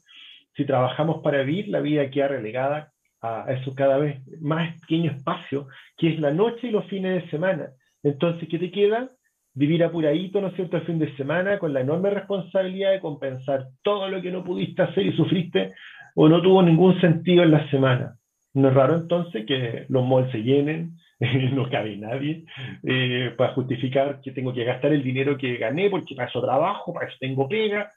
Si 0.55 0.65
trabajamos 0.65 1.21
para 1.21 1.43
vivir, 1.43 1.69
la 1.69 1.79
vida 1.79 2.09
queda 2.09 2.29
relegada 2.29 2.91
a 3.21 3.51
eso 3.51 3.73
cada 3.75 3.97
vez 3.97 4.21
más 4.41 4.79
pequeño 4.81 5.11
espacio, 5.11 5.67
que 5.97 6.09
es 6.09 6.19
la 6.19 6.31
noche 6.31 6.67
y 6.67 6.71
los 6.71 6.85
fines 6.85 7.23
de 7.23 7.29
semana. 7.29 7.69
Entonces, 8.03 8.47
¿qué 8.49 8.59
te 8.59 8.71
queda? 8.71 9.09
Vivir 9.53 9.83
apuradito, 9.83 10.41
¿no 10.41 10.47
es 10.47 10.55
cierto?, 10.55 10.77
el 10.77 10.85
fin 10.85 10.99
de 10.99 11.15
semana, 11.15 11.57
con 11.59 11.73
la 11.73 11.81
enorme 11.81 12.09
responsabilidad 12.09 12.91
de 12.91 12.99
compensar 12.99 13.67
todo 13.83 14.09
lo 14.09 14.21
que 14.21 14.31
no 14.31 14.43
pudiste 14.43 14.81
hacer 14.81 15.05
y 15.05 15.15
sufriste 15.15 15.73
o 16.15 16.27
no 16.29 16.41
tuvo 16.41 16.61
ningún 16.61 16.99
sentido 16.99 17.43
en 17.43 17.51
la 17.51 17.69
semana. 17.69 18.15
No 18.53 18.69
es 18.69 18.73
raro 18.73 18.95
entonces 18.95 19.45
que 19.45 19.85
los 19.89 20.05
malls 20.05 20.31
se 20.31 20.43
llenen, 20.43 20.97
no 21.53 21.69
cabe 21.69 21.95
nadie, 21.97 22.45
eh, 22.83 23.33
para 23.37 23.53
justificar 23.53 24.19
que 24.21 24.31
tengo 24.31 24.53
que 24.53 24.65
gastar 24.65 24.91
el 24.91 25.03
dinero 25.03 25.37
que 25.37 25.57
gané 25.57 25.89
porque 25.89 26.15
para 26.15 26.27
eso 26.27 26.41
trabajo, 26.41 26.93
para 26.93 27.07
eso 27.07 27.17
tengo 27.19 27.47
pega. 27.47 27.91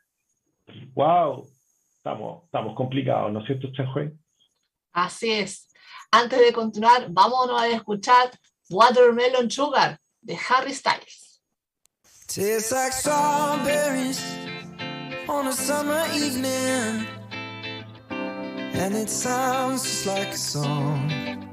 ¡Wow! 0.95 1.49
Estamos, 1.97 2.45
estamos 2.45 2.77
complicados, 2.77 3.33
¿no 3.33 3.41
es 3.41 3.47
cierto, 3.47 3.73
Chanjuey? 3.73 4.11
Así 4.93 5.33
es. 5.33 5.69
Antes 6.11 6.39
de 6.39 6.53
continuar, 6.53 7.07
vámonos 7.11 7.61
a 7.61 7.69
escuchar 7.69 8.31
Watermelon 8.71 9.51
Sugar 9.51 9.99
de 10.23 10.37
Harry 10.49 10.73
Styles. 10.73 11.43
Tastes 12.29 12.73
like 12.73 12.93
strawberries 12.93 14.23
on 15.29 15.47
a 15.47 15.53
summer 15.53 16.05
evening, 16.15 17.07
and 18.11 18.95
it 18.95 19.09
sounds 19.09 19.83
just 19.83 20.07
like 20.07 20.29
a 20.29 20.37
song. 20.37 21.48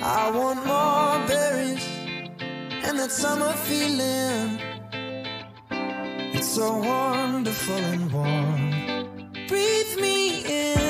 I 0.00 0.30
want 0.30 0.64
more 0.64 1.26
berries 1.26 1.84
and 2.84 2.98
that 3.00 3.10
summer 3.10 3.52
feeling. 3.52 4.60
It's 6.32 6.48
so 6.48 6.78
wonderful 6.78 7.74
and 7.74 8.12
warm. 8.12 8.70
Breathe 9.48 10.00
me 10.00 10.44
in, 10.44 10.87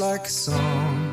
like 0.00 0.26
a 0.26 0.30
song. 0.30 1.09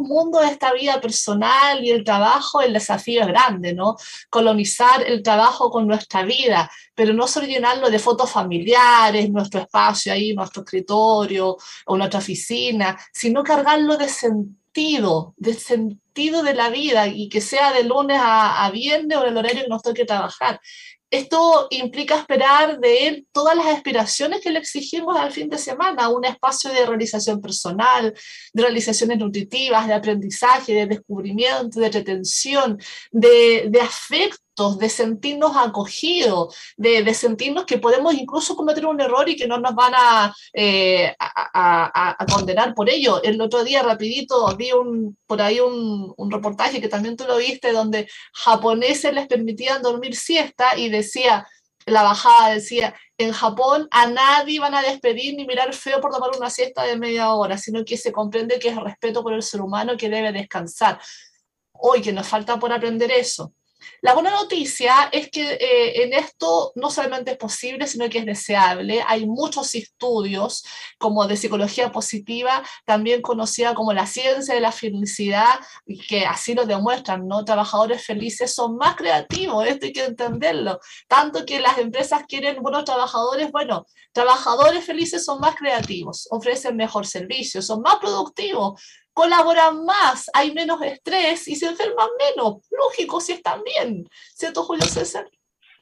Mundos 0.00 0.42
de 0.42 0.48
esta 0.48 0.72
vida 0.72 1.00
personal 1.00 1.84
y 1.84 1.90
el 1.90 2.04
trabajo, 2.04 2.60
el 2.60 2.72
desafío 2.72 3.22
es 3.22 3.26
grande, 3.28 3.74
¿no? 3.74 3.96
Colonizar 4.30 5.02
el 5.06 5.22
trabajo 5.22 5.70
con 5.70 5.86
nuestra 5.86 6.22
vida, 6.22 6.70
pero 6.94 7.12
no 7.12 7.26
solo 7.26 7.46
llenarlo 7.46 7.90
de 7.90 7.98
fotos 7.98 8.30
familiares, 8.30 9.30
nuestro 9.30 9.60
espacio 9.60 10.12
ahí, 10.12 10.34
nuestro 10.34 10.62
escritorio 10.62 11.56
o 11.86 11.96
nuestra 11.96 12.20
oficina, 12.20 12.98
sino 13.12 13.42
cargarlo 13.42 13.96
de 13.96 14.08
sentido, 14.08 15.34
de 15.36 15.54
sentido 15.54 16.42
de 16.42 16.54
la 16.54 16.70
vida 16.70 17.06
y 17.06 17.28
que 17.28 17.40
sea 17.40 17.72
de 17.72 17.84
lunes 17.84 18.18
a, 18.20 18.64
a 18.64 18.70
viernes 18.70 19.18
o 19.18 19.22
en 19.22 19.28
el 19.28 19.36
horario 19.36 19.62
que 19.62 19.68
nos 19.68 19.82
toque 19.82 20.04
trabajar. 20.04 20.60
Esto 21.10 21.68
implica 21.70 22.16
esperar 22.16 22.80
de 22.80 23.06
él 23.06 23.26
todas 23.32 23.56
las 23.56 23.66
aspiraciones 23.66 24.40
que 24.40 24.50
le 24.50 24.58
exigimos 24.58 25.16
al 25.16 25.30
fin 25.30 25.48
de 25.48 25.58
semana, 25.58 26.08
un 26.08 26.24
espacio 26.24 26.70
de 26.72 26.84
realización 26.84 27.40
personal, 27.40 28.12
de 28.52 28.62
realizaciones 28.62 29.18
nutritivas, 29.18 29.86
de 29.86 29.94
aprendizaje, 29.94 30.74
de 30.74 30.86
descubrimiento, 30.86 31.78
de 31.78 31.90
retención, 31.90 32.78
de, 33.12 33.66
de 33.68 33.80
de 34.78 34.88
sentirnos 34.88 35.56
acogidos, 35.56 36.56
de, 36.76 37.02
de, 37.02 37.14
sentirnos 37.14 37.66
que 37.66 37.78
podemos 37.78 38.14
incluso 38.14 38.56
cometer 38.56 38.86
un 38.86 39.00
error 39.00 39.28
y 39.28 39.36
que 39.36 39.46
no 39.46 39.58
nos 39.58 39.74
van 39.74 39.92
a, 39.94 40.34
eh, 40.52 41.14
a, 41.18 41.50
a, 41.52 42.16
a, 42.18 42.26
condenar 42.26 42.74
por 42.74 42.88
ello. 42.88 43.22
El 43.22 43.40
otro 43.40 43.64
día, 43.64 43.82
rapidito, 43.82 44.46
vi 44.56 44.72
un, 44.72 45.16
por 45.26 45.42
ahí 45.42 45.60
un, 45.60 46.12
un 46.16 46.30
reportaje 46.30 46.80
que 46.80 46.88
también 46.88 47.16
tú 47.16 47.24
lo 47.26 47.36
viste, 47.36 47.72
donde 47.72 48.08
japoneses 48.32 49.12
les 49.12 49.26
permitían 49.26 49.82
dormir 49.82 50.16
siesta 50.16 50.76
y 50.78 50.88
decía, 50.88 51.46
la 51.84 52.02
bajada 52.02 52.54
decía, 52.54 52.94
en 53.18 53.32
Japón 53.32 53.88
a 53.90 54.06
nadie 54.06 54.58
van 54.58 54.74
a 54.74 54.82
despedir 54.82 55.34
ni 55.36 55.46
mirar 55.46 55.72
feo 55.74 56.00
por 56.00 56.12
tomar 56.12 56.30
una 56.36 56.50
siesta 56.50 56.82
de 56.82 56.98
media 56.98 57.32
hora, 57.32 57.58
sino 57.58 57.84
que 57.84 57.96
se 57.96 58.12
comprende 58.12 58.58
que 58.58 58.68
es 58.68 58.76
respeto 58.76 59.22
por 59.22 59.32
el 59.32 59.42
ser 59.42 59.60
humano 59.60 59.96
que 59.96 60.08
debe 60.08 60.32
descansar. 60.32 61.00
Hoy 61.72 62.00
que 62.00 62.12
nos 62.12 62.26
falta 62.26 62.58
por 62.58 62.72
aprender 62.72 63.10
eso. 63.12 63.52
La 64.00 64.14
buena 64.14 64.30
noticia 64.30 65.08
es 65.12 65.30
que 65.30 65.52
eh, 65.54 66.02
en 66.02 66.12
esto 66.12 66.72
no 66.74 66.90
solamente 66.90 67.32
es 67.32 67.36
posible, 67.36 67.86
sino 67.86 68.08
que 68.08 68.18
es 68.18 68.26
deseable. 68.26 69.02
Hay 69.06 69.26
muchos 69.26 69.74
estudios 69.74 70.64
como 70.98 71.26
de 71.26 71.36
psicología 71.36 71.92
positiva, 71.92 72.62
también 72.84 73.22
conocida 73.22 73.74
como 73.74 73.92
la 73.92 74.06
ciencia 74.06 74.54
de 74.54 74.60
la 74.60 74.72
felicidad, 74.72 75.60
que 76.08 76.26
así 76.26 76.54
lo 76.54 76.66
demuestran, 76.66 77.26
¿no? 77.26 77.44
Trabajadores 77.44 78.04
felices 78.04 78.54
son 78.54 78.76
más 78.76 78.96
creativos, 78.96 79.66
esto 79.66 79.86
hay 79.86 79.92
que 79.92 80.04
entenderlo. 80.04 80.78
Tanto 81.08 81.44
que 81.44 81.60
las 81.60 81.78
empresas 81.78 82.24
quieren 82.26 82.62
buenos 82.62 82.84
trabajadores, 82.84 83.50
bueno, 83.50 83.86
trabajadores 84.12 84.84
felices 84.84 85.24
son 85.24 85.40
más 85.40 85.56
creativos, 85.56 86.28
ofrecen 86.30 86.76
mejor 86.76 87.06
servicio, 87.06 87.62
son 87.62 87.82
más 87.82 87.96
productivos, 87.96 88.80
colaboran 89.16 89.82
más, 89.86 90.30
hay 90.34 90.52
menos 90.52 90.82
estrés 90.82 91.48
y 91.48 91.56
se 91.56 91.66
enferman 91.66 92.08
menos. 92.20 92.68
Lógico, 92.70 93.18
si 93.18 93.32
están 93.32 93.62
bien. 93.64 94.04
¿Cierto, 94.12 94.62
Julio 94.62 94.84
César? 94.84 95.24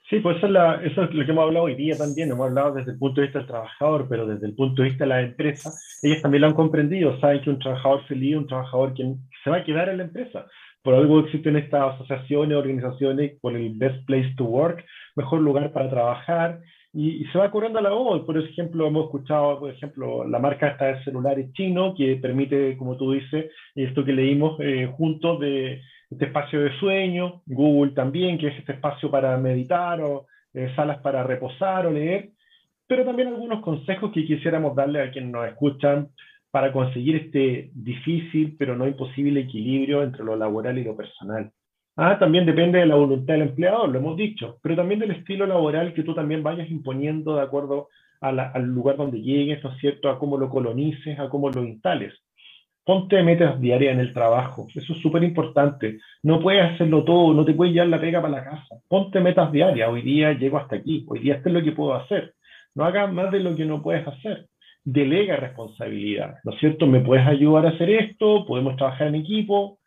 Sí, 0.09 0.21
pues 0.21 0.37
eso 0.37 0.47
es, 0.47 0.53
la, 0.53 0.77
eso 0.85 1.03
es, 1.03 1.13
lo 1.13 1.25
que 1.25 1.33
hemos 1.33 1.43
hablado 1.43 1.65
hoy 1.65 1.75
día 1.75 1.99
también. 1.99 2.31
Hemos 2.31 2.47
hablado 2.47 2.75
desde 2.75 2.93
el 2.93 2.99
punto 2.99 3.21
de 3.21 3.27
vista 3.27 3.41
del 3.41 3.49
trabajador, 3.49 4.07
pero 4.09 4.25
desde 4.25 4.47
el 4.47 4.55
punto 4.55 4.83
de 4.83 4.89
vista 4.89 5.03
de 5.03 5.09
la 5.09 5.21
empresa, 5.23 5.73
ellas 6.03 6.23
también 6.23 6.43
lo 6.43 6.47
han 6.47 6.55
comprendido. 6.55 7.19
Saben 7.19 7.43
que 7.43 7.51
un 7.51 7.59
trabajador 7.59 8.07
feliz, 8.07 8.37
un 8.37 8.47
trabajador 8.47 8.95
que 8.95 9.15
se 9.43 9.51
va 9.51 9.57
a 9.57 9.65
quedar 9.65 9.89
en 9.89 9.99
la 9.99 10.05
empresa. 10.05 10.47
Por 10.83 10.95
algo 10.95 11.19
existen 11.19 11.57
estas 11.57 11.95
asociaciones, 11.95 12.57
organizaciones 12.57 13.33
por 13.41 13.57
el 13.57 13.75
Best 13.75 14.07
Place 14.07 14.33
to 14.37 14.45
Work, 14.45 14.85
mejor 15.17 15.41
lugar 15.41 15.73
para 15.73 15.91
trabajar, 15.91 16.61
y, 16.95 17.23
y, 17.23 17.25
se 17.27 17.39
va 17.39 17.51
corriendo 17.51 17.81
a 17.81 17.83
la 17.83 17.91
voz. 17.91 18.25
Por 18.25 18.39
ejemplo, 18.39 18.87
hemos 18.87 19.07
escuchado, 19.07 19.59
por 19.59 19.71
ejemplo, 19.71 20.27
la 20.27 20.39
marca 20.39 20.69
esta 20.69 20.87
de 20.87 21.05
celulares 21.05 21.53
chino 21.53 21.95
que 21.95 22.17
permite, 22.17 22.77
como 22.77 22.97
tú 22.97 23.13
dices, 23.13 23.51
esto 23.75 24.05
que 24.05 24.13
leímos 24.13 24.59
eh, 24.61 24.91
juntos 24.97 25.41
de 25.41 25.83
este 26.09 26.27
espacio 26.27 26.61
de 26.61 26.79
sueño, 26.79 27.43
Google 27.47 27.93
también, 27.93 28.39
que 28.39 28.49
es 28.49 28.59
este 28.59 28.73
espacio 28.73 29.11
para 29.11 29.37
meditar 29.37 30.01
o 30.01 30.27
eh, 30.55 30.73
salas 30.77 30.99
para 30.99 31.25
reposar 31.25 31.87
o 31.87 31.91
leer, 31.91 32.31
pero 32.87 33.05
también 33.05 33.29
algunos 33.29 33.61
consejos 33.61 34.13
que 34.13 34.25
quisiéramos 34.25 34.77
darle 34.77 35.03
a 35.03 35.11
quienes 35.11 35.33
nos 35.33 35.49
escuchan 35.49 36.09
para 36.53 36.71
conseguir 36.71 37.17
este 37.17 37.71
difícil 37.75 38.55
pero 38.57 38.77
no 38.77 38.87
imposible 38.87 39.41
equilibrio 39.41 40.05
entre 40.05 40.23
lo 40.23 40.37
laboral 40.37 40.79
y 40.79 40.85
lo 40.85 40.97
personal. 40.97 41.51
Ah, 41.97 42.19
también 42.19 42.45
depende 42.45 42.81
de 42.81 42.87
la 42.87 42.97
voluntad 42.97 43.35
del 43.35 43.43
empleador, 43.43 43.89
lo 43.89 43.99
hemos 44.01 44.17
dicho, 44.17 44.59
pero 44.63 44.75
también 44.75 44.99
del 44.99 45.13
estilo 45.13 45.47
laboral 45.47 45.95
que 45.95 46.03
tú 46.03 46.13
también 46.13 46.43
vayas 46.43 46.69
imponiendo 46.69 47.37
de 47.37 47.43
acuerdo 47.43 47.89
al 48.21 48.65
lugar 48.65 48.97
donde 48.97 49.21
llegues, 49.21 49.63
¿no 49.63 49.71
es 49.71 49.79
cierto?, 49.79 50.09
a 50.09 50.19
cómo 50.19 50.37
lo 50.37 50.49
colonices, 50.49 51.19
a 51.19 51.29
cómo 51.29 51.51
lo 51.51 51.63
instales. 51.63 52.15
Ponte 52.85 53.23
metas 53.23 53.61
diarias 53.61 53.95
en 53.95 54.01
el 54.01 54.13
trabajo, 54.13 54.67
eso 54.75 54.93
es 54.93 54.99
súper 54.99 55.23
importante. 55.23 56.01
No 56.23 56.41
puedes 56.41 56.63
hacerlo 56.73 57.05
todo, 57.05 57.33
no 57.33 57.45
te 57.45 57.55
puedes 57.55 57.73
llevar 57.73 57.89
la 57.89 58.01
pega 58.01 58.21
para 58.21 58.35
la 58.35 58.45
casa. 58.45 58.77
Ponte 58.89 59.21
metas 59.21 59.53
diarias, 59.53 59.89
hoy 59.89 60.03
día 60.03 60.33
llego 60.33 60.59
hasta 60.59 60.77
aquí, 60.77 61.05
hoy 61.09 61.21
día 61.21 61.37
esto 61.37 61.49
es 61.49 61.55
lo 61.55 61.63
que 61.63 61.73
puedo 61.73 61.95
hacer. 61.95 62.35
No 62.75 62.85
hagas 62.85 63.13
más 63.13 63.31
de 63.31 63.41
lo 63.41 63.55
que 63.55 63.65
no 63.65 63.83
puedes 63.83 64.07
hacer. 64.07 64.49
Delega 64.83 65.37
responsabilidad, 65.37 66.37
¿no 66.45 66.53
es 66.53 66.61
cierto? 66.61 66.87
¿Me 66.87 67.01
puedes 67.01 67.27
ayudar 67.27 67.67
a 67.67 67.71
hacer 67.71 67.89
esto? 67.89 68.45
¿Podemos 68.47 68.77
trabajar 68.77 69.07
en 69.09 69.15
equipo? 69.15 69.79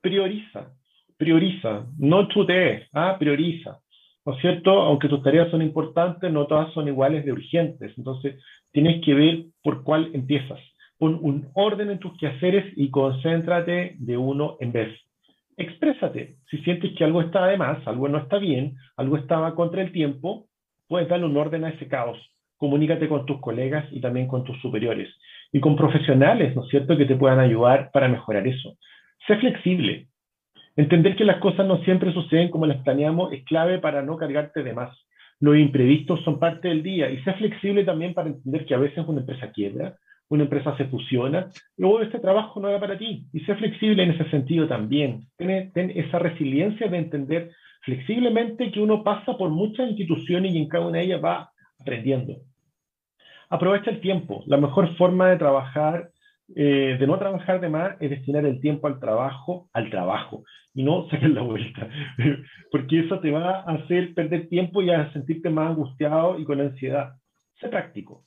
Prioriza, 0.00 0.70
prioriza, 1.16 1.86
no 1.98 2.28
chutees, 2.28 2.88
¿ah? 2.92 3.16
prioriza, 3.18 3.78
¿no 4.24 4.34
es 4.34 4.40
cierto? 4.40 4.70
Aunque 4.70 5.08
tus 5.08 5.22
tareas 5.22 5.50
son 5.50 5.62
importantes, 5.62 6.30
no 6.32 6.46
todas 6.46 6.72
son 6.72 6.88
iguales 6.88 7.24
de 7.24 7.32
urgentes, 7.32 7.92
entonces 7.96 8.42
tienes 8.72 9.04
que 9.04 9.14
ver 9.14 9.44
por 9.62 9.84
cuál 9.84 10.10
empiezas. 10.14 10.60
Pon 10.98 11.18
un 11.20 11.48
orden 11.54 11.90
en 11.90 11.98
tus 11.98 12.16
quehaceres 12.18 12.72
y 12.76 12.90
concéntrate 12.90 13.96
de 13.98 14.16
uno 14.16 14.56
en 14.60 14.72
vez. 14.72 14.96
Exprésate. 15.56 16.36
Si 16.50 16.58
sientes 16.58 16.92
que 16.96 17.04
algo 17.04 17.20
está 17.20 17.46
de 17.46 17.56
más, 17.56 17.86
algo 17.86 18.08
no 18.08 18.18
está 18.18 18.38
bien, 18.38 18.76
algo 18.96 19.16
estaba 19.16 19.54
contra 19.54 19.82
el 19.82 19.92
tiempo, 19.92 20.46
puedes 20.88 21.08
darle 21.08 21.26
un 21.26 21.36
orden 21.36 21.64
a 21.64 21.70
ese 21.70 21.88
caos. 21.88 22.18
Comunícate 22.56 23.08
con 23.08 23.26
tus 23.26 23.40
colegas 23.40 23.86
y 23.92 24.00
también 24.00 24.26
con 24.26 24.44
tus 24.44 24.60
superiores. 24.60 25.08
Y 25.52 25.60
con 25.60 25.76
profesionales, 25.76 26.54
¿no 26.56 26.64
es 26.64 26.70
cierto?, 26.70 26.96
que 26.96 27.06
te 27.06 27.16
puedan 27.16 27.38
ayudar 27.38 27.90
para 27.92 28.08
mejorar 28.08 28.46
eso. 28.46 28.76
Sé 29.26 29.36
flexible, 29.36 30.08
Entender 30.76 31.14
que 31.14 31.24
las 31.24 31.38
cosas 31.38 31.66
no 31.66 31.78
siempre 31.84 32.12
suceden 32.12 32.50
como 32.50 32.66
las 32.66 32.82
planeamos 32.82 33.32
es 33.32 33.44
clave 33.44 33.78
para 33.78 34.02
no 34.02 34.16
cargarte 34.16 34.62
de 34.62 34.72
más. 34.72 34.96
Los 35.40 35.56
imprevistos 35.56 36.22
son 36.24 36.38
parte 36.38 36.68
del 36.68 36.82
día 36.82 37.10
y 37.10 37.22
sé 37.22 37.32
flexible 37.34 37.84
también 37.84 38.14
para 38.14 38.28
entender 38.28 38.64
que 38.66 38.74
a 38.74 38.78
veces 38.78 39.04
una 39.06 39.20
empresa 39.20 39.52
quiebra, 39.52 39.96
una 40.28 40.44
empresa 40.44 40.76
se 40.76 40.86
fusiona, 40.86 41.48
luego 41.76 42.00
este 42.00 42.18
trabajo 42.18 42.58
no 42.60 42.68
era 42.68 42.80
para 42.80 42.98
ti. 42.98 43.26
Y 43.32 43.40
sé 43.40 43.54
flexible 43.54 44.02
en 44.02 44.12
ese 44.12 44.28
sentido 44.30 44.66
también. 44.66 45.26
Ten 45.36 45.72
esa 45.94 46.18
resiliencia 46.18 46.88
de 46.88 46.98
entender 46.98 47.50
flexiblemente 47.82 48.72
que 48.72 48.80
uno 48.80 49.04
pasa 49.04 49.36
por 49.36 49.50
muchas 49.50 49.88
instituciones 49.90 50.52
y 50.52 50.58
en 50.58 50.68
cada 50.68 50.86
una 50.86 50.98
de 50.98 51.04
ellas 51.04 51.22
va 51.22 51.50
aprendiendo. 51.78 52.36
Aprovecha 53.50 53.90
el 53.90 54.00
tiempo. 54.00 54.42
La 54.46 54.56
mejor 54.56 54.96
forma 54.96 55.28
de 55.28 55.36
trabajar 55.36 56.10
eh, 56.54 56.96
de 57.00 57.06
no 57.06 57.18
trabajar 57.18 57.60
de 57.60 57.70
más 57.70 57.96
es 58.00 58.10
destinar 58.10 58.44
el 58.44 58.60
tiempo 58.60 58.86
al 58.86 59.00
trabajo, 59.00 59.68
al 59.72 59.90
trabajo, 59.90 60.44
y 60.74 60.82
no 60.82 61.08
sacar 61.10 61.30
la 61.30 61.42
vuelta, 61.42 61.88
porque 62.70 63.00
eso 63.00 63.20
te 63.20 63.30
va 63.30 63.60
a 63.60 63.72
hacer 63.72 64.14
perder 64.14 64.48
tiempo 64.48 64.82
y 64.82 64.90
a 64.90 65.12
sentirte 65.12 65.48
más 65.48 65.70
angustiado 65.70 66.38
y 66.38 66.44
con 66.44 66.60
ansiedad. 66.60 67.14
Sé 67.60 67.68
práctico. 67.68 68.24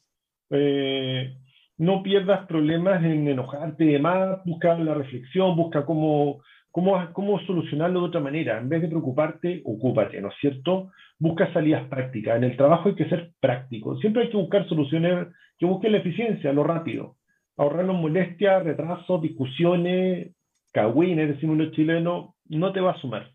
Eh, 0.50 1.36
no 1.78 2.02
pierdas 2.02 2.48
problemas 2.48 3.04
en 3.04 3.28
enojarte 3.28 3.84
de 3.84 4.00
más, 4.00 4.44
busca 4.46 4.76
la 4.80 4.96
reflexión, 4.96 5.56
busca 5.56 5.86
cómo, 5.86 6.42
cómo, 6.72 6.98
cómo 7.14 7.40
solucionarlo 7.42 8.00
de 8.00 8.08
otra 8.08 8.22
manera. 8.22 8.58
En 8.58 8.68
vez 8.68 8.82
de 8.82 8.88
preocuparte, 8.88 9.62
ocúpate, 9.64 10.20
¿no 10.22 10.30
es 10.30 10.36
cierto? 10.42 10.92
Busca 11.20 11.54
salidas 11.54 11.88
prácticas. 11.88 12.38
En 12.38 12.46
el 12.46 12.58
trabajo 12.58 12.90
hay 12.90 12.96
que 12.96 13.10
ser 13.10 13.32
práctico. 13.40 13.96
Siempre 13.98 14.24
hay 14.24 14.30
que 14.30 14.38
buscar 14.38 14.68
soluciones 14.68 15.28
que 15.60 15.68
busquen 15.68 15.92
la 15.92 16.00
eficiencia, 16.00 16.52
lo 16.52 16.64
rápido 16.64 17.18
ahorrarnos 17.58 18.00
molestias, 18.00 18.64
retrasos, 18.64 19.22
discusiones, 19.22 20.36
cagüines, 20.72 21.28
decimos 21.28 21.58
los 21.58 21.72
chilenos, 21.72 22.36
no 22.46 22.72
te 22.72 22.80
va 22.80 22.92
a 22.92 23.02
sumar. 23.02 23.32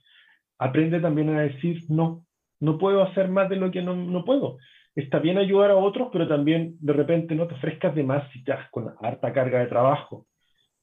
Aprende 0.58 1.00
también 1.00 1.30
a 1.30 1.42
decir 1.42 1.80
no, 1.88 2.24
no 2.60 2.78
puedo 2.78 3.02
hacer 3.02 3.28
más 3.28 3.48
de 3.48 3.56
lo 3.56 3.70
que 3.70 3.82
no, 3.82 3.96
no 3.96 4.24
puedo. 4.24 4.58
Está 4.94 5.18
bien 5.18 5.38
ayudar 5.38 5.70
a 5.70 5.76
otros, 5.76 6.08
pero 6.12 6.28
también 6.28 6.76
de 6.80 6.92
repente 6.92 7.34
no 7.34 7.46
te 7.48 7.54
ofrezcas 7.54 7.94
de 7.94 8.04
más 8.04 8.30
si 8.30 8.38
estás 8.38 8.70
con 8.70 8.92
harta 9.00 9.32
carga 9.32 9.58
de 9.58 9.66
trabajo. 9.66 10.26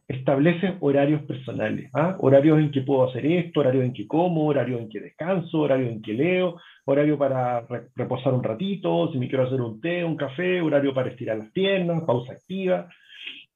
Establece 0.08 0.76
horarios 0.80 1.22
personales, 1.22 1.92
¿ah? 1.94 2.18
horarios 2.20 2.58
en 2.60 2.72
que 2.72 2.82
puedo 2.82 3.08
hacer 3.08 3.28
esto, 3.28 3.60
horarios 3.60 3.86
en 3.86 3.94
que 3.94 4.08
como, 4.08 4.48
horarios 4.48 4.82
en 4.82 4.90
que 4.90 5.00
descanso, 5.00 5.60
horarios 5.60 5.92
en 5.92 6.02
que 6.02 6.14
leo, 6.14 6.60
horario 6.86 7.16
para 7.16 7.62
re 7.62 7.90
reposar 7.96 8.34
un 8.34 8.44
ratito, 8.44 9.12
si 9.12 9.20
me 9.20 9.30
quiero 9.30 9.46
hacer 9.46 9.62
un 9.62 9.80
té, 9.80 10.04
un 10.04 10.18
café, 10.18 10.62
horario 10.62 10.96
para 10.96 11.12
estirar 11.12 11.38
las 11.38 11.52
piernas, 11.52 12.02
pausa 12.06 12.34
activa 12.34 12.90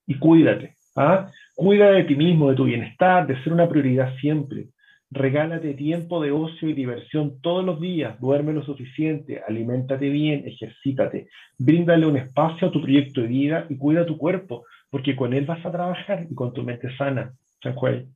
y 0.07 0.17
cuídate. 0.19 0.75
¿ah? 0.95 1.29
Cuida 1.55 1.91
de 1.91 2.03
ti 2.03 2.15
mismo, 2.15 2.49
de 2.49 2.55
tu 2.55 2.65
bienestar, 2.65 3.27
de 3.27 3.41
ser 3.43 3.53
una 3.53 3.69
prioridad 3.69 4.15
siempre. 4.17 4.67
Regálate 5.11 5.75
tiempo 5.75 6.21
de 6.21 6.31
ocio 6.31 6.69
y 6.69 6.73
diversión 6.73 7.39
todos 7.41 7.63
los 7.63 7.79
días, 7.79 8.19
duerme 8.19 8.51
lo 8.51 8.65
suficiente, 8.65 9.43
aliméntate 9.47 10.09
bien, 10.09 10.43
ejercítate, 10.47 11.27
bríndale 11.57 12.07
un 12.07 12.17
espacio 12.17 12.67
a 12.67 12.71
tu 12.71 12.81
proyecto 12.81 13.21
de 13.21 13.27
vida 13.27 13.67
y 13.69 13.77
cuida 13.77 14.07
tu 14.07 14.17
cuerpo, 14.17 14.65
porque 14.89 15.15
con 15.15 15.33
él 15.33 15.45
vas 15.45 15.63
a 15.65 15.71
trabajar 15.71 16.25
y 16.29 16.33
con 16.33 16.51
tu 16.51 16.63
mente 16.63 16.95
sana. 16.97 17.31
Sanjuay. 17.61 18.07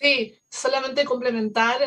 Sí, 0.00 0.34
solamente 0.50 1.04
complementar 1.04 1.80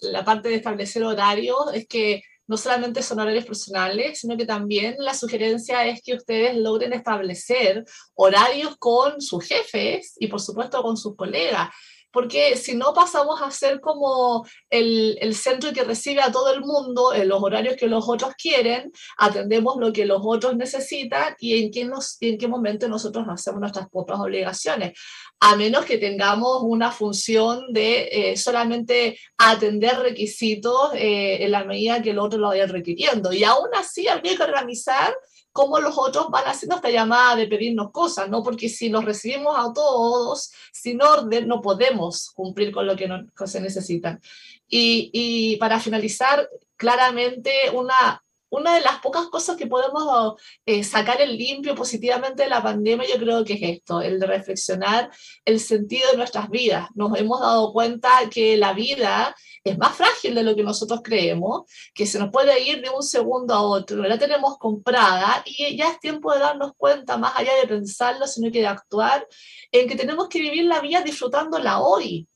la 0.00 0.24
parte 0.24 0.48
de 0.48 0.54
establecer 0.54 1.04
horarios, 1.04 1.74
es 1.74 1.86
que 1.86 2.22
no 2.50 2.56
solamente 2.56 3.00
son 3.04 3.20
horarios 3.20 3.46
personales, 3.46 4.18
sino 4.18 4.36
que 4.36 4.44
también 4.44 4.96
la 4.98 5.14
sugerencia 5.14 5.86
es 5.86 6.02
que 6.02 6.14
ustedes 6.14 6.56
logren 6.56 6.92
establecer 6.92 7.84
horarios 8.14 8.76
con 8.76 9.20
sus 9.20 9.44
jefes 9.44 10.16
y 10.18 10.26
por 10.26 10.40
supuesto 10.40 10.82
con 10.82 10.96
sus 10.96 11.14
colegas 11.14 11.68
porque 12.12 12.56
si 12.56 12.74
no 12.74 12.92
pasamos 12.92 13.40
a 13.42 13.50
ser 13.50 13.80
como 13.80 14.46
el, 14.68 15.16
el, 15.20 15.34
centro 15.34 15.72
que 15.72 15.84
recibe 15.84 16.20
a 16.20 16.32
todo 16.32 16.52
el 16.52 16.60
mundo 16.60 17.14
en 17.14 17.28
los 17.28 17.42
horarios 17.42 17.76
que 17.76 17.86
los 17.86 18.08
otros 18.08 18.34
quieren, 18.34 18.92
atendemos 19.16 19.76
lo 19.78 19.92
que 19.92 20.06
los 20.06 20.20
otros 20.24 20.56
necesitan 20.56 21.34
y 21.38 21.62
en 21.62 21.70
qué, 21.70 21.84
nos, 21.84 22.16
y 22.20 22.30
en 22.30 22.38
qué 22.38 22.48
momento 22.48 22.88
nosotros 22.88 23.26
hacemos 23.28 23.60
nuestras 23.60 23.88
propias 23.88 24.20
obligaciones, 24.20 24.98
a 25.40 25.56
menos 25.56 25.84
que 25.84 25.98
tengamos 25.98 26.62
una 26.62 26.90
función 26.90 27.72
de 27.72 28.08
eh, 28.12 28.36
solamente 28.36 29.18
atender 29.38 29.98
requisitos 29.98 30.92
eh, 30.94 31.44
en 31.44 31.50
la 31.50 31.64
medida 31.64 32.02
que 32.02 32.10
el 32.10 32.18
otro 32.18 32.38
lo 32.38 32.48
vaya 32.48 32.66
requiriendo. 32.66 33.32
Y 33.32 33.44
aún 33.44 33.68
así 33.74 34.06
habría 34.06 34.36
que 34.36 34.42
organizar 34.42 35.14
cómo 35.52 35.78
los 35.80 35.96
otros 35.98 36.28
van 36.30 36.44
haciendo 36.44 36.76
esta 36.76 36.90
llamada 36.90 37.36
de 37.36 37.46
pedirnos 37.46 37.90
cosas, 37.90 38.28
¿no? 38.28 38.42
Porque 38.42 38.68
si 38.68 38.88
los 38.88 39.04
recibimos 39.04 39.56
a 39.58 39.72
todos 39.72 40.52
sin 40.72 41.02
orden, 41.02 41.48
no 41.48 41.60
podemos 41.60 42.30
cumplir 42.30 42.72
con 42.72 42.86
lo 42.86 42.96
que, 42.96 43.08
no, 43.08 43.26
se 43.46 43.60
necesitan. 43.60 44.20
Y, 44.68 45.10
y, 45.12 45.56
para 45.56 45.80
finalizar, 45.80 46.48
claramente 46.76 47.52
una, 47.72 48.22
una 48.50 48.74
de 48.74 48.80
las 48.80 48.98
pocas 49.00 49.26
cosas 49.28 49.56
que 49.56 49.66
podemos 49.66 50.40
eh, 50.66 50.84
sacar 50.84 51.20
el 51.20 51.36
limpio 51.36 51.74
positivamente 51.74 52.42
de 52.42 52.48
la 52.48 52.62
pandemia, 52.62 53.08
yo 53.08 53.18
creo 53.18 53.44
que 53.44 53.54
es 53.54 53.62
esto, 53.62 54.00
el 54.00 54.18
de 54.20 54.26
reflexionar 54.26 55.10
el 55.44 55.60
sentido 55.60 56.10
de 56.10 56.16
nuestras 56.16 56.50
vidas. 56.50 56.88
Nos 56.94 57.16
hemos 57.18 57.40
dado 57.40 57.72
cuenta 57.72 58.10
que 58.30 58.56
la 58.56 58.72
vida 58.72 59.34
es 59.64 59.78
más 59.78 59.96
frágil 59.96 60.34
de 60.34 60.42
lo 60.42 60.54
que 60.56 60.62
nosotros 60.62 61.00
creemos, 61.02 61.62
que 61.94 62.06
se 62.06 62.18
nos 62.18 62.30
puede 62.30 62.60
ir 62.60 62.82
de 62.82 62.90
un 62.90 63.02
segundo 63.02 63.54
a 63.54 63.62
otro, 63.62 64.02
la 64.02 64.18
tenemos 64.18 64.58
comprada 64.58 65.42
y 65.46 65.76
ya 65.76 65.90
es 65.90 66.00
tiempo 66.00 66.32
de 66.32 66.40
darnos 66.40 66.72
cuenta, 66.76 67.16
más 67.16 67.36
allá 67.36 67.54
de 67.60 67.68
pensarlo, 67.68 68.26
sino 68.26 68.50
que 68.50 68.60
de 68.60 68.66
actuar, 68.66 69.26
en 69.70 69.88
que 69.88 69.96
tenemos 69.96 70.28
que 70.28 70.40
vivir 70.40 70.64
la 70.64 70.80
vida 70.80 71.02
disfrutándola 71.02 71.80
hoy. 71.80 72.28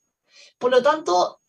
Por 0.59 0.71
lo 0.71 0.83
tanto, 0.83 1.41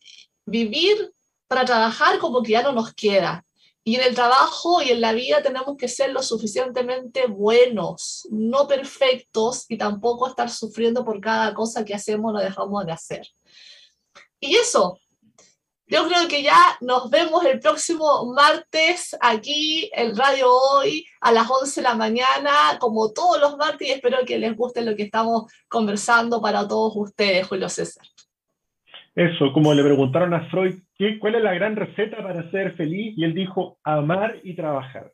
vivir 0.44 1.12
para 1.48 1.64
trabajar 1.64 2.18
como 2.18 2.42
que 2.42 2.52
ya 2.52 2.62
no 2.62 2.72
nos 2.72 2.92
queda. 2.94 3.45
Y 3.88 3.94
en 3.94 4.02
el 4.02 4.16
trabajo 4.16 4.82
y 4.82 4.90
en 4.90 5.00
la 5.00 5.12
vida 5.12 5.44
tenemos 5.44 5.76
que 5.76 5.86
ser 5.86 6.10
lo 6.10 6.20
suficientemente 6.20 7.28
buenos, 7.28 8.26
no 8.32 8.66
perfectos 8.66 9.64
y 9.68 9.78
tampoco 9.78 10.26
estar 10.26 10.50
sufriendo 10.50 11.04
por 11.04 11.20
cada 11.20 11.54
cosa 11.54 11.84
que 11.84 11.94
hacemos 11.94 12.34
o 12.34 12.38
dejamos 12.38 12.84
de 12.84 12.90
hacer. 12.90 13.28
Y 14.40 14.56
eso, 14.56 14.98
yo 15.86 16.08
creo 16.08 16.26
que 16.26 16.42
ya 16.42 16.76
nos 16.80 17.10
vemos 17.10 17.44
el 17.44 17.60
próximo 17.60 18.26
martes 18.34 19.16
aquí 19.20 19.88
en 19.94 20.16
Radio 20.16 20.52
Hoy 20.52 21.06
a 21.20 21.30
las 21.30 21.48
11 21.48 21.80
de 21.80 21.84
la 21.84 21.94
mañana, 21.94 22.78
como 22.80 23.12
todos 23.12 23.40
los 23.40 23.56
martes, 23.56 23.86
y 23.86 23.92
espero 23.92 24.18
que 24.26 24.40
les 24.40 24.56
guste 24.56 24.82
lo 24.82 24.96
que 24.96 25.04
estamos 25.04 25.44
conversando 25.68 26.42
para 26.42 26.66
todos 26.66 26.92
ustedes, 26.96 27.46
Julio 27.46 27.68
César. 27.68 28.04
Eso, 29.16 29.52
como 29.52 29.74
le 29.74 29.82
preguntaron 29.82 30.32
a 30.34 30.48
Freud, 30.50 30.74
¿qué, 30.96 31.18
¿cuál 31.18 31.34
es 31.34 31.42
la 31.42 31.54
gran 31.54 31.74
receta 31.74 32.18
para 32.18 32.48
ser 32.50 32.76
feliz? 32.76 33.14
Y 33.16 33.24
él 33.24 33.34
dijo, 33.34 33.78
amar 33.82 34.36
y 34.44 34.54
trabajar. 34.54 35.10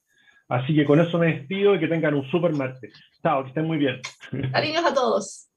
Así 0.48 0.74
que 0.74 0.84
con 0.84 1.00
eso 1.00 1.18
me 1.18 1.28
despido 1.28 1.74
y 1.74 1.78
que 1.78 1.88
tengan 1.88 2.14
un 2.14 2.28
super 2.30 2.52
martes. 2.52 2.92
Chao, 3.22 3.44
que 3.44 3.48
estén 3.48 3.64
muy 3.64 3.78
bien. 3.78 4.00
Cariños 4.52 4.84
a 4.84 4.92
todos. 4.92 5.48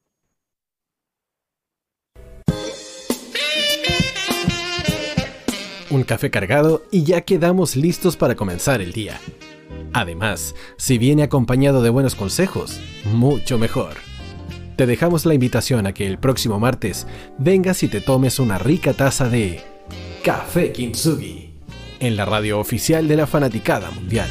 un 5.95 6.03
café 6.03 6.29
cargado 6.29 6.83
y 6.91 7.03
ya 7.03 7.21
quedamos 7.21 7.75
listos 7.75 8.17
para 8.17 8.35
comenzar 8.35 8.81
el 8.81 8.91
día. 8.91 9.19
Además, 9.93 10.53
si 10.77 10.97
viene 10.97 11.23
acompañado 11.23 11.81
de 11.81 11.89
buenos 11.89 12.15
consejos, 12.15 12.79
mucho 13.05 13.57
mejor. 13.57 14.14
Te 14.75 14.85
dejamos 14.85 15.25
la 15.25 15.33
invitación 15.33 15.87
a 15.87 15.93
que 15.93 16.05
el 16.05 16.17
próximo 16.17 16.59
martes 16.59 17.07
vengas 17.37 17.81
y 17.83 17.87
te 17.87 18.01
tomes 18.01 18.39
una 18.39 18.57
rica 18.57 18.93
taza 18.93 19.29
de 19.29 19.61
Café 20.21 20.73
Kintsugi 20.73 21.53
en 22.01 22.17
la 22.17 22.25
radio 22.25 22.59
oficial 22.59 23.07
de 23.07 23.15
la 23.15 23.25
Fanaticada 23.25 23.89
Mundial. 23.91 24.29